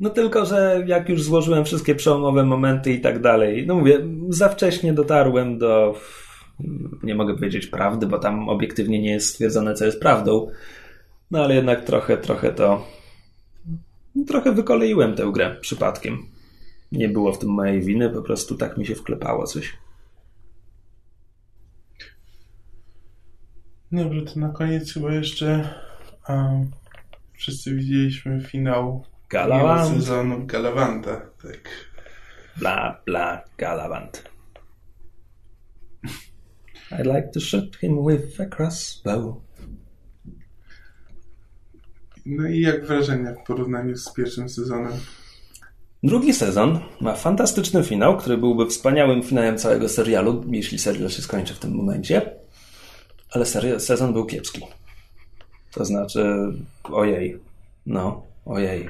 No 0.00 0.10
tylko, 0.10 0.46
że 0.46 0.84
jak 0.86 1.08
już 1.08 1.22
złożyłem 1.22 1.64
wszystkie 1.64 1.94
przełomowe 1.94 2.44
momenty 2.44 2.92
i 2.92 3.00
tak 3.00 3.20
dalej, 3.20 3.66
no 3.66 3.74
mówię, 3.74 3.98
za 4.28 4.48
wcześnie 4.48 4.92
dotarłem 4.92 5.58
do, 5.58 5.94
nie 7.02 7.14
mogę 7.14 7.34
powiedzieć 7.34 7.66
prawdy, 7.66 8.06
bo 8.06 8.18
tam 8.18 8.48
obiektywnie 8.48 9.02
nie 9.02 9.10
jest 9.10 9.28
stwierdzone, 9.28 9.74
co 9.74 9.84
jest 9.84 10.00
prawdą, 10.00 10.50
no 11.30 11.44
ale 11.44 11.54
jednak 11.54 11.84
trochę, 11.84 12.16
trochę 12.16 12.52
to 12.52 12.86
Trochę 14.26 14.52
wykoleiłem 14.52 15.14
tę 15.14 15.30
grę 15.32 15.56
przypadkiem. 15.60 16.26
Nie 16.92 17.08
było 17.08 17.32
w 17.32 17.38
tym 17.38 17.48
mojej 17.48 17.80
winy, 17.82 18.10
po 18.10 18.22
prostu 18.22 18.56
tak 18.56 18.76
mi 18.78 18.86
się 18.86 18.94
wklepało 18.94 19.46
coś. 19.46 19.76
Dobrze, 23.92 24.22
to 24.22 24.40
na 24.40 24.48
koniec 24.48 24.92
chyba 24.92 25.14
jeszcze 25.14 25.74
um, 26.28 26.70
wszyscy 27.32 27.74
widzieliśmy 27.76 28.40
finał 28.40 29.04
Galavant. 29.30 29.94
sezonu 29.94 30.46
Galavanta. 30.46 31.20
Tak. 31.42 31.68
Bla, 32.58 33.02
bla, 33.06 33.44
Galavant. 33.58 34.30
I'd 36.90 37.06
like 37.06 37.28
to 37.34 37.40
shoot 37.40 37.76
him 37.76 38.06
with 38.06 38.40
a 38.40 38.56
crossbow. 38.56 39.40
No 42.26 42.48
i 42.48 42.60
jak 42.60 42.86
wrażenia 42.86 43.34
w 43.34 43.46
porównaniu 43.46 43.96
z 43.96 44.12
pierwszym 44.12 44.48
sezonem? 44.48 44.92
Drugi 46.02 46.32
sezon 46.32 46.80
ma 47.00 47.14
fantastyczny 47.14 47.84
finał, 47.84 48.16
który 48.16 48.36
byłby 48.36 48.66
wspaniałym 48.66 49.22
finałem 49.22 49.58
całego 49.58 49.88
serialu, 49.88 50.44
jeśli 50.50 50.78
serial 50.78 51.10
się 51.10 51.22
skończy 51.22 51.54
w 51.54 51.58
tym 51.58 51.74
momencie. 51.74 52.22
Ale 53.30 53.46
serial, 53.46 53.80
sezon 53.80 54.12
był 54.12 54.26
kiepski. 54.26 54.60
To 55.74 55.84
znaczy, 55.84 56.36
ojej. 56.84 57.38
No, 57.86 58.22
ojej. 58.46 58.88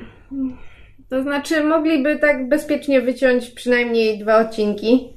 To 1.09 1.23
znaczy, 1.23 1.65
mogliby 1.65 2.19
tak 2.19 2.49
bezpiecznie 2.49 3.01
wyciąć 3.01 3.51
przynajmniej 3.51 4.19
dwa 4.19 4.41
odcinki 4.41 5.09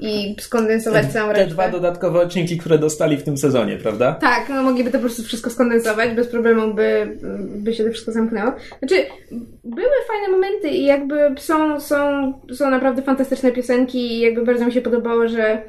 i 0.00 0.36
skondensować 0.40 1.06
te, 1.06 1.12
całą 1.12 1.28
resztę. 1.28 1.44
Te 1.44 1.50
dwa 1.50 1.68
dodatkowe 1.68 2.20
odcinki, 2.20 2.58
które 2.58 2.78
dostali 2.78 3.16
w 3.16 3.22
tym 3.22 3.36
sezonie, 3.36 3.76
prawda? 3.76 4.12
Tak, 4.12 4.48
no 4.48 4.62
mogliby 4.62 4.90
to 4.90 4.98
po 4.98 5.04
prostu 5.04 5.22
wszystko 5.22 5.50
skondensować, 5.50 6.10
bez 6.10 6.28
problemu 6.28 6.74
by, 6.74 7.18
by 7.56 7.74
się 7.74 7.84
to 7.84 7.90
wszystko 7.90 8.12
zamknęło. 8.12 8.52
Znaczy, 8.78 8.94
były 9.64 9.90
fajne 10.08 10.28
momenty 10.28 10.68
i 10.68 10.84
jakby 10.84 11.34
są, 11.38 11.80
są, 11.80 12.32
są 12.52 12.70
naprawdę 12.70 13.02
fantastyczne 13.02 13.52
piosenki 13.52 13.98
i 13.98 14.20
jakby 14.20 14.44
bardzo 14.44 14.66
mi 14.66 14.72
się 14.72 14.82
podobało, 14.82 15.28
że 15.28 15.62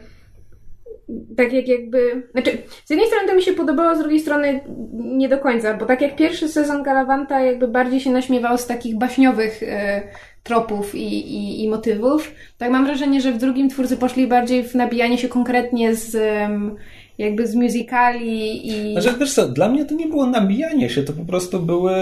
tak 1.38 1.54
jak 1.54 1.68
jakby. 1.68 2.24
Znaczy, 2.32 2.58
z 2.86 2.90
jednej 2.90 3.08
strony 3.08 3.28
to 3.28 3.36
mi 3.36 3.42
się 3.42 3.54
podobało, 3.54 3.96
z 3.96 4.00
drugiej 4.00 4.20
strony 4.20 4.60
nie 4.94 5.30
do 5.30 5.38
końca, 5.38 5.74
bo 5.74 5.86
tak 5.86 6.02
jak 6.02 6.16
pierwszy 6.16 6.48
sezon 6.48 6.84
Galavanta 6.84 7.40
jakby 7.40 7.68
bardziej 7.68 8.00
się 8.00 8.12
naśmiewał 8.12 8.58
z 8.58 8.68
takich 8.68 8.98
baśniowych 8.98 9.64
e, 9.64 10.02
tropów 10.44 10.96
i, 10.96 11.36
i, 11.36 11.64
i 11.64 11.70
motywów, 11.70 12.32
tak 12.58 12.72
mam 12.72 12.86
wrażenie, 12.86 13.22
że 13.22 13.32
w 13.32 13.38
drugim 13.38 13.70
twórcy 13.70 13.98
poszli 13.98 14.28
bardziej 14.28 14.64
w 14.64 14.76
nabijanie 14.76 15.18
się 15.18 15.28
konkretnie 15.28 15.96
z 15.96 16.18
jakby 17.18 17.48
z 17.48 17.56
musicali 17.56 18.68
i... 18.68 18.94
Znaczy, 19.02 19.18
wiesz 19.20 19.34
co, 19.34 19.48
dla 19.48 19.70
mnie 19.70 19.86
to 19.86 19.96
nie 19.96 20.08
było 20.08 20.26
nabijanie 20.26 20.90
się, 20.90 21.04
to 21.04 21.14
po 21.14 21.26
prostu 21.26 21.60
były 21.60 21.94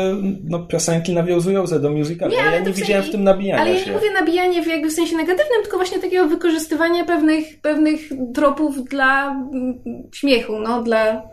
no, 0.43 0.59
piosenki 0.59 1.13
nawiązujące 1.13 1.79
do 1.79 1.89
musicali. 1.89 2.35
Nie, 2.35 2.41
ale 2.41 2.51
ja 2.51 2.59
nie 2.59 2.65
w 2.65 2.67
sensie- 2.67 2.81
widziałem 2.81 3.03
w 3.03 3.11
tym 3.11 3.23
nabijania 3.23 3.61
Ale 3.61 3.73
ja 3.73 3.85
nie 3.85 3.91
mówię 3.91 4.11
nabijanie 4.19 4.63
w, 4.63 4.67
jakby 4.67 4.89
w 4.89 4.93
sensie 4.93 5.17
negatywnym, 5.17 5.61
tylko 5.61 5.77
właśnie 5.77 5.99
takiego 5.99 6.27
wykorzystywania 6.27 7.05
pewnych, 7.05 7.61
pewnych 7.61 7.99
tropów 8.33 8.83
dla 8.83 9.31
mm, 9.31 9.79
śmiechu, 10.13 10.59
no, 10.59 10.83
dla, 10.83 11.23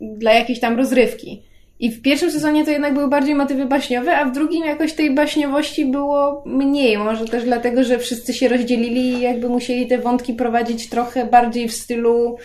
dla 0.00 0.32
jakiejś 0.32 0.60
tam 0.60 0.76
rozrywki. 0.76 1.49
I 1.80 1.90
w 1.90 2.02
pierwszym 2.02 2.30
sezonie 2.30 2.64
to 2.64 2.70
jednak 2.70 2.94
były 2.94 3.08
bardziej 3.08 3.34
motywy 3.34 3.66
baśniowe, 3.66 4.16
a 4.16 4.24
w 4.24 4.32
drugim 4.32 4.64
jakoś 4.64 4.92
tej 4.92 5.14
baśniowości 5.14 5.86
było 5.86 6.42
mniej. 6.46 6.98
Może 6.98 7.24
też 7.24 7.44
dlatego, 7.44 7.84
że 7.84 7.98
wszyscy 7.98 8.34
się 8.34 8.48
rozdzielili 8.48 9.00
i 9.00 9.20
jakby 9.20 9.48
musieli 9.48 9.86
te 9.86 9.98
wątki 9.98 10.34
prowadzić 10.34 10.88
trochę 10.88 11.26
bardziej 11.26 11.68
w 11.68 11.72
stylu 11.72 12.36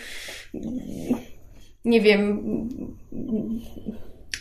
nie 1.86 2.00
wiem, 2.00 2.42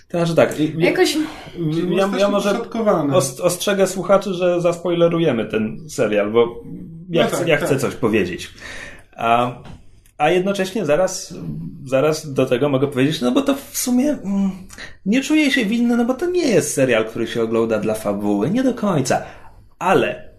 To 0.10 0.18
znaczy 0.18 0.36
tak, 0.36 0.60
jakoś 0.78 1.16
ja, 1.16 1.22
ja, 1.98 2.18
ja 2.18 2.30
może 2.30 2.60
ostrzegę 3.43 3.88
słuchaczy, 3.88 4.34
że 4.34 4.62
zaspoilerujemy 4.62 5.46
ten 5.46 5.89
serial, 5.89 6.32
bo 6.32 6.64
ja, 7.10 7.24
No 7.24 7.28
chcę, 7.30 7.38
tak, 7.38 7.48
ja 7.48 7.58
tak. 7.58 7.66
chcę 7.66 7.80
coś 7.80 7.96
powiedzieć. 7.96 8.50
A, 9.16 9.62
a 10.18 10.30
jednocześnie 10.30 10.86
zaraz, 10.86 11.34
zaraz 11.86 12.34
do 12.34 12.45
tego 12.45 12.70
mogę 12.70 12.88
powiedzieć, 12.88 13.22
no 13.22 13.32
bo 13.32 13.41
to 13.41 13.55
w 13.55 13.78
sumie 13.78 14.09
mm, 14.11 14.51
nie 15.05 15.22
czuję 15.22 15.51
się 15.51 15.66
winny, 15.66 15.97
no 15.97 16.05
bo 16.05 16.13
to 16.13 16.26
nie 16.26 16.47
jest 16.47 16.74
serial, 16.74 17.05
który 17.05 17.28
się 17.28 17.43
ogląda 17.43 17.80
dla 17.80 17.93
fabuły, 17.93 18.49
nie 18.49 18.63
do 18.63 18.74
końca. 18.74 19.22
Ale 19.80 20.30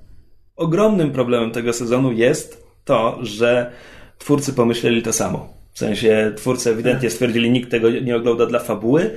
ogromnym 0.57 1.13
problemem 1.13 1.51
tego 1.51 1.73
sezonu 1.73 2.13
jest 2.13 2.67
to, 2.85 3.19
że 3.23 3.71
twórcy 4.19 4.53
pomyśleli 4.53 5.03
to 5.03 5.13
samo. 5.13 5.49
W 5.73 5.79
sensie 5.79 6.33
twórcy 6.37 6.71
ewidentnie 6.71 7.11
stwierdzili, 7.11 7.51
nikt 7.51 7.71
tego 7.71 7.91
nie 7.91 8.17
ogląda 8.17 8.47
dla 8.47 8.59
fabuły 8.59 9.11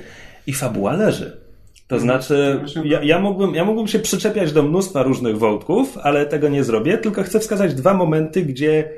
i 0.46 0.52
fabuła 0.52 0.92
leży. 0.92 1.40
To 1.88 1.98
znaczy, 1.98 2.60
ja, 2.84 3.02
ja, 3.02 3.18
mógłbym, 3.18 3.54
ja 3.54 3.64
mógłbym 3.64 3.88
się 3.88 3.98
przyczepiać 3.98 4.52
do 4.52 4.62
mnóstwa 4.62 5.02
różnych 5.02 5.38
wątków, 5.38 5.98
ale 6.02 6.26
tego 6.26 6.48
nie 6.48 6.64
zrobię, 6.64 6.98
tylko 6.98 7.22
chcę 7.22 7.40
wskazać 7.40 7.74
dwa 7.74 7.94
momenty, 7.94 8.42
gdzie 8.42 8.90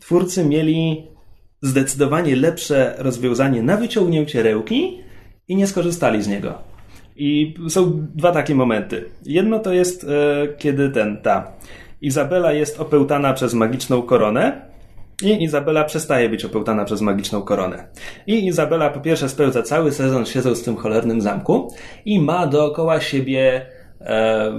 twórcy 0.00 0.44
mieli 0.44 1.06
zdecydowanie 1.62 2.36
lepsze 2.36 2.94
rozwiązanie 2.98 3.62
na 3.62 3.76
wyciągnięcie 3.76 4.42
rełki 4.42 4.98
i 5.48 5.56
nie 5.56 5.66
skorzystali 5.66 6.22
z 6.22 6.28
niego. 6.28 6.54
I 7.16 7.54
są 7.68 8.06
dwa 8.14 8.32
takie 8.32 8.54
momenty. 8.54 9.04
Jedno 9.26 9.58
to 9.58 9.72
jest, 9.72 10.04
e, 10.04 10.08
kiedy 10.58 10.90
ten, 10.90 11.16
ta 11.22 11.52
Izabela 12.00 12.52
jest 12.52 12.80
opełtana 12.80 13.32
przez 13.32 13.54
magiczną 13.54 14.02
koronę 14.02 14.70
i 15.22 15.44
Izabela 15.44 15.84
przestaje 15.84 16.28
być 16.28 16.44
opełtana 16.44 16.84
przez 16.84 17.00
magiczną 17.00 17.42
koronę. 17.42 17.88
I 18.26 18.46
Izabela 18.46 18.90
po 18.90 19.00
pierwsze 19.00 19.28
spełza 19.28 19.62
cały 19.62 19.92
sezon 19.92 20.26
siedząc 20.26 20.60
w 20.60 20.64
tym 20.64 20.76
cholernym 20.76 21.20
zamku 21.20 21.74
i 22.04 22.20
ma 22.20 22.46
dookoła 22.46 23.00
siebie 23.00 23.66
e, 24.00 24.52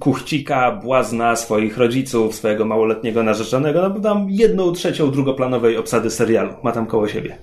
kuchcika, 0.00 0.72
błazna 0.72 1.36
swoich 1.36 1.78
rodziców, 1.78 2.34
swojego 2.34 2.64
małoletniego 2.64 3.22
narzeczonego, 3.22 3.82
no 3.82 3.90
bo 3.90 4.00
tam 4.00 4.26
jedną 4.30 4.72
trzecią 4.72 5.10
drugoplanowej 5.10 5.76
obsady 5.76 6.10
serialu 6.10 6.54
ma 6.62 6.72
tam 6.72 6.86
koło 6.86 7.08
siebie. 7.08 7.38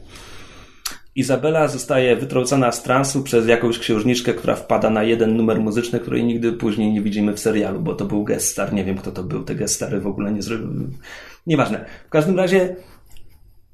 Izabela 1.16 1.68
zostaje 1.68 2.16
wytrącona 2.16 2.72
z 2.72 2.84
transu 2.84 3.24
przez 3.24 3.48
jakąś 3.48 3.80
księżniczkę, 3.80 4.34
która 4.34 4.56
wpada 4.56 4.90
na 4.90 5.04
jeden 5.04 5.38
numer 5.38 5.60
muzyczny, 5.60 6.00
której 6.00 6.24
nigdy 6.24 6.54
później 6.54 6.92
nie 6.92 7.02
widzimy 7.02 7.34
w 7.34 7.40
serialu, 7.40 7.80
bo 7.80 7.96
to 7.96 8.06
był 8.06 8.24
guest 8.24 8.48
star. 8.48 8.74
Nie 8.74 8.84
wiem, 8.84 8.98
kto 8.98 9.12
to 9.12 9.24
był. 9.24 9.44
Te 9.44 9.56
guest 9.56 9.76
stary 9.76 10.00
w 10.00 10.08
ogóle 10.08 10.32
nie 10.32 10.42
zrobił. 10.42 10.68
Nieważne. 11.48 11.86
W 12.08 12.10
każdym 12.10 12.38
razie 12.38 12.76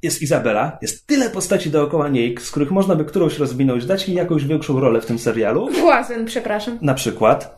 jest 0.03 0.21
Izabela, 0.21 0.77
jest 0.81 1.07
tyle 1.07 1.29
postaci 1.29 1.69
dookoła 1.69 2.09
niej, 2.09 2.35
z 2.39 2.51
których 2.51 2.71
można 2.71 2.95
by 2.95 3.05
którąś 3.05 3.39
rozwinąć, 3.39 3.85
dać 3.85 4.07
jej 4.07 4.17
jakąś 4.17 4.45
większą 4.45 4.79
rolę 4.79 5.01
w 5.01 5.05
tym 5.05 5.19
serialu. 5.19 5.69
błazen, 5.81 6.25
przepraszam. 6.25 6.77
Na 6.81 6.93
przykład. 6.93 7.56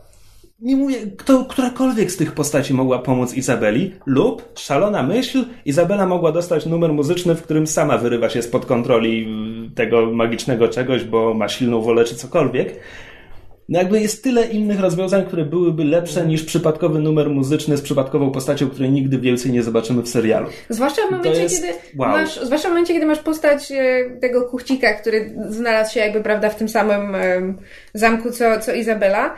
Nie 0.62 0.76
mówię, 0.76 0.98
kto, 1.18 1.46
którakolwiek 1.46 2.12
z 2.12 2.18
tych 2.18 2.32
postaci 2.32 2.74
mogła 2.74 3.00
pomóc 3.00 3.34
Izabeli, 3.34 3.92
lub 4.06 4.50
szalona 4.56 5.04
myśl, 5.04 5.46
Izabela 5.66 6.06
mogła 6.06 6.32
dostać 6.32 6.66
numer 6.66 6.94
muzyczny, 6.94 7.36
w 7.36 7.44
którym 7.44 7.68
sama 7.68 7.98
wyrywa 7.98 8.30
się 8.30 8.42
spod 8.42 8.66
kontroli 8.66 9.28
y, 9.72 9.76
tego 9.76 10.12
magicznego 10.12 10.68
czegoś, 10.68 11.04
bo 11.04 11.34
ma 11.34 11.50
silną 11.50 11.82
wolę 11.82 12.06
czy 12.06 12.16
cokolwiek. 12.16 12.80
No 13.70 13.80
jakby 13.80 14.02
jest 14.02 14.24
tyle 14.24 14.46
innych 14.46 14.80
rozwiązań, 14.80 15.26
które 15.26 15.46
byłyby 15.46 15.84
lepsze 15.86 16.26
niż 16.26 16.44
przypadkowy 16.44 17.00
numer 17.00 17.30
muzyczny 17.30 17.78
z 17.78 17.82
przypadkową 17.82 18.32
postacią, 18.32 18.70
której 18.70 18.92
nigdy 18.92 19.18
więcej 19.18 19.52
nie 19.52 19.64
zobaczymy 19.64 20.02
w 20.02 20.10
serialu. 20.10 20.48
Zwłaszcza 20.70 21.02
w 21.08 21.12
momencie, 21.12 21.42
jest- 21.42 21.56
kiedy 21.56 21.74
wow. 21.98 22.10
masz, 22.10 22.40
zwłaszcza 22.40 22.68
w 22.68 22.72
momencie, 22.72 22.94
kiedy 22.94 23.06
masz 23.06 23.20
postać 23.20 23.72
e, 23.72 24.10
tego 24.22 24.42
kuchcika, 24.42 24.94
który 24.94 25.36
znalazł 25.50 25.94
się 25.94 26.00
jakby, 26.00 26.22
prawda, 26.22 26.50
w 26.50 26.56
tym 26.56 26.70
samym 26.70 27.16
zamku 27.94 28.32
co, 28.32 28.60
co 28.60 28.74
Izabela, 28.74 29.36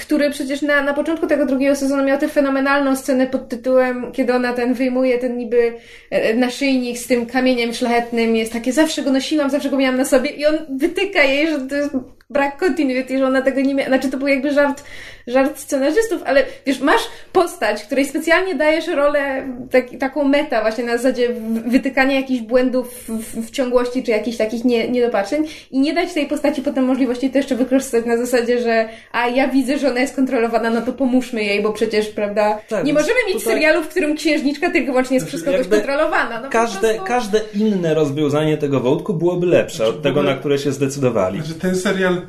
który 0.00 0.30
przecież 0.30 0.62
na, 0.62 0.82
na 0.82 0.94
początku 0.94 1.26
tego 1.26 1.46
drugiego 1.46 1.76
sezonu 1.76 2.04
miał 2.04 2.18
tę 2.18 2.28
fenomenalną 2.28 2.96
scenę 2.96 3.26
pod 3.26 3.48
tytułem, 3.48 4.12
kiedy 4.12 4.34
ona 4.34 4.52
ten 4.52 4.74
wyjmuje 4.74 5.18
ten 5.18 5.36
niby 5.36 5.74
e, 6.10 6.34
naszyjnik 6.34 6.98
z 6.98 7.06
tym 7.06 7.26
kamieniem 7.26 7.72
szlachetnym, 7.72 8.36
jest 8.36 8.52
takie, 8.52 8.72
zawsze 8.72 9.02
go 9.02 9.12
nosiłam, 9.12 9.50
zawsze 9.50 9.70
go 9.70 9.76
miałam 9.76 9.96
na 9.96 10.04
sobie 10.04 10.30
i 10.30 10.46
on 10.46 10.54
wytyka 10.78 11.22
jej, 11.22 11.48
że 11.48 11.60
to 11.60 11.74
jest 11.74 11.90
brak 12.30 12.56
continuity, 12.56 13.18
że 13.18 13.26
ona 13.26 13.42
tego 13.42 13.60
nie 13.60 13.74
miała, 13.74 13.88
znaczy 13.88 14.10
to 14.10 14.18
był 14.18 14.28
jakby 14.28 14.52
żart, 14.52 14.84
żart 15.26 15.58
scenarzystów, 15.58 16.22
ale 16.24 16.44
wiesz, 16.66 16.80
masz 16.80 17.02
postać, 17.32 17.82
której 17.84 18.04
specjalnie 18.04 18.54
dajesz 18.54 18.86
rolę, 18.88 19.48
tak, 19.70 19.84
taką 20.00 20.24
meta 20.24 20.60
właśnie 20.60 20.84
na 20.84 20.96
zasadzie 20.96 21.28
wytykania 21.66 22.16
jakichś 22.20 22.42
błędów 22.42 22.94
w, 22.94 23.10
w, 23.10 23.46
w 23.46 23.50
ciągłości, 23.50 24.02
czy 24.02 24.10
jakichś 24.10 24.36
takich 24.36 24.64
nie, 24.64 24.88
niedopatrzeń 24.88 25.46
i 25.70 25.80
nie 25.80 25.94
dać 25.94 26.12
tej 26.12 26.26
postaci 26.26 26.62
potem 26.62 26.84
możliwości 26.84 27.30
to 27.30 27.38
jeszcze 27.38 27.56
wykorzystać 27.56 28.04
na 28.06 28.16
zasadzie, 28.16 28.58
że 28.62 28.88
a 29.12 29.26
ja 29.28 29.48
widzę, 29.48 29.78
że 29.78 29.90
ona 29.90 30.00
jest 30.00 30.16
kontrolowana, 30.16 30.70
no 30.70 30.82
to 30.82 30.92
pomóżmy 30.92 31.44
jej, 31.44 31.62
bo 31.62 31.72
przecież, 31.72 32.06
prawda, 32.08 32.58
Tak, 32.68 32.84
nie 32.84 32.92
możemy 32.92 33.18
mieć 33.28 33.38
tutaj- 33.38 33.54
serialu, 33.54 33.82
w 33.82 33.88
którym 33.88 34.16
księżniczka 34.16 34.70
tylko 34.70 34.84
i 34.84 34.86
wyłącznie 34.86 35.14
jest 35.14 35.26
przez 35.26 35.42
kogoś 35.44 35.68
kontrolowana. 35.68 36.40
No, 36.40 36.50
Każde, 36.50 36.80
prostu... 36.88 37.04
każde 37.04 37.40
inne 37.54 37.94
rozwiązanie 37.94 38.56
tego 38.56 38.80
wątku 38.80 39.14
byłoby 39.14 39.46
lepsze 39.46 39.86
od 39.86 39.96
w 39.98 40.02
tego, 40.02 40.20
ogóle- 40.20 40.34
na 40.34 40.40
które 40.40 40.58
się 40.58 40.72
zdecydowali. 40.72 41.38
Znaczy 41.40 41.54
ten 41.60 41.76
serial 41.76 42.22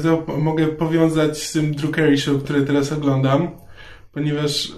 to 0.00 0.36
mogę 0.38 0.66
powiązać 0.66 1.42
z 1.42 1.52
tym 1.52 1.74
Carey 1.94 2.18
Show, 2.18 2.42
który 2.42 2.62
teraz 2.62 2.92
oglądam, 2.92 3.50
ponieważ 4.12 4.72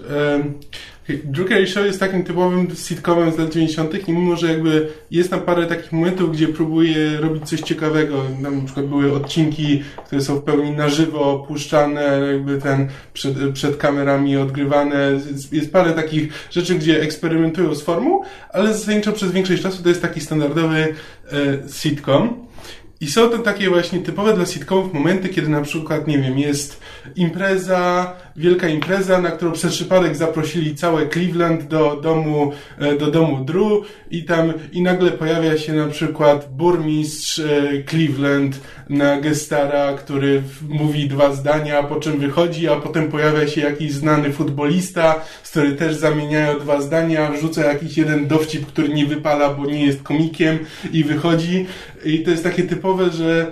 Drew 1.07 1.47
Carey 1.49 1.67
Show 1.67 1.85
jest 1.85 1.99
takim 1.99 2.23
typowym 2.23 2.67
sitcomem 2.75 3.31
z 3.31 3.37
lat 3.37 3.53
90. 3.53 4.07
i 4.07 4.13
mimo, 4.13 4.35
że 4.35 4.51
jakby 4.51 4.87
jest 5.11 5.29
tam 5.29 5.41
parę 5.41 5.65
takich 5.65 5.91
momentów, 5.91 6.31
gdzie 6.31 6.47
próbuje 6.47 7.17
robić 7.17 7.49
coś 7.49 7.61
ciekawego, 7.61 8.23
tam 8.43 8.57
na 8.57 8.65
przykład 8.65 8.85
były 8.85 9.13
odcinki, 9.13 9.83
które 10.05 10.21
są 10.21 10.35
w 10.35 10.43
pełni 10.43 10.71
na 10.71 10.89
żywo 10.89 11.45
puszczane, 11.47 12.19
jakby 12.31 12.61
ten 12.61 12.87
przed, 13.13 13.33
przed 13.53 13.77
kamerami 13.77 14.37
odgrywane, 14.37 15.11
jest, 15.11 15.53
jest 15.53 15.71
parę 15.71 15.93
takich 15.93 16.47
rzeczy, 16.51 16.75
gdzie 16.75 17.01
eksperymentują 17.01 17.75
z 17.75 17.81
formą, 17.81 18.21
ale 18.49 18.73
zasadniczo 18.73 19.11
przez 19.11 19.31
większość 19.31 19.61
czasu 19.61 19.83
to 19.83 19.89
jest 19.89 20.01
taki 20.01 20.21
standardowy 20.21 20.77
e, 20.77 20.93
sitcom. 21.69 22.44
I 23.05 23.07
są 23.07 23.29
to 23.29 23.39
takie 23.39 23.69
właśnie 23.69 23.99
typowe 23.99 24.33
dla 24.33 24.45
sitcomów 24.45 24.93
momenty, 24.93 25.29
kiedy 25.29 25.49
na 25.49 25.61
przykład, 25.61 26.07
nie 26.07 26.19
wiem, 26.19 26.39
jest 26.39 26.79
impreza, 27.15 28.13
wielka 28.35 28.67
impreza, 28.67 29.21
na 29.21 29.31
którą 29.31 29.51
przez 29.51 29.73
przypadek 29.73 30.15
zaprosili 30.15 30.75
całe 30.75 31.09
Cleveland 31.09 31.63
do 31.63 31.95
domu, 31.95 32.51
e, 32.79 32.97
do 32.97 33.11
domu 33.11 33.45
Drew 33.45 33.85
i 34.11 34.23
tam, 34.23 34.53
i 34.71 34.81
nagle 34.81 35.11
pojawia 35.11 35.57
się 35.57 35.73
na 35.73 35.87
przykład 35.87 36.49
burmistrz 36.51 37.39
e, 37.39 37.83
Cleveland 37.89 38.61
na 38.89 39.21
gestara, 39.21 39.93
który 39.93 40.41
mówi 40.69 41.07
dwa 41.07 41.33
zdania, 41.33 41.83
po 41.83 41.95
czym 41.95 42.19
wychodzi, 42.19 42.67
a 42.67 42.75
potem 42.75 43.11
pojawia 43.11 43.47
się 43.47 43.61
jakiś 43.61 43.91
znany 43.91 44.33
futbolista, 44.33 45.21
z 45.43 45.51
który 45.51 45.75
też 45.75 45.95
zamieniają 45.95 46.59
dwa 46.59 46.81
zdania, 46.81 47.31
wrzuca 47.31 47.65
jakiś 47.65 47.97
jeden 47.97 48.27
dowcip, 48.27 48.65
który 48.65 48.89
nie 48.89 49.05
wypala, 49.05 49.53
bo 49.53 49.65
nie 49.65 49.85
jest 49.85 50.03
komikiem 50.03 50.59
i 50.91 51.03
wychodzi. 51.03 51.65
I 52.05 52.19
to 52.19 52.31
jest 52.31 52.43
takie 52.43 52.63
typowe, 52.63 53.11
że 53.11 53.51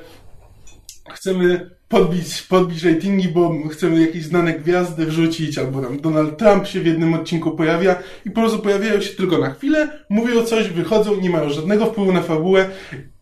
chcemy 1.14 1.73
podbić, 1.94 2.42
podbić 2.42 2.84
ratingi, 2.84 3.28
bo 3.28 3.60
chcemy 3.72 4.02
jakieś 4.02 4.24
znane 4.24 4.54
gwiazdy 4.54 5.06
wrzucić, 5.06 5.58
albo 5.58 5.82
tam 5.82 6.02
Donald 6.02 6.38
Trump 6.38 6.68
się 6.68 6.80
w 6.80 6.86
jednym 6.86 7.14
odcinku 7.14 7.52
pojawia 7.52 7.96
i 8.26 8.32
po 8.32 8.42
prostu 8.42 8.60
pojawiają 8.60 9.02
się 9.02 9.10
tylko 9.10 9.38
na 9.38 9.50
chwilę, 9.50 9.90
mówią 10.10 10.44
coś, 10.44 10.70
wychodzą, 10.70 11.22
nie 11.22 11.30
mają 11.30 11.50
żadnego 11.50 11.86
wpływu 11.86 12.12
na 12.12 12.22
fabułę 12.22 12.70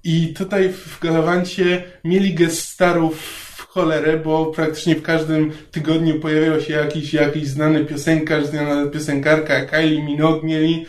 i 0.03 0.33
tutaj 0.33 0.73
w 0.73 0.99
Galawancie 0.99 1.83
mieli 2.03 2.33
gest 2.33 2.69
starów 2.69 3.41
cholerę, 3.69 4.17
bo 4.17 4.45
praktycznie 4.45 4.95
w 4.95 5.01
każdym 5.01 5.51
tygodniu 5.71 6.19
pojawiał 6.19 6.61
się 6.61 6.73
jakiś, 6.73 7.13
jakiś 7.13 7.47
znany 7.47 7.85
piosenkarz, 7.85 8.45
znana 8.45 8.89
piosenkarka, 8.89 9.65
Kylie 9.65 10.03
Minogue 10.03 10.47
mieli 10.47 10.85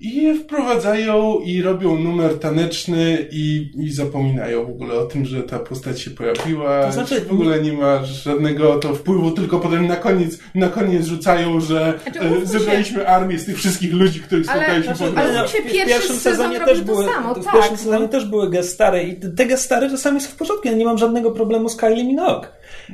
i 0.00 0.22
je 0.22 0.34
wprowadzają 0.34 1.38
i 1.44 1.62
robią 1.62 1.98
numer 1.98 2.38
taneczny 2.38 3.26
i, 3.32 3.70
i 3.78 3.90
zapominają 3.92 4.66
w 4.66 4.70
ogóle 4.70 4.94
o 4.94 5.04
tym, 5.04 5.24
że 5.24 5.42
ta 5.42 5.58
postać 5.58 6.00
się 6.00 6.10
pojawiła. 6.10 6.86
To 6.86 6.92
znaczy- 6.92 7.20
w 7.20 7.32
ogóle 7.32 7.60
nie 7.62 7.72
ma 7.72 8.04
żadnego 8.04 8.74
to 8.78 8.94
wpływu, 8.94 9.30
tylko 9.30 9.58
potem 9.60 9.86
na 9.86 9.96
koniec, 9.96 10.38
na 10.54 10.68
koniec 10.68 11.06
rzucają, 11.06 11.60
że 11.60 11.94
Znaczy, 12.02 12.20
e, 12.20 12.26
umówmy 12.26 12.46
się- 12.46 12.52
zebraliśmy 12.58 13.08
armię 13.08 13.38
z 13.38 13.44
tych 13.46 13.56
wszystkich 13.56 13.92
ludzi, 13.92 14.20
których 14.20 14.48
Ale- 14.48 14.60
spotkaliśmy 14.60 14.94
znaczy, 14.96 15.12
po 15.12 15.20
ale 15.20 15.32
drodze. 15.32 15.48
się 15.52 15.58
w 15.58 15.62
pierwszy 15.72 15.86
pierwszym 15.86 16.16
sezon 16.16 16.36
sezonie 16.52 16.60
też 16.66 16.80
były, 16.80 17.04
samo, 17.04 17.34
w 17.34 17.44
tak, 17.44 17.52
pierwszym 17.54 17.72
no. 17.76 17.82
sezonie 17.82 18.08
też 18.08 18.24
były 18.24 18.50
gestary 18.50 19.02
i 19.02 19.16
te 19.36 19.46
gestary 19.46 19.90
czasami 19.90 20.20
są 20.20 20.28
w 20.30 20.36
porządku. 20.36 20.68
Ja 20.68 20.74
nie 20.74 20.84
mam 20.84 20.98
żadnego 20.98 21.30
problemu 21.30 21.68
z 21.68 21.76
Kylie 21.76 22.04
Minogue. 22.04 22.46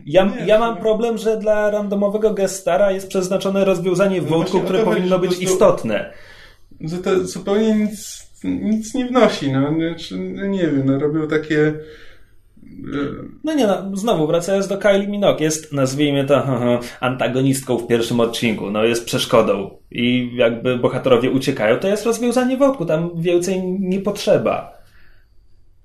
Ja, 0.06 0.24
Nie, 0.24 0.46
ja 0.46 0.58
mam 0.58 0.76
problem, 0.76 1.18
że 1.18 1.36
dla 1.36 1.70
randomowego 1.70 2.30
gestara 2.34 2.92
jest 2.92 3.08
przeznaczone 3.08 3.64
rozwiązanie 3.64 4.20
wątku, 4.22 4.36
właśnie 4.36 4.60
o 4.60 4.62
które 4.64 4.82
powinno 4.84 5.18
być 5.18 5.28
prostu- 5.30 5.44
istotne. 5.44 6.12
Że 6.80 6.98
to 6.98 7.26
zupełnie 7.26 7.74
nic, 7.74 8.26
nic 8.44 8.94
nie 8.94 9.06
wnosi, 9.06 9.52
no, 9.52 9.74
Znaczy, 9.74 10.18
no 10.18 10.46
nie 10.46 10.66
wiem, 10.66 10.82
no, 10.86 10.98
robią 10.98 11.28
takie 11.28 11.74
No 13.44 13.54
nie 13.54 13.66
no, 13.66 13.96
znowu 13.96 14.26
wracając 14.26 14.68
do 14.68 14.78
Kylie 14.78 15.08
Minogue, 15.08 15.42
jest, 15.42 15.72
nazwijmy 15.72 16.24
to, 16.24 16.42
antagonistką 17.00 17.78
w 17.78 17.86
pierwszym 17.86 18.20
odcinku, 18.20 18.70
no 18.70 18.84
jest 18.84 19.04
przeszkodą 19.04 19.70
i 19.90 20.30
jakby 20.34 20.76
bohaterowie 20.76 21.30
uciekają, 21.30 21.78
to 21.78 21.88
jest 21.88 22.06
rozwiązanie 22.06 22.56
wątku, 22.56 22.86
tam 22.86 23.10
więcej 23.16 23.62
nie 23.80 24.00
potrzeba. 24.00 24.72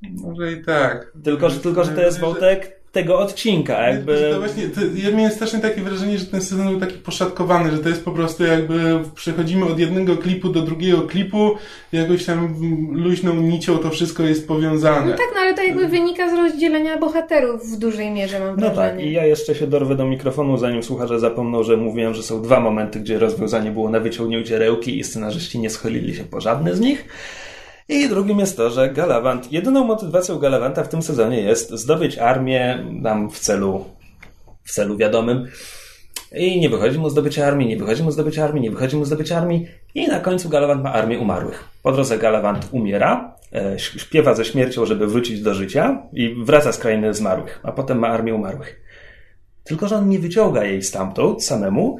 może 0.02 0.52
i 0.52 0.64
tak. 0.64 1.14
Tylko, 1.24 1.50
że, 1.50 1.60
tylko, 1.60 1.84
że 1.84 1.92
to 1.92 2.02
jest 2.02 2.20
wątek 2.20 2.73
tego 2.94 3.20
odcinka, 3.20 3.88
jakby... 3.90 4.30
To 4.34 4.40
właśnie, 4.40 4.64
to, 4.70 4.82
ja 4.96 5.12
miałem 5.18 5.32
strasznie 5.32 5.60
takie 5.60 5.82
wrażenie, 5.82 6.18
że 6.18 6.26
ten 6.26 6.42
sezon 6.42 6.70
był 6.70 6.80
taki 6.80 6.98
poszatkowany, 6.98 7.72
że 7.72 7.78
to 7.78 7.90
jest 7.90 8.06
po 8.06 8.12
prostu 8.12 8.44
jakby 8.44 9.00
przechodzimy 9.16 9.66
od 9.66 9.80
jednego 9.80 10.18
klipu 10.18 10.50
do 10.50 10.62
drugiego 10.62 11.02
klipu, 11.02 11.52
jakoś 11.92 12.26
tam 12.26 12.56
luźną 12.92 13.34
nicią 13.34 13.78
to 13.78 13.90
wszystko 13.90 14.24
jest 14.24 14.48
powiązane. 14.48 15.06
No 15.12 15.18
tak, 15.18 15.28
no 15.36 15.42
ale 15.42 15.54
to 15.54 15.64
jakby 15.64 15.88
wynika 15.88 16.30
z 16.30 16.34
rozdzielenia 16.34 16.98
bohaterów 16.98 17.66
w 17.72 17.80
dużej 17.80 18.12
mierze, 18.12 18.40
mam 18.40 18.50
No 18.50 18.56
wrażenie. 18.56 18.76
tak, 18.76 19.02
i 19.02 19.12
ja 19.12 19.26
jeszcze 19.26 19.56
się 19.56 19.68
dorwę 19.68 19.96
do 19.96 20.06
mikrofonu, 20.06 20.58
zanim 20.58 20.84
słuchacze 20.84 21.20
zapomną, 21.20 21.64
że 21.64 21.78
mówiłem, 21.78 22.14
że 22.14 22.24
są 22.24 22.42
dwa 22.42 22.60
momenty, 22.60 23.00
gdzie 23.00 23.20
rozwiązanie 23.20 23.72
było 23.72 23.90
na 23.90 24.00
wyciągnięcie 24.00 24.60
rełki 24.60 25.00
i 25.00 25.04
scenarzyści 25.04 25.60
nie 25.60 25.70
schylili 25.70 26.16
się 26.16 26.24
po 26.24 26.42
żadne 26.42 26.76
z 26.76 26.80
nich. 26.80 27.06
I 27.90 28.10
drugim 28.10 28.40
jest 28.40 28.58
to, 28.58 28.70
że 28.70 28.90
Galavant, 28.90 29.52
jedyną 29.52 29.84
motywacją 29.84 30.40
Galavanta 30.40 30.84
w 30.84 30.90
tym 30.90 31.02
sezonie 31.02 31.42
jest 31.42 31.72
zdobyć 31.72 32.18
armię 32.18 32.86
nam 32.92 33.30
w 33.30 33.40
celu, 33.40 33.86
w 34.64 34.72
celu 34.72 34.98
wiadomym. 34.98 35.48
I 36.36 36.60
nie 36.60 36.70
wychodzi 36.70 37.00
mu 37.00 37.10
zdobycie 37.10 37.48
armii, 37.48 37.68
nie 37.68 37.78
wychodzi 37.78 38.04
mu 38.04 38.12
zdobycie 38.12 38.44
armii, 38.44 38.62
nie 38.62 38.72
wychodzi 38.72 38.98
mu 38.98 39.06
zdobycie 39.06 39.38
armii. 39.38 39.68
I 39.96 40.08
na 40.08 40.20
końcu 40.20 40.50
Galavant 40.50 40.84
ma 40.84 40.94
armię 40.94 41.20
umarłych. 41.20 41.64
Po 41.84 41.92
drodze 41.92 42.18
Galavant 42.18 42.68
umiera, 42.72 43.36
e, 43.54 43.80
śpiewa 43.80 44.36
ze 44.36 44.46
śmiercią, 44.46 44.86
żeby 44.86 45.08
wrócić 45.08 45.42
do 45.42 45.54
życia 45.54 46.04
i 46.14 46.36
wraca 46.44 46.72
z 46.72 46.78
krainy 46.78 47.14
zmarłych, 47.14 47.60
a 47.64 47.72
potem 47.72 48.00
ma 48.00 48.08
armię 48.08 48.36
umarłych. 48.36 48.82
Tylko, 49.64 49.88
że 49.88 49.96
on 49.98 50.10
nie 50.10 50.20
wyciąga 50.20 50.64
jej 50.64 50.84
stamtąd 50.84 51.44
samemu. 51.44 51.98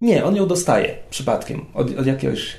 Nie, 0.00 0.24
on 0.24 0.36
ją 0.36 0.46
dostaje 0.46 0.94
przypadkiem 1.10 1.66
od, 1.74 1.98
od 1.98 2.06
jakiegoś. 2.06 2.56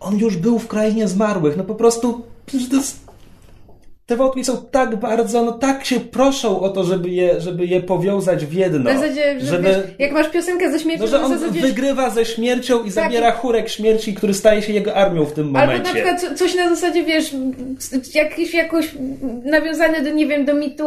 On 0.00 0.18
już 0.18 0.36
był 0.36 0.58
w 0.58 0.68
krainie 0.68 1.08
zmarłych. 1.08 1.56
No 1.56 1.64
po 1.64 1.74
prostu. 1.74 2.22
Te 4.06 4.16
wątki 4.16 4.44
są 4.44 4.56
tak 4.70 4.96
bardzo, 4.96 5.44
no 5.44 5.52
tak 5.52 5.84
się 5.84 6.00
proszą 6.00 6.60
o 6.60 6.68
to, 6.68 6.84
żeby 6.84 7.08
je, 7.08 7.40
żeby 7.40 7.66
je 7.66 7.80
powiązać 7.80 8.46
w 8.46 8.52
jedno. 8.52 8.90
W 8.90 8.94
zasadzie, 8.94 9.40
że 9.40 9.46
żeby, 9.46 9.68
wiesz, 9.68 9.76
jak 9.98 10.12
masz 10.12 10.28
piosenkę 10.28 10.72
ze 10.72 10.80
śmiercią, 10.80 11.04
no, 11.04 11.10
że 11.10 11.22
on 11.22 11.38
zasadzie... 11.38 11.60
wygrywa 11.60 12.10
ze 12.10 12.24
śmiercią 12.24 12.84
i 12.84 12.90
zabiera 12.90 13.32
chórek 13.32 13.68
śmierci, 13.68 14.14
który 14.14 14.34
staje 14.34 14.62
się 14.62 14.72
jego 14.72 14.94
armią 14.94 15.24
w 15.24 15.32
tym 15.32 15.46
momencie. 15.46 15.72
Albo 15.72 15.88
na 15.88 15.94
przykład 15.94 16.20
co- 16.20 16.34
coś 16.34 16.54
na 16.54 16.74
zasadzie, 16.74 17.04
wiesz, 17.04 17.34
jakieś, 18.14 18.54
jakoś 18.54 18.94
nawiązanie 19.44 20.02
do, 20.02 20.10
nie 20.10 20.26
wiem, 20.26 20.44
do 20.44 20.54
mitu, 20.54 20.86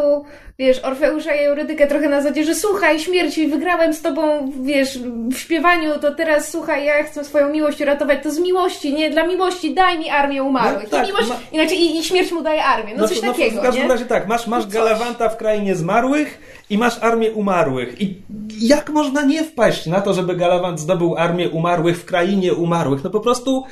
wiesz, 0.58 0.84
Orfeusza 0.84 1.34
i 1.34 1.38
Eurydykę 1.44 1.86
trochę 1.86 2.08
na 2.08 2.20
zasadzie, 2.20 2.44
że 2.44 2.54
słuchaj, 2.54 3.00
śmierci, 3.00 3.48
wygrałem 3.48 3.92
z 3.94 4.02
tobą, 4.02 4.52
wiesz, 4.62 4.98
w 5.32 5.38
śpiewaniu, 5.38 5.90
to 6.00 6.14
teraz 6.14 6.50
słuchaj, 6.50 6.84
ja 6.84 7.02
chcę 7.02 7.24
swoją 7.24 7.50
miłość 7.50 7.80
uratować, 7.80 8.18
to 8.22 8.30
z 8.30 8.38
miłości, 8.38 8.94
nie, 8.94 9.10
dla 9.10 9.26
miłości 9.26 9.74
daj 9.74 9.98
mi 9.98 10.10
armię 10.10 10.42
umarłych. 10.42 10.84
No 10.92 10.98
tak, 10.98 11.04
I 11.08 11.12
miłość, 11.12 11.28
ma- 11.28 11.40
inaczej 11.52 11.78
i, 11.80 11.98
i 11.98 12.04
śmierć 12.04 12.32
mu 12.32 12.42
daje 12.42 12.64
armię, 12.64 12.94
no, 12.96 13.08
coś 13.08 13.20
to- 13.20 13.26
takiego, 13.26 13.60
w 13.60 13.64
każdym 13.64 13.88
razie 13.90 14.04
tak, 14.04 14.26
masz, 14.28 14.46
masz 14.46 14.66
Galawanta 14.66 15.28
w 15.28 15.36
krainie 15.36 15.76
zmarłych 15.76 16.38
i 16.70 16.78
masz 16.78 16.98
armię 17.02 17.32
umarłych. 17.32 18.00
I 18.00 18.22
jak 18.60 18.90
można 18.90 19.22
nie 19.22 19.44
wpaść 19.44 19.86
na 19.86 20.00
to, 20.00 20.14
żeby 20.14 20.36
Galawant 20.36 20.80
zdobył 20.80 21.16
armię 21.18 21.48
umarłych 21.50 21.98
w 21.98 22.04
krainie 22.04 22.54
umarłych? 22.54 23.04
No 23.04 23.10
po 23.10 23.20
prostu 23.20 23.64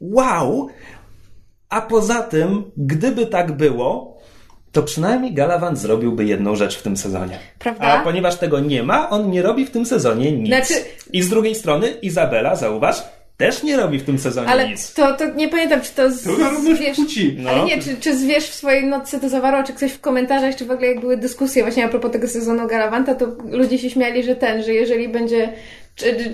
wow! 0.00 0.68
A 1.68 1.80
poza 1.80 2.22
tym, 2.22 2.70
gdyby 2.76 3.26
tak 3.26 3.52
było, 3.52 4.17
to 4.72 4.82
przynajmniej 4.82 5.34
Galawant 5.34 5.78
zrobiłby 5.78 6.24
jedną 6.24 6.56
rzecz 6.56 6.78
w 6.78 6.82
tym 6.82 6.96
sezonie. 6.96 7.38
Prawda? 7.58 7.84
A 7.86 8.04
ponieważ 8.04 8.36
tego 8.36 8.60
nie 8.60 8.82
ma, 8.82 9.10
on 9.10 9.30
nie 9.30 9.42
robi 9.42 9.66
w 9.66 9.70
tym 9.70 9.86
sezonie 9.86 10.32
nic. 10.32 10.46
Znaczy- 10.48 10.84
I 11.12 11.22
z 11.22 11.28
drugiej 11.28 11.54
strony 11.54 11.88
Izabela, 11.88 12.56
zauważ, 12.56 13.02
też 13.36 13.62
nie 13.62 13.76
robi 13.76 13.98
w 13.98 14.04
tym 14.04 14.18
sezonie 14.18 14.48
Ale 14.48 14.68
nic. 14.68 14.94
to, 14.94 15.14
to 15.16 15.34
nie 15.34 15.48
pamiętam, 15.48 15.80
czy 15.80 15.92
to 15.94 16.10
z, 16.10 16.22
To 16.22 16.30
wiesz, 16.80 16.96
płci. 16.96 17.36
No. 17.38 17.50
Ale 17.50 17.64
nie, 17.64 17.82
czy, 17.82 17.96
czy 17.96 18.16
zwierz 18.18 18.44
w 18.44 18.54
swojej 18.54 18.86
notce 18.86 19.20
to 19.20 19.28
zawarło, 19.28 19.62
czy 19.62 19.72
ktoś 19.72 19.92
w 19.92 20.00
komentarzach, 20.00 20.56
czy 20.56 20.64
w 20.64 20.70
ogóle 20.70 20.88
jak 20.88 21.00
były 21.00 21.16
dyskusje 21.16 21.62
właśnie 21.62 21.84
a 21.84 21.88
propos 21.88 22.12
tego 22.12 22.28
sezonu 22.28 22.66
Galavanta, 22.66 23.14
to 23.14 23.26
ludzie 23.50 23.78
się 23.78 23.90
śmiali, 23.90 24.22
że 24.22 24.36
ten, 24.36 24.62
że 24.62 24.72
jeżeli 24.72 25.08
będzie, 25.08 25.52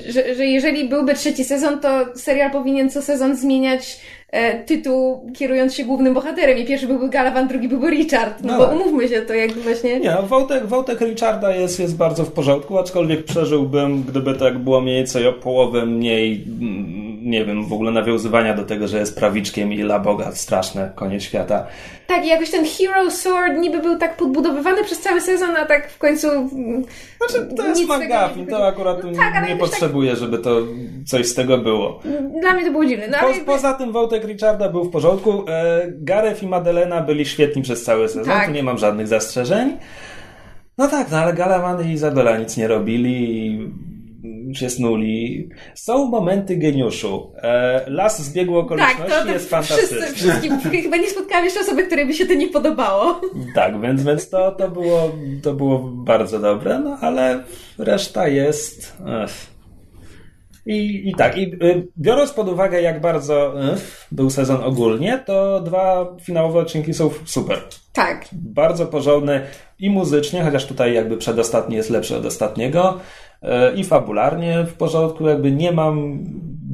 że, 0.08 0.34
że 0.34 0.46
jeżeli 0.46 0.88
byłby 0.88 1.14
trzeci 1.14 1.44
sezon, 1.44 1.80
to 1.80 1.88
serial 2.14 2.50
powinien 2.50 2.90
co 2.90 3.02
sezon 3.02 3.36
zmieniać 3.36 4.00
e, 4.30 4.64
tytuł, 4.64 5.30
kierując 5.34 5.74
się 5.74 5.84
głównym 5.84 6.14
bohaterem. 6.14 6.58
I 6.58 6.64
pierwszy 6.64 6.86
byłby 6.86 7.08
Galavant, 7.08 7.50
drugi 7.50 7.68
byłby 7.68 7.90
Richard. 7.90 8.42
No, 8.42 8.52
No 8.52 8.58
bo 8.58 8.66
tak. 8.66 8.74
umówmy 8.76 9.08
się, 9.08 9.22
to 9.22 9.34
jakby 9.34 9.60
właśnie... 9.60 10.00
Nie, 10.00 10.16
wątek, 10.28 10.66
wątek 10.66 11.00
Richarda 11.00 11.56
jest, 11.56 11.80
jest 11.80 11.96
bardzo 11.96 12.24
w 12.24 12.32
porządku, 12.32 12.78
aczkolwiek 12.78 13.24
przeżyłbym, 13.24 14.02
gdyby 14.02 14.34
tak 14.34 14.58
było 14.58 14.80
mniej 14.80 14.96
więcej 14.96 15.26
o 15.26 15.32
połowę 15.32 15.86
mniej, 15.86 16.44
mm, 16.60 17.03
nie 17.24 17.44
wiem, 17.44 17.64
w 17.66 17.72
ogóle 17.72 17.90
nawiązywania 17.90 18.54
do 18.54 18.64
tego, 18.64 18.88
że 18.88 18.98
jest 18.98 19.18
prawiczkiem 19.18 19.72
i 19.72 19.80
la 19.80 19.98
Boga, 19.98 20.32
straszne, 20.32 20.92
koniec 20.94 21.22
świata. 21.22 21.66
Tak, 22.06 22.24
i 22.24 22.28
jakoś 22.28 22.50
ten 22.50 22.64
Hero 22.64 23.10
Sword 23.10 23.58
niby 23.58 23.78
był 23.82 23.98
tak 23.98 24.16
podbudowywany 24.16 24.84
przez 24.84 25.00
cały 25.00 25.20
sezon, 25.20 25.56
a 25.56 25.64
tak 25.66 25.90
w 25.90 25.98
końcu... 25.98 26.30
mm, 26.30 26.84
Znaczy, 27.18 27.48
to 27.56 27.66
jest 27.66 27.82
McGuffin, 27.82 28.46
to 28.46 28.66
akurat 28.66 29.04
No 29.04 29.10
tak, 29.18 29.48
nie 29.48 29.56
potrzebuje, 29.56 30.16
żeby 30.16 30.38
to 30.38 30.60
coś 31.06 31.26
z 31.26 31.34
tego 31.34 31.58
było. 31.58 32.00
tak, 32.02 32.40
Dla 32.40 32.52
mnie 32.54 32.64
to 32.64 32.70
było 32.70 32.84
dziwne. 32.84 33.08
No, 33.08 33.18
Po, 33.20 33.28
jakby- 33.28 33.44
poza 33.44 33.74
tym 33.74 33.92
wątek 33.92 34.24
Richarda 34.24 34.68
był 34.68 34.84
w 34.84 34.90
porządku. 34.90 35.44
E, 35.48 35.82
Gareth 35.90 36.42
i 36.42 36.46
Madelena 36.46 37.00
byli 37.00 37.26
świetni 37.26 37.62
przez 37.62 37.84
cały 37.84 38.08
sezon, 38.08 38.24
Tak. 38.34 38.46
tu 38.46 38.52
nie 38.52 38.62
mam 38.62 38.78
żadnych 38.78 39.08
zastrzeżeń. 39.08 39.76
No 40.78 40.88
tak, 40.88 41.10
no 41.10 41.18
ale 41.18 41.32
Galawan 41.32 41.88
i 41.88 41.92
Izabela 41.92 42.38
nic 42.38 42.56
nie 42.56 42.68
robili 42.68 43.36
i 43.46 43.70
się 44.52 44.70
snuli. 44.70 45.48
Są 45.74 46.06
momenty 46.06 46.56
geniuszu. 46.56 47.32
E, 47.42 47.84
las 47.86 48.22
zbiegu 48.22 48.54
Tak, 48.54 48.64
okoliczności 48.64 49.12
to, 49.12 49.22
to 49.22 49.32
jest 49.32 49.54
wszyscy, 49.54 49.76
fantastyczny. 49.76 50.14
wszystkim, 50.14 50.60
chyba 50.82 50.96
nie 50.96 51.10
spotkałam 51.10 51.44
jeszcze 51.44 51.60
osoby, 51.60 51.86
której 51.86 52.06
by 52.06 52.14
się 52.14 52.26
to 52.26 52.34
nie 52.34 52.48
podobało. 52.48 53.20
Tak, 53.54 53.80
więc, 53.80 54.02
więc 54.02 54.28
to, 54.28 54.52
to, 54.52 54.68
było, 54.68 55.12
to 55.42 55.54
było 55.54 55.78
bardzo 55.78 56.38
dobre, 56.38 56.78
no 56.78 56.98
ale 57.00 57.44
reszta 57.78 58.28
jest... 58.28 58.96
Ech. 59.24 59.53
I, 60.66 61.08
I 61.08 61.14
tak, 61.14 61.38
i 61.38 61.54
y, 61.64 61.86
biorąc 61.98 62.32
pod 62.32 62.48
uwagę, 62.48 62.82
jak 62.82 63.00
bardzo 63.00 63.54
ech, 63.72 64.06
był 64.12 64.30
sezon 64.30 64.64
ogólnie, 64.64 65.22
to 65.26 65.60
dwa 65.60 66.16
finałowe 66.20 66.58
odcinki 66.58 66.94
są 66.94 67.10
super. 67.24 67.58
Tak. 67.92 68.26
Bardzo 68.32 68.86
porządne 68.86 69.46
i 69.78 69.90
muzycznie, 69.90 70.42
chociaż 70.42 70.66
tutaj 70.66 70.94
jakby 70.94 71.16
przedostatni 71.16 71.76
jest 71.76 71.90
lepszy 71.90 72.16
od 72.16 72.26
ostatniego, 72.26 72.98
y, 73.42 73.46
i 73.76 73.84
fabularnie 73.84 74.64
w 74.64 74.74
porządku, 74.74 75.28
jakby 75.28 75.52
nie 75.52 75.72
mam 75.72 76.24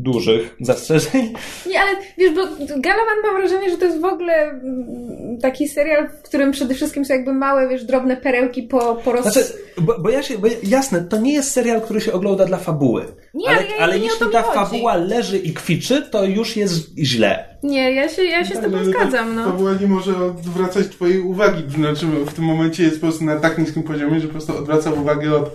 dużych 0.02 0.56
zastrzeżeń. 0.60 1.32
Nie, 1.66 1.80
ale 1.80 1.90
wiesz, 2.18 2.30
bo 2.34 2.42
Galawan 2.80 3.16
mam 3.24 3.36
wrażenie, 3.36 3.70
że 3.70 3.78
to 3.78 3.84
jest 3.84 4.00
w 4.00 4.04
ogóle 4.04 4.32
mm, 4.50 5.38
taki 5.42 5.68
serial, 5.68 6.08
w 6.08 6.22
którym 6.22 6.52
przede 6.52 6.74
wszystkim 6.74 7.04
są 7.04 7.14
jakby 7.14 7.32
małe, 7.32 7.68
wiesz, 7.68 7.84
drobne 7.84 8.16
perełki 8.16 8.62
po, 8.62 8.94
po 9.04 9.12
roz... 9.12 9.22
Znaczy, 9.22 9.44
bo, 9.78 9.98
bo 9.98 10.10
ja 10.10 10.22
się, 10.22 10.38
bo 10.38 10.48
jasne, 10.62 11.00
to 11.04 11.16
nie 11.20 11.32
jest 11.32 11.50
serial, 11.52 11.80
który 11.80 12.00
się 12.00 12.12
ogląda 12.12 12.44
dla 12.44 12.56
fabuły. 12.58 13.04
Nie, 13.34 13.48
ale, 13.48 13.58
ale 13.58 13.68
ja- 13.68 13.76
ale 13.78 13.98
nie 14.00 14.06
o 14.06 14.12
jeśli 14.12 14.26
ta 14.32 14.42
chodzi. 14.42 14.54
fabuła 14.58 14.96
leży 14.96 15.38
i 15.38 15.52
kwiczy, 15.54 16.02
to 16.10 16.24
już 16.24 16.56
jest 16.56 16.98
źle. 16.98 17.58
Nie, 17.62 17.92
ja 17.94 18.08
się, 18.08 18.24
ja 18.24 18.44
się 18.44 18.56
z 18.56 18.60
tobą 18.60 18.84
zgadzam, 18.84 19.34
no. 19.34 19.44
Fabuła 19.44 19.72
nie 19.80 19.86
może 19.86 20.16
odwracać 20.16 20.86
twojej 20.88 21.20
uwagi. 21.20 21.62
Znaczy, 21.76 22.06
w 22.06 22.32
tym 22.34 22.44
momencie 22.44 22.82
jest 22.82 22.96
po 23.00 23.06
prostu 23.06 23.24
na 23.24 23.36
tak 23.36 23.58
niskim 23.58 23.82
poziomie, 23.82 24.20
że 24.20 24.26
po 24.26 24.32
prostu 24.32 24.56
odwraca 24.58 24.92
uwagę 24.92 25.36
od 25.36 25.54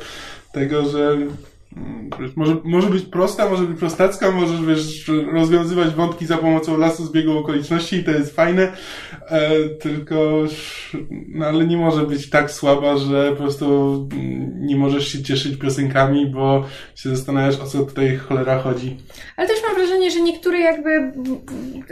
tego, 0.53 0.85
że 0.89 1.17
wiesz, 2.19 2.35
może, 2.35 2.57
może 2.63 2.89
być 2.89 3.05
prosta, 3.05 3.49
może 3.49 3.63
być 3.63 3.79
prostacka, 3.79 4.31
możesz 4.31 4.65
wiesz, 4.65 5.11
rozwiązywać 5.31 5.89
wątki 5.89 6.25
za 6.25 6.37
pomocą 6.37 6.77
lasu 6.77 7.05
zbiegu 7.05 7.37
okoliczności 7.37 7.95
i 7.95 8.03
to 8.03 8.11
jest 8.11 8.35
fajne, 8.35 8.71
e, 9.29 9.69
tylko 9.69 10.43
no, 11.27 11.45
ale 11.45 11.67
nie 11.67 11.77
może 11.77 12.03
być 12.03 12.29
tak 12.29 12.51
słaba, 12.51 12.97
że 12.97 13.31
po 13.31 13.35
prostu 13.35 13.65
mm, 14.13 14.65
nie 14.65 14.75
możesz 14.75 15.07
się 15.07 15.23
cieszyć 15.23 15.57
piosenkami, 15.57 16.25
bo 16.25 16.65
się 16.95 17.09
zastanawiasz 17.09 17.59
o 17.59 17.65
co 17.65 17.83
tutaj 17.83 18.17
cholera 18.17 18.59
chodzi. 18.59 18.97
Ale 19.37 19.47
też 19.47 19.57
mam 19.67 19.75
wrażenie, 19.75 20.11
że 20.11 20.21
niektóre 20.21 20.59
jakby, 20.59 21.11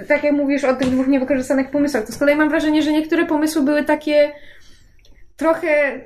tak 0.08 0.24
jak 0.24 0.34
mówisz 0.34 0.64
o 0.64 0.76
tych 0.76 0.90
dwóch 0.90 1.08
niewykorzystanych 1.08 1.72
pomysłach, 1.72 2.06
to 2.06 2.12
z 2.12 2.18
kolei 2.18 2.36
mam 2.36 2.50
wrażenie, 2.50 2.82
że 2.82 2.92
niektóre 2.92 3.26
pomysły 3.26 3.62
były 3.62 3.84
takie 3.84 4.32
trochę 5.38 6.02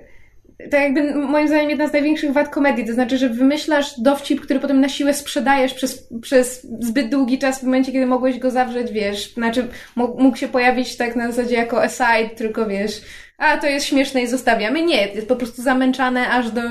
tak 0.57 0.81
jakby 0.81 1.15
moim 1.15 1.47
zdaniem 1.47 1.69
jedna 1.69 1.87
z 1.87 1.93
największych 1.93 2.33
wad 2.33 2.49
komedii, 2.49 2.85
to 2.85 2.93
znaczy, 2.93 3.17
że 3.17 3.29
wymyślasz 3.29 3.99
dowcip, 3.99 4.41
który 4.41 4.59
potem 4.59 4.81
na 4.81 4.89
siłę 4.89 5.13
sprzedajesz 5.13 5.73
przez, 5.73 6.07
przez 6.21 6.67
zbyt 6.79 7.09
długi 7.09 7.39
czas 7.39 7.59
w 7.59 7.63
momencie, 7.63 7.91
kiedy 7.91 8.05
mogłeś 8.05 8.39
go 8.39 8.51
zawrzeć, 8.51 8.91
wiesz, 8.91 9.33
znaczy 9.33 9.67
mógł 9.95 10.37
się 10.37 10.47
pojawić 10.47 10.97
tak 10.97 11.15
na 11.15 11.31
zasadzie 11.31 11.55
jako 11.55 11.83
aside, 11.83 12.29
tylko 12.35 12.65
wiesz, 12.65 13.01
a 13.37 13.57
to 13.57 13.67
jest 13.67 13.85
śmieszne 13.85 14.21
i 14.21 14.27
zostawiamy. 14.27 14.81
Nie, 14.81 15.07
jest 15.07 15.27
po 15.27 15.35
prostu 15.35 15.61
zamęczane 15.61 16.29
aż 16.29 16.51
do 16.51 16.61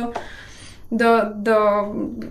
do, 0.92 1.20
do, 1.34 1.54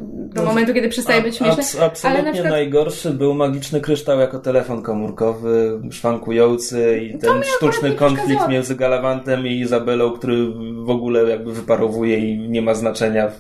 do 0.06 0.42
no, 0.42 0.46
momentu, 0.46 0.74
kiedy 0.74 0.90
przestaje 0.90 1.22
być 1.22 1.38
śmieszny. 1.38 1.64
Abs 1.64 1.80
absolutnie 1.80 2.20
ale 2.20 2.24
na 2.24 2.34
przykład... 2.34 2.52
najgorszy 2.52 3.12
był 3.12 3.34
magiczny 3.34 3.82
kryształ 3.82 4.20
jako 4.20 4.40
telefon 4.40 4.82
komórkowy, 4.82 5.82
szwankujący 5.92 7.00
i 7.00 7.18
ten 7.18 7.44
sztuczny 7.44 7.92
konflikt 7.92 8.48
między 8.48 8.76
Galawantem 8.76 9.48
i 9.48 9.60
Izabelą, 9.60 10.12
który 10.12 10.48
w 10.86 10.90
ogóle 10.90 11.30
jakby 11.30 11.54
wyparowuje 11.54 12.18
i 12.20 12.50
nie 12.50 12.62
ma 12.62 12.74
znaczenia 12.74 13.32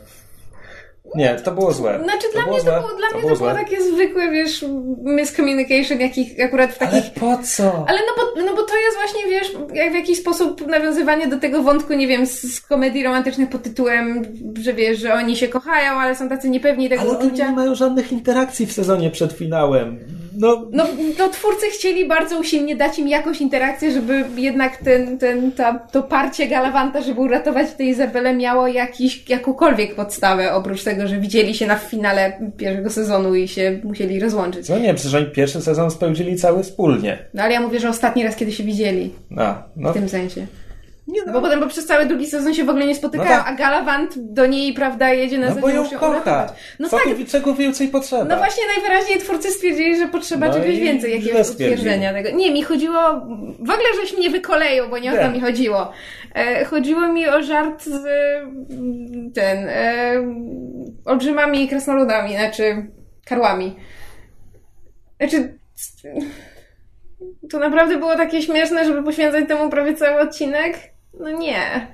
nie, 1.16 1.36
to 1.36 1.52
było 1.52 1.74
złe. 1.74 2.00
Znaczy, 2.04 2.28
to 2.28 2.34
dla 2.34 2.52
mnie, 2.52 2.60
to 2.60 2.64
było, 2.64 2.98
dla 2.98 3.10
to 3.12 3.18
mnie 3.18 3.30
to 3.30 3.36
było 3.36 3.54
takie 3.54 3.82
zwykłe, 3.82 4.32
wiesz, 4.32 4.66
miscommunication, 5.04 6.00
jakich 6.00 6.44
akurat 6.44 6.72
w 6.72 6.78
takich... 6.78 6.94
Ale 6.94 7.02
po 7.02 7.44
co? 7.44 7.86
Ale 7.88 8.00
no 8.00 8.14
bo, 8.18 8.42
no 8.42 8.56
bo 8.56 8.64
to 8.64 8.76
jest 8.78 8.98
właśnie, 8.98 9.32
wiesz, 9.32 9.54
jak 9.74 9.92
w 9.92 9.96
jakiś 9.96 10.20
sposób 10.20 10.68
nawiązywanie 10.68 11.28
do 11.28 11.40
tego 11.40 11.64
wątku, 11.64 11.94
nie 11.94 12.08
wiem, 12.08 12.26
z, 12.26 12.56
z 12.56 12.62
komedii 12.62 13.04
romantycznych 13.04 13.50
pod 13.50 13.64
tytułem, 13.64 14.24
że 14.62 14.74
wiesz, 14.74 15.00
że 15.00 15.14
oni 15.14 15.36
się 15.36 15.48
kochają, 15.48 15.92
ale 15.92 16.16
są 16.16 16.30
tacy 16.30 16.50
niepewni 16.50 16.90
tego 16.90 17.02
ale 17.02 17.12
uczucia. 17.12 17.26
Ale 17.26 17.44
oni 17.44 17.50
nie 17.50 17.56
mają 17.56 17.76
żadnych 17.76 18.12
interakcji 18.12 18.66
w 18.66 18.74
sezonie 18.74 19.12
przed 19.12 19.34
finałem. 19.34 20.00
No, 20.38 20.68
no, 20.72 20.88
no 21.20 21.30
twórcy 21.30 21.66
chcieli 21.74 22.08
bardzo 22.08 22.40
usilnie 22.40 22.76
dać 22.76 23.00
im 23.00 23.08
jakąś 23.08 23.42
interakcję, 23.42 23.92
żeby 23.92 24.24
jednak 24.38 24.78
ten, 24.78 25.18
ten, 25.18 25.52
ta, 25.52 25.80
to 25.80 26.04
parcie 26.04 26.48
Galawanta, 26.48 27.02
żeby 27.02 27.22
uratować 27.22 27.68
tę 27.78 27.84
Izabelę 27.84 28.36
miało 28.36 28.68
jakiś, 28.68 29.30
jakąkolwiek 29.30 29.96
podstawę, 29.96 30.54
oprócz 30.54 30.84
tego, 30.84 31.08
że 31.08 31.20
widzieli 31.20 31.54
się 31.54 31.68
na 31.68 31.76
finale 31.76 32.40
pierwszego 32.58 32.90
sezonu 32.90 33.36
i 33.36 33.48
się 33.48 33.80
musieli 33.84 34.20
rozłączyć. 34.20 34.70
No 34.70 34.80
nie, 34.80 34.94
przecież 34.94 35.14
oni 35.14 35.26
pierwszy 35.26 35.62
sezon 35.62 35.92
spędzili 35.92 36.36
cały 36.36 36.64
wspólnie. 36.64 37.18
No 37.34 37.44
ale 37.44 37.54
ja 37.54 37.62
mówię, 37.62 37.80
że 37.80 37.90
ostatni 37.90 38.24
raz, 38.24 38.36
kiedy 38.36 38.52
się 38.52 38.64
widzieli. 38.64 39.14
A, 39.38 39.64
no. 39.76 39.92
W 39.92 39.94
tym 39.94 40.10
sensie. 40.10 40.48
Nie 41.08 41.22
no. 41.26 41.34
Bo 41.34 41.42
potem 41.42 41.60
bo 41.60 41.68
przez 41.68 41.86
cały 41.86 42.06
drugi 42.06 42.28
sezon 42.28 42.54
się 42.54 42.64
w 42.64 42.70
ogóle 42.70 42.86
nie 42.86 42.96
spotykają, 42.96 43.30
no 43.30 43.44
tak. 43.44 43.54
a 43.54 43.56
Galavant 43.56 44.14
do 44.18 44.46
niej, 44.46 44.74
prawda, 44.74 45.14
jedzie 45.14 45.38
na 45.38 45.50
no 45.50 45.56
bo 45.56 45.70
ją 45.70 45.90
kocha. 45.90 46.54
No 46.80 46.90
Co 46.90 46.98
tak. 46.98 47.06
Tu, 47.06 47.26
czego 47.26 47.54
więcej 47.54 47.88
potrzeba? 47.88 48.24
No 48.24 48.38
właśnie 48.38 48.64
najwyraźniej 48.76 49.20
twórcy 49.20 49.52
stwierdzili, 49.52 49.98
że 49.98 50.08
potrzeba 50.08 50.48
no 50.48 50.54
czegoś 50.54 50.80
więcej, 50.80 51.12
jakiegoś 51.12 51.50
utwierdzenia 51.50 52.14
tego. 52.14 52.30
Nie, 52.30 52.52
mi 52.52 52.64
chodziło, 52.64 53.02
w 53.60 53.70
ogóle 53.70 53.88
żeś 54.02 54.18
mnie 54.18 54.30
wykoleją, 54.30 54.90
bo 54.90 54.98
nie, 54.98 55.14
o 55.14 55.24
to 55.24 55.32
mi 55.32 55.42
chodziło. 55.42 55.92
E, 56.36 56.66
chodziło 56.66 57.08
mi 57.08 57.28
o 57.28 57.44
żart 57.44 57.84
z 57.84 58.04
ten, 59.36 59.70
e, 59.70 60.14
olbrzymami 61.06 61.64
i 61.64 61.68
krasnoludami, 61.68 62.34
znaczy 62.34 62.88
karłami. 63.26 63.76
Znaczy 65.18 65.58
to 67.50 67.60
naprawdę 67.60 67.98
było 67.98 68.16
takie 68.16 68.42
śmieszne, 68.42 68.86
żeby 68.86 69.04
poświęcać 69.04 69.48
temu 69.48 69.70
prawie 69.70 69.96
cały 69.96 70.22
odcinek. 70.22 70.95
No 71.20 71.32
nie. 71.32 71.88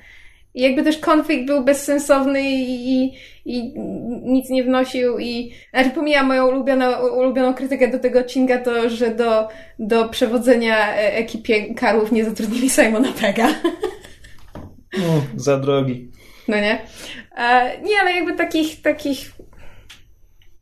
I 0.54 0.62
jakby 0.62 0.84
też 0.84 0.98
konflikt 0.98 1.46
był 1.46 1.64
bezsensowny 1.64 2.42
i, 2.42 3.04
i, 3.04 3.14
i 3.46 3.80
nic 4.24 4.50
nie 4.50 4.64
wnosił 4.64 5.20
i... 5.20 5.54
Znaczy 5.74 5.90
pomijam 5.90 6.28
moją 6.28 6.48
ulubioną, 6.48 7.10
ulubioną 7.18 7.54
krytykę 7.54 7.88
do 7.88 8.00
tego 8.00 8.20
odcinka 8.20 8.58
to, 8.58 8.90
że 8.90 9.16
do, 9.16 9.48
do 9.80 10.10
przewodzenia 10.10 10.94
e, 10.96 11.16
ekipie 11.16 11.74
karłów 11.74 12.12
nie 12.12 12.26
zatrudnili 12.26 12.70
Simona 12.70 13.14
Pega. 13.22 13.48
No, 14.98 15.22
za 15.36 15.58
drogi. 15.58 16.12
No 16.48 16.56
nie? 16.56 16.82
E, 17.38 17.78
nie, 17.82 18.00
ale 18.02 18.12
jakby 18.12 18.34
takich, 18.34 18.82
takich 18.82 19.32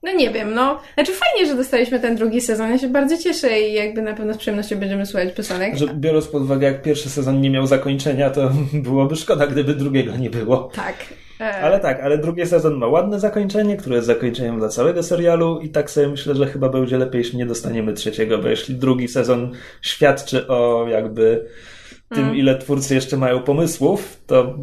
no 0.03 0.13
nie 0.13 0.29
wiem, 0.29 0.53
no. 0.53 0.79
Znaczy 0.93 1.11
fajnie, 1.13 1.49
że 1.49 1.55
dostaliśmy 1.55 1.99
ten 1.99 2.15
drugi 2.15 2.41
sezon. 2.41 2.71
Ja 2.71 2.77
się 2.77 2.87
bardzo 2.87 3.17
cieszę 3.17 3.61
i 3.61 3.73
jakby 3.73 4.01
na 4.01 4.13
pewno 4.13 4.33
z 4.33 4.37
przyjemnością 4.37 4.75
będziemy 4.75 5.05
słuchać 5.05 5.33
piosenek. 5.33 5.77
Że 5.77 5.87
biorąc 5.87 6.27
pod 6.27 6.43
uwagę, 6.43 6.67
jak 6.67 6.81
pierwszy 6.81 7.09
sezon 7.09 7.41
nie 7.41 7.49
miał 7.49 7.67
zakończenia, 7.67 8.29
to 8.29 8.51
byłoby 8.73 9.15
szkoda, 9.15 9.47
gdyby 9.47 9.73
drugiego 9.73 10.17
nie 10.17 10.29
było. 10.29 10.71
Tak. 10.75 10.95
E... 11.41 11.61
Ale 11.61 11.79
tak, 11.79 11.99
ale 12.01 12.17
drugi 12.17 12.45
sezon 12.45 12.77
ma 12.77 12.87
ładne 12.87 13.19
zakończenie, 13.19 13.77
które 13.77 13.95
jest 13.95 14.07
zakończeniem 14.07 14.59
dla 14.59 14.69
całego 14.69 15.03
serialu 15.03 15.59
i 15.59 15.69
tak 15.69 15.91
sobie 15.91 16.07
myślę, 16.07 16.35
że 16.35 16.47
chyba 16.47 16.69
będzie 16.69 16.97
lepiej, 16.97 17.19
jeśli 17.19 17.37
nie 17.37 17.45
dostaniemy 17.45 17.93
trzeciego, 17.93 18.37
bo 18.37 18.47
jeśli 18.47 18.75
drugi 18.75 19.07
sezon 19.07 19.51
świadczy 19.81 20.47
o 20.47 20.87
jakby 20.87 21.45
tym, 22.09 22.23
mm. 22.23 22.35
ile 22.35 22.57
twórcy 22.57 22.95
jeszcze 22.95 23.17
mają 23.17 23.39
pomysłów, 23.39 24.21
to 24.27 24.55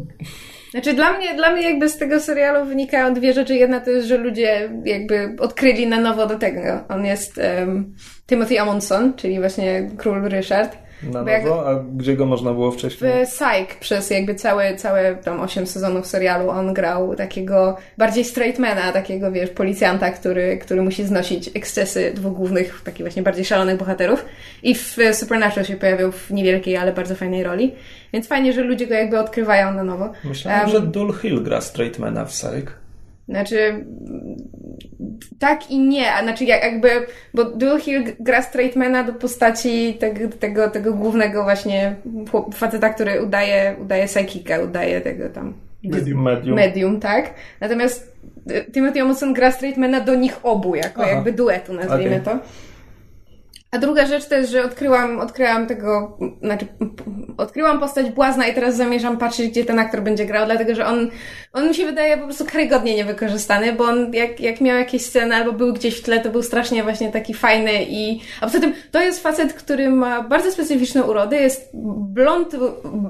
znaczy 0.71 0.93
dla 0.93 1.17
mnie, 1.17 1.35
dla 1.35 1.51
mnie 1.51 1.69
jakby 1.69 1.89
z 1.89 1.97
tego 1.97 2.19
serialu 2.19 2.65
wynikają 2.65 3.13
dwie 3.13 3.33
rzeczy. 3.33 3.55
Jedna 3.55 3.79
to 3.79 3.89
jest, 3.89 4.07
że 4.07 4.17
ludzie 4.17 4.69
jakby 4.85 5.35
odkryli 5.39 5.87
na 5.87 5.99
nowo 5.99 6.27
do 6.27 6.39
tego. 6.39 6.59
On 6.89 7.05
jest 7.05 7.37
um, 7.37 7.95
Timothy 8.27 8.61
Amundsen, 8.61 9.13
czyli 9.13 9.39
właśnie 9.39 9.89
król 9.97 10.29
Ryszard. 10.29 10.86
Na 11.03 11.19
nowo? 11.19 11.31
Jak... 11.31 11.45
A 11.45 11.83
gdzie 11.95 12.15
go 12.15 12.25
można 12.25 12.53
było 12.53 12.71
wcześniej? 12.71 13.25
W 13.25 13.29
Psych 13.29 13.79
przez 13.79 14.09
jakby 14.09 14.35
całe, 14.35 14.75
całe 14.75 15.15
tam 15.15 15.39
8 15.39 15.67
sezonów 15.67 16.07
serialu 16.07 16.49
on 16.49 16.73
grał 16.73 17.15
takiego 17.15 17.77
bardziej 17.97 18.25
straightmana, 18.25 18.91
takiego 18.91 19.31
wiesz, 19.31 19.49
policjanta, 19.49 20.11
który, 20.11 20.57
który 20.57 20.81
musi 20.81 21.05
znosić 21.05 21.49
ekscesy 21.53 22.11
dwóch 22.15 22.33
głównych, 22.33 22.81
takich 22.83 23.01
właśnie 23.01 23.23
bardziej 23.23 23.45
szalonych 23.45 23.77
bohaterów. 23.77 24.25
I 24.63 24.75
w 24.75 24.97
Supernatural 25.13 25.65
się 25.65 25.75
pojawił 25.75 26.11
w 26.11 26.31
niewielkiej, 26.31 26.77
ale 26.77 26.93
bardzo 26.93 27.15
fajnej 27.15 27.43
roli. 27.43 27.75
Więc 28.13 28.27
fajnie, 28.27 28.53
że 28.53 28.61
ludzie 28.61 28.87
go 28.87 28.93
jakby 28.93 29.19
odkrywają 29.19 29.73
na 29.73 29.83
nowo. 29.83 30.11
Myślałem, 30.23 30.61
um, 30.61 30.69
że 30.69 30.81
Dul 30.81 31.13
Hill 31.13 31.43
gra 31.43 31.61
straightmana 31.61 32.25
w 32.25 32.29
Psych. 32.29 32.86
Znaczy, 33.29 33.85
tak 35.39 35.71
i 35.71 35.79
nie, 35.79 36.13
a 36.13 36.23
znaczy 36.23 36.43
jakby, 36.45 36.89
bo 37.33 37.45
Dual 37.45 37.79
Hill 37.79 38.03
gra 38.19 38.41
Straightmana 38.41 39.03
do 39.03 39.13
postaci 39.13 39.93
tego, 39.99 40.27
tego, 40.39 40.69
tego 40.69 40.93
głównego 40.93 41.43
właśnie 41.43 41.95
faceta, 42.53 42.89
który 42.89 43.23
udaje, 43.23 43.75
udaje 43.81 44.07
psychika, 44.07 44.59
udaje 44.59 45.01
tego 45.01 45.29
tam... 45.29 45.53
Medium. 45.83 46.23
Medium, 46.23 46.55
medium 46.55 46.99
tak? 46.99 47.33
Natomiast 47.59 48.17
Timothy 48.73 49.01
Amundsen 49.01 49.33
gra 49.33 49.51
Straightmana 49.51 50.01
do 50.01 50.15
nich 50.15 50.39
obu, 50.43 50.75
jako 50.75 51.01
Aha. 51.01 51.11
jakby 51.11 51.31
duetu, 51.31 51.73
nazwijmy 51.73 52.21
okay. 52.21 52.33
to. 52.33 52.39
A 53.71 53.77
druga 53.77 54.05
rzecz 54.05 54.25
to 54.25 54.35
jest, 54.35 54.51
że 54.51 54.63
odkryłam, 54.63 55.19
odkryłam 55.19 55.67
tego, 55.67 56.17
znaczy 56.41 56.67
odkryłam 57.37 57.79
postać 57.79 58.09
Błazna 58.09 58.47
i 58.47 58.53
teraz 58.53 58.75
zamierzam 58.75 59.17
patrzeć, 59.17 59.49
gdzie 59.51 59.65
ten 59.65 59.79
aktor 59.79 60.01
będzie 60.01 60.25
grał, 60.25 60.45
dlatego 60.45 60.75
że 60.75 60.85
on, 60.85 61.09
on 61.53 61.67
mi 61.67 61.75
się 61.75 61.85
wydaje 61.85 62.17
po 62.17 62.23
prostu 62.23 62.45
karygodnie 62.45 62.95
niewykorzystany, 62.95 63.73
bo 63.73 63.83
on 63.83 64.13
jak, 64.13 64.39
jak 64.39 64.61
miał 64.61 64.77
jakieś 64.77 65.01
sceny 65.01 65.35
albo 65.35 65.53
był 65.53 65.73
gdzieś 65.73 65.97
w 65.97 66.03
tle, 66.03 66.19
to 66.19 66.29
był 66.29 66.43
strasznie 66.43 66.83
właśnie 66.83 67.11
taki 67.11 67.33
fajny 67.33 67.71
i, 67.89 68.21
a 68.41 68.45
poza 68.45 68.59
tym 68.59 68.73
to 68.91 69.01
jest 69.01 69.23
facet, 69.23 69.53
który 69.53 69.89
ma 69.89 70.21
bardzo 70.21 70.51
specyficzną 70.51 71.03
urodę, 71.03 71.37
jest 71.37 71.69
blond, 72.13 72.55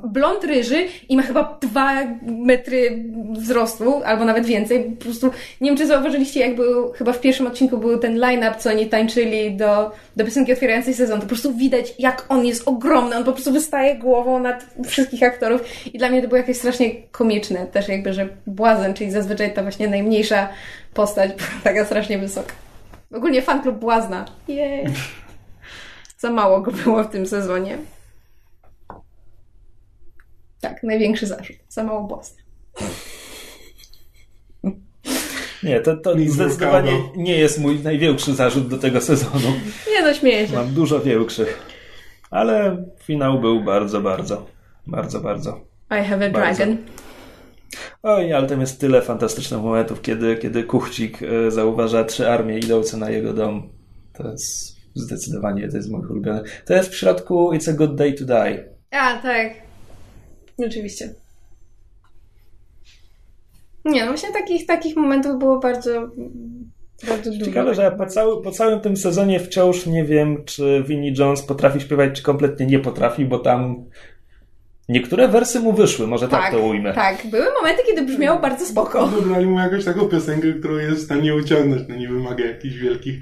blond 0.03 0.43
ryży 0.43 0.85
i 1.09 1.17
ma 1.17 1.23
chyba 1.23 1.57
dwa 1.61 1.91
metry 2.23 3.03
wzrostu, 3.31 4.01
albo 4.05 4.25
nawet 4.25 4.45
więcej, 4.45 4.83
po 4.83 5.03
prostu, 5.03 5.31
nie 5.61 5.69
wiem 5.69 5.77
czy 5.77 5.87
zauważyliście, 5.87 6.39
jak 6.39 6.55
był, 6.55 6.91
chyba 6.91 7.13
w 7.13 7.21
pierwszym 7.21 7.47
odcinku 7.47 7.77
był 7.77 7.99
ten 7.99 8.19
line-up, 8.19 8.55
co 8.59 8.69
oni 8.69 8.85
tańczyli 8.85 9.57
do, 9.57 9.91
do 10.15 10.25
piosenki 10.25 10.46
otwierającej 10.53 10.93
sezon, 10.93 11.15
to 11.19 11.21
po 11.21 11.27
prostu 11.27 11.53
widać, 11.53 11.93
jak 11.99 12.25
on 12.29 12.45
jest 12.45 12.67
ogromny, 12.67 13.17
on 13.17 13.23
po 13.23 13.33
prostu 13.33 13.51
wystaje 13.51 13.95
głową 13.95 14.39
nad 14.39 14.65
wszystkich 14.87 15.23
aktorów 15.23 15.85
i 15.85 15.97
dla 15.97 16.09
mnie 16.09 16.21
to 16.21 16.27
było 16.27 16.37
jakieś 16.37 16.57
strasznie 16.57 16.95
komiczne, 17.11 17.67
też 17.67 17.87
jakby, 17.87 18.13
że 18.13 18.29
Błazen, 18.47 18.93
czyli 18.93 19.11
zazwyczaj 19.11 19.53
ta 19.53 19.61
właśnie 19.61 19.87
najmniejsza 19.87 20.49
postać, 20.93 21.31
taka 21.63 21.85
strasznie 21.85 22.17
wysoka. 22.17 22.53
Ogólnie 23.13 23.41
fan 23.41 23.61
klub 23.61 23.77
Błazna. 23.77 24.25
Jej. 24.47 24.85
Za 26.19 26.31
mało 26.31 26.61
go 26.61 26.71
było 26.71 27.03
w 27.03 27.09
tym 27.09 27.25
sezonie. 27.25 27.77
Tak, 30.61 30.83
największy 30.83 31.27
zarzut. 31.27 31.57
Za 31.69 31.83
mało 31.83 32.03
Błazna. 32.03 32.41
Nie, 35.63 35.79
to, 35.79 35.97
to 35.97 36.15
zdecydowanie 36.27 36.91
nie 37.15 37.37
jest 37.37 37.59
mój 37.59 37.79
największy 37.79 38.33
zarzut 38.33 38.67
do 38.67 38.77
tego 38.77 39.01
sezonu. 39.01 39.53
Nie 39.91 40.01
no, 40.01 40.13
śmieję 40.13 40.47
się. 40.47 40.55
Mam 40.55 40.73
dużo 40.73 40.99
większych. 40.99 41.59
Ale 42.31 42.85
finał 43.03 43.39
był 43.39 43.63
bardzo, 43.63 44.01
bardzo, 44.01 44.47
bardzo, 44.87 45.19
bardzo. 45.19 45.61
I 45.91 46.03
have 46.03 46.25
a 46.25 46.29
bardzo. 46.29 46.57
dragon. 46.57 46.77
Oj, 48.03 48.33
ale 48.33 48.47
tam 48.47 48.61
jest 48.61 48.79
tyle 48.79 49.01
fantastycznych 49.01 49.61
momentów, 49.61 50.01
kiedy, 50.01 50.37
kiedy 50.37 50.63
Kuchcik 50.63 51.23
e, 51.23 51.51
zauważa 51.51 52.03
trzy 52.03 52.29
armie 52.29 52.59
idące 52.59 52.97
na 52.97 53.09
jego 53.09 53.33
dom. 53.33 53.69
To 54.13 54.31
jest 54.31 54.77
zdecydowanie, 54.95 55.69
to 55.69 55.77
jest 55.77 55.89
mój 55.89 56.05
ulubiony. 56.05 56.41
To 56.65 56.73
jest 56.73 56.89
w 56.89 56.95
środku 56.95 57.51
It's 57.53 57.69
a 57.69 57.73
Good 57.73 57.95
Day 57.95 58.13
to 58.13 58.25
Die. 58.25 58.69
A, 58.91 59.21
tak. 59.21 59.53
Oczywiście. 60.57 61.13
Nie, 63.87 64.01
no 64.01 64.07
właśnie 64.07 64.31
takich, 64.33 64.65
takich 64.65 64.95
momentów 64.95 65.39
było 65.39 65.59
bardzo, 65.59 66.09
bardzo 67.07 67.31
dużo. 67.31 67.45
Ciekawe, 67.45 67.75
że 67.75 67.81
ja 67.81 67.91
po, 67.91 68.05
cały, 68.05 68.43
po 68.43 68.51
całym 68.51 68.79
tym 68.79 68.97
sezonie 68.97 69.39
wciąż 69.39 69.85
nie 69.85 70.05
wiem, 70.05 70.43
czy 70.45 70.83
Vinnie 70.87 71.13
Jones 71.17 71.41
potrafi 71.41 71.81
śpiewać, 71.81 72.15
czy 72.15 72.23
kompletnie 72.23 72.65
nie 72.65 72.79
potrafi, 72.79 73.25
bo 73.25 73.39
tam 73.39 73.85
niektóre 74.89 75.27
wersy 75.27 75.59
mu 75.59 75.73
wyszły, 75.73 76.07
może 76.07 76.27
tak, 76.27 76.51
to 76.51 76.59
ujmę. 76.59 76.93
Tak, 76.93 77.27
były 77.31 77.45
momenty, 77.61 77.83
kiedy 77.87 78.01
brzmiało 78.01 78.39
bardzo 78.39 78.65
spoko. 78.65 79.07
Wybrali 79.07 79.45
mu 79.45 79.59
jakąś 79.59 79.85
taką 79.85 80.07
piosenkę, 80.07 80.53
którą 80.53 80.75
jest 80.75 81.01
w 81.01 81.05
stanie 81.05 81.35
uciągnąć, 81.35 81.81
no 81.89 81.95
nie 81.95 82.07
wymaga 82.07 82.45
jakichś 82.45 82.75
wielkich 82.75 83.19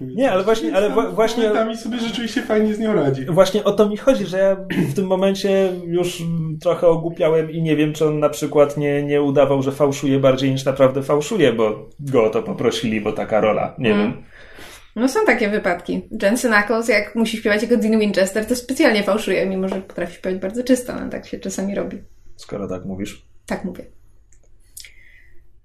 nie, 0.00 0.30
ale 0.30 0.44
właśnie, 0.44 0.74
ale 0.74 0.90
tam, 0.90 1.14
właśnie. 1.14 1.42
Momentami 1.42 1.76
sobie 1.76 1.98
rzeczywiście 1.98 2.42
fajnie 2.42 2.74
z 2.74 2.78
nią 2.78 2.94
radzi. 2.94 3.26
Właśnie 3.26 3.64
o 3.64 3.72
to 3.72 3.88
mi 3.88 3.96
chodzi, 3.96 4.26
że 4.26 4.38
ja 4.38 4.56
w 4.90 4.94
tym 4.94 5.06
momencie 5.06 5.72
już 5.86 6.22
trochę 6.60 6.86
ogłupiałem 6.86 7.50
i 7.50 7.62
nie 7.62 7.76
wiem, 7.76 7.92
czy 7.92 8.06
on 8.06 8.18
na 8.18 8.28
przykład 8.28 8.76
nie, 8.76 9.02
nie 9.02 9.22
udawał, 9.22 9.62
że 9.62 9.72
fałszuje 9.72 10.18
bardziej 10.18 10.50
niż 10.50 10.64
naprawdę 10.64 11.02
fałszuje, 11.02 11.52
bo 11.52 11.88
go 12.00 12.24
o 12.24 12.30
to 12.30 12.42
poprosili, 12.42 13.00
bo 13.00 13.12
taka 13.12 13.40
rola. 13.40 13.74
Nie 13.78 13.90
hmm. 13.90 14.12
wiem. 14.12 14.22
No 14.96 15.08
są 15.08 15.20
takie 15.26 15.48
wypadki. 15.48 16.08
Jensen 16.22 16.52
Ackles, 16.52 16.88
jak 16.88 17.14
musi 17.14 17.36
śpiewać 17.36 17.62
jako 17.62 17.76
Dean 17.76 18.00
Winchester, 18.00 18.46
to 18.46 18.56
specjalnie 18.56 19.02
fałszuje, 19.02 19.46
mimo 19.46 19.68
że 19.68 19.82
potrafi 19.82 20.14
śpiewać 20.14 20.40
bardzo 20.40 20.62
czysto. 20.62 20.94
No 21.00 21.10
tak 21.10 21.26
się 21.26 21.38
czasami 21.38 21.74
robi. 21.74 22.02
Skoro 22.36 22.68
tak 22.68 22.84
mówisz. 22.84 23.26
Tak 23.46 23.64
mówię. 23.64 23.95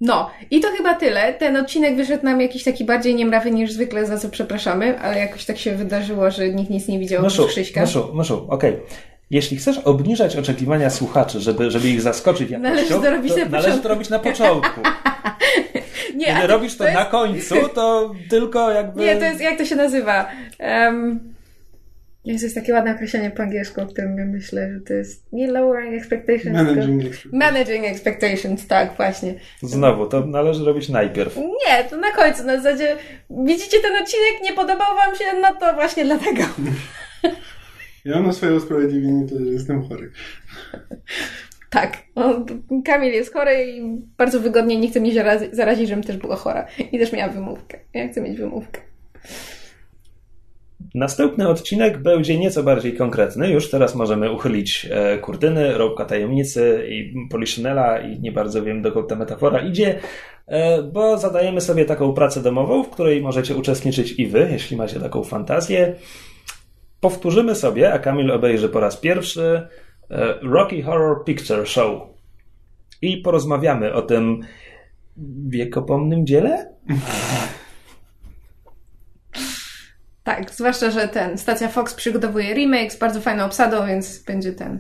No, 0.01 0.29
i 0.51 0.59
to 0.59 0.67
chyba 0.77 0.93
tyle. 0.93 1.33
Ten 1.33 1.57
odcinek 1.57 1.95
wyszedł 1.95 2.25
nam 2.25 2.41
jakiś 2.41 2.63
taki 2.63 2.85
bardziej 2.85 3.15
niemrawy 3.15 3.51
niż 3.51 3.71
zwykle, 3.71 4.05
za 4.05 4.17
co 4.17 4.29
przepraszamy, 4.29 4.99
ale 4.99 5.19
jakoś 5.19 5.45
tak 5.45 5.57
się 5.57 5.75
wydarzyło, 5.75 6.31
że 6.31 6.49
nikt 6.49 6.69
nic 6.69 6.87
nie 6.87 6.99
widział 6.99 7.21
Maszu, 7.23 7.47
Krzyśka. 7.47 7.81
Maszu, 7.81 8.09
Maszu, 8.13 8.45
okej. 8.49 8.73
Okay. 8.73 8.85
Jeśli 9.31 9.57
chcesz 9.57 9.77
obniżać 9.77 10.35
oczekiwania 10.35 10.89
słuchaczy, 10.89 11.39
żeby, 11.39 11.71
żeby 11.71 11.89
ich 11.89 12.01
zaskoczyć 12.01 12.49
jakością, 12.49 12.75
należy 12.75 12.89
to 12.89 13.11
robić, 13.11 13.33
to, 13.33 13.49
należy 13.49 13.77
to 13.77 13.89
robić 13.89 14.09
na 14.09 14.19
początku. 14.19 14.81
nie, 16.15 16.25
Kiedy 16.25 16.47
robisz 16.47 16.73
to, 16.73 16.77
to 16.77 16.83
jest... 16.83 16.99
na 16.99 17.05
końcu, 17.05 17.55
to 17.75 18.11
tylko 18.29 18.71
jakby... 18.71 19.01
Nie, 19.01 19.17
to 19.17 19.25
jest, 19.25 19.41
jak 19.41 19.57
to 19.57 19.65
się 19.65 19.75
nazywa? 19.75 20.27
Um, 20.59 21.30
jest, 22.25 22.43
jest 22.43 22.55
takie 22.55 22.73
ładne 22.73 22.95
określenie 22.95 23.31
po 23.31 23.43
angielsku, 23.43 23.81
o 23.81 23.85
którym 23.85 24.17
ja 24.17 24.25
myślę, 24.25 24.73
że 24.73 24.79
to 24.79 24.93
jest 24.93 25.33
nie 25.33 25.51
lowering 25.51 25.93
expectations, 25.95 26.57
managing, 26.57 27.01
expectations. 27.01 27.33
managing 27.33 27.85
expectations, 27.85 28.67
tak, 28.67 28.97
właśnie. 28.97 29.33
Znowu, 29.61 30.05
to 30.05 30.25
należy 30.25 30.65
robić 30.65 30.89
najpierw. 30.89 31.37
Nie, 31.37 31.83
to 31.89 31.97
na 31.97 32.11
końcu, 32.11 32.43
na 32.43 32.57
zasadzie 32.57 32.95
widzicie 33.29 33.77
ten 33.79 34.03
odcinek, 34.03 34.41
nie 34.43 34.53
podobał 34.53 34.95
wam 34.95 35.15
się, 35.15 35.23
no 35.41 35.55
to 35.59 35.73
właśnie 35.73 36.05
dlatego. 36.05 36.43
Ja 38.05 38.15
mam 38.15 38.27
na 38.27 38.33
swoje 38.33 38.53
usprawiedliwienie 38.55 39.27
to, 39.27 39.35
że 39.45 39.51
jestem 39.51 39.89
chory. 39.89 40.11
Tak, 41.69 41.97
Kamil 42.85 43.13
jest 43.13 43.33
chory 43.33 43.65
i 43.65 43.81
bardzo 44.17 44.39
wygodnie 44.39 44.77
nie 44.77 44.89
chce 44.89 44.99
mnie 44.99 45.11
zarazić, 45.51 45.89
żebym 45.89 46.03
też 46.03 46.17
była 46.17 46.35
chora. 46.35 46.67
I 46.91 46.99
też 46.99 47.11
miałam 47.13 47.33
wymówkę. 47.33 47.79
Ja 47.93 48.07
chcę 48.07 48.21
mieć 48.21 48.37
wymówkę. 48.37 48.81
Następny 50.95 51.49
odcinek 51.49 51.97
będzie 51.97 52.37
nieco 52.37 52.63
bardziej 52.63 52.93
konkretny. 52.93 53.51
Już 53.51 53.69
teraz 53.69 53.95
możemy 53.95 54.31
uchylić 54.31 54.87
e, 54.91 55.17
kurtyny, 55.17 55.77
robka 55.77 56.05
tajemnicy 56.05 56.87
i 56.89 57.27
Poliszynela 57.29 57.99
i 57.99 58.19
nie 58.19 58.31
bardzo 58.31 58.63
wiem, 58.63 58.81
dokąd 58.81 59.09
ta 59.09 59.15
metafora 59.15 59.59
idzie, 59.59 59.99
e, 60.47 60.83
bo 60.83 61.17
zadajemy 61.17 61.61
sobie 61.61 61.85
taką 61.85 62.13
pracę 62.13 62.41
domową, 62.41 62.83
w 62.83 62.89
której 62.89 63.21
możecie 63.21 63.55
uczestniczyć 63.55 64.19
i 64.19 64.27
wy, 64.27 64.49
jeśli 64.51 64.77
macie 64.77 64.99
taką 64.99 65.23
fantazję. 65.23 65.95
Powtórzymy 66.99 67.55
sobie, 67.55 67.93
a 67.93 67.99
Kamil 67.99 68.31
obejrzy 68.31 68.69
po 68.69 68.79
raz 68.79 68.97
pierwszy 68.97 69.67
e, 70.09 70.33
Rocky 70.41 70.81
Horror 70.81 71.23
Picture 71.25 71.67
Show 71.67 72.01
i 73.01 73.17
porozmawiamy 73.17 73.93
o 73.93 74.01
tym 74.01 74.41
wiekopomnym 75.47 76.25
dziele? 76.25 76.73
Tak, 80.23 80.51
zwłaszcza, 80.51 80.91
że 80.91 81.07
ten, 81.07 81.37
stacja 81.37 81.67
Fox 81.67 81.93
przygotowuje 81.93 82.53
remake 82.53 82.91
z 82.91 82.95
bardzo 82.95 83.21
fajną 83.21 83.45
obsadą, 83.45 83.87
więc 83.87 84.23
będzie 84.23 84.53
ten. 84.53 84.79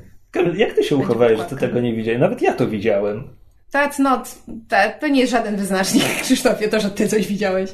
Jak 0.55 0.73
ty 0.73 0.83
się 0.83 0.95
uchowałeś, 0.95 1.39
że 1.39 1.45
ty 1.45 1.55
tego 1.55 1.79
nie 1.79 1.95
widziałeś? 1.95 2.21
Nawet 2.21 2.41
ja 2.41 2.53
to 2.53 2.67
widziałem. 2.67 3.27
That's 3.73 3.99
not, 3.99 4.35
that, 4.69 4.99
to 4.99 5.07
nie 5.07 5.19
jest 5.19 5.31
żaden 5.31 5.55
wyznacznik, 5.55 6.03
Krzysztofie, 6.23 6.67
to, 6.67 6.79
że 6.79 6.91
ty 6.91 7.07
coś 7.07 7.27
widziałeś. 7.27 7.71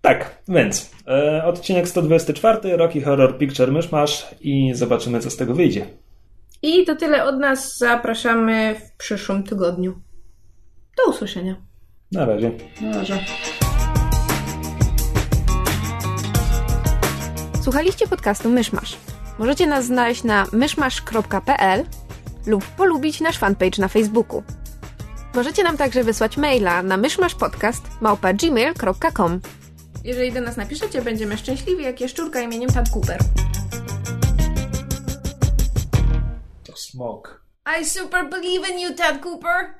Tak, 0.00 0.42
więc 0.48 0.90
e, 1.08 1.44
odcinek 1.44 1.88
124, 1.88 2.76
Rocky 2.76 3.02
Horror 3.02 3.38
Picture 3.38 3.72
Myszmasz 3.72 4.26
i 4.40 4.74
zobaczymy, 4.74 5.20
co 5.20 5.30
z 5.30 5.36
tego 5.36 5.54
wyjdzie. 5.54 5.86
I 6.62 6.84
to 6.84 6.96
tyle 6.96 7.24
od 7.24 7.38
nas. 7.38 7.78
Zapraszamy 7.78 8.74
w 8.74 8.96
przyszłym 8.96 9.42
tygodniu. 9.42 10.00
Do 10.96 11.10
usłyszenia. 11.10 11.56
Na 12.12 12.24
razie. 12.24 12.50
Na 12.80 12.98
razie. 12.98 13.18
Słuchaliście 17.64 18.08
podcastu 18.08 18.50
Myszmasz. 18.50 18.96
Możecie 19.38 19.66
nas 19.66 19.84
znaleźć 19.84 20.24
na 20.24 20.46
myszmasz.pl 20.52 21.84
lub 22.46 22.64
polubić 22.64 23.20
nasz 23.20 23.38
fanpage 23.38 23.78
na 23.78 23.88
Facebooku. 23.88 24.42
Możecie 25.34 25.64
nam 25.64 25.76
także 25.76 26.04
wysłać 26.04 26.36
maila 26.36 26.82
na 26.82 26.96
myszmaszpodcast.gmail.com 26.96 29.40
Jeżeli 30.04 30.32
do 30.32 30.40
nas 30.40 30.56
napiszecie, 30.56 31.02
będziemy 31.02 31.38
szczęśliwi 31.38 31.84
jak 31.84 32.00
jaszczurka 32.00 32.40
imieniem 32.40 32.70
Tad 32.70 32.90
Cooper. 32.90 33.18
To 36.64 36.76
smok. 36.76 37.44
I 37.80 37.86
super 37.86 38.30
believe 38.30 38.68
in 38.68 38.78
you, 38.78 38.94
Tad 38.94 39.22
Cooper! 39.22 39.74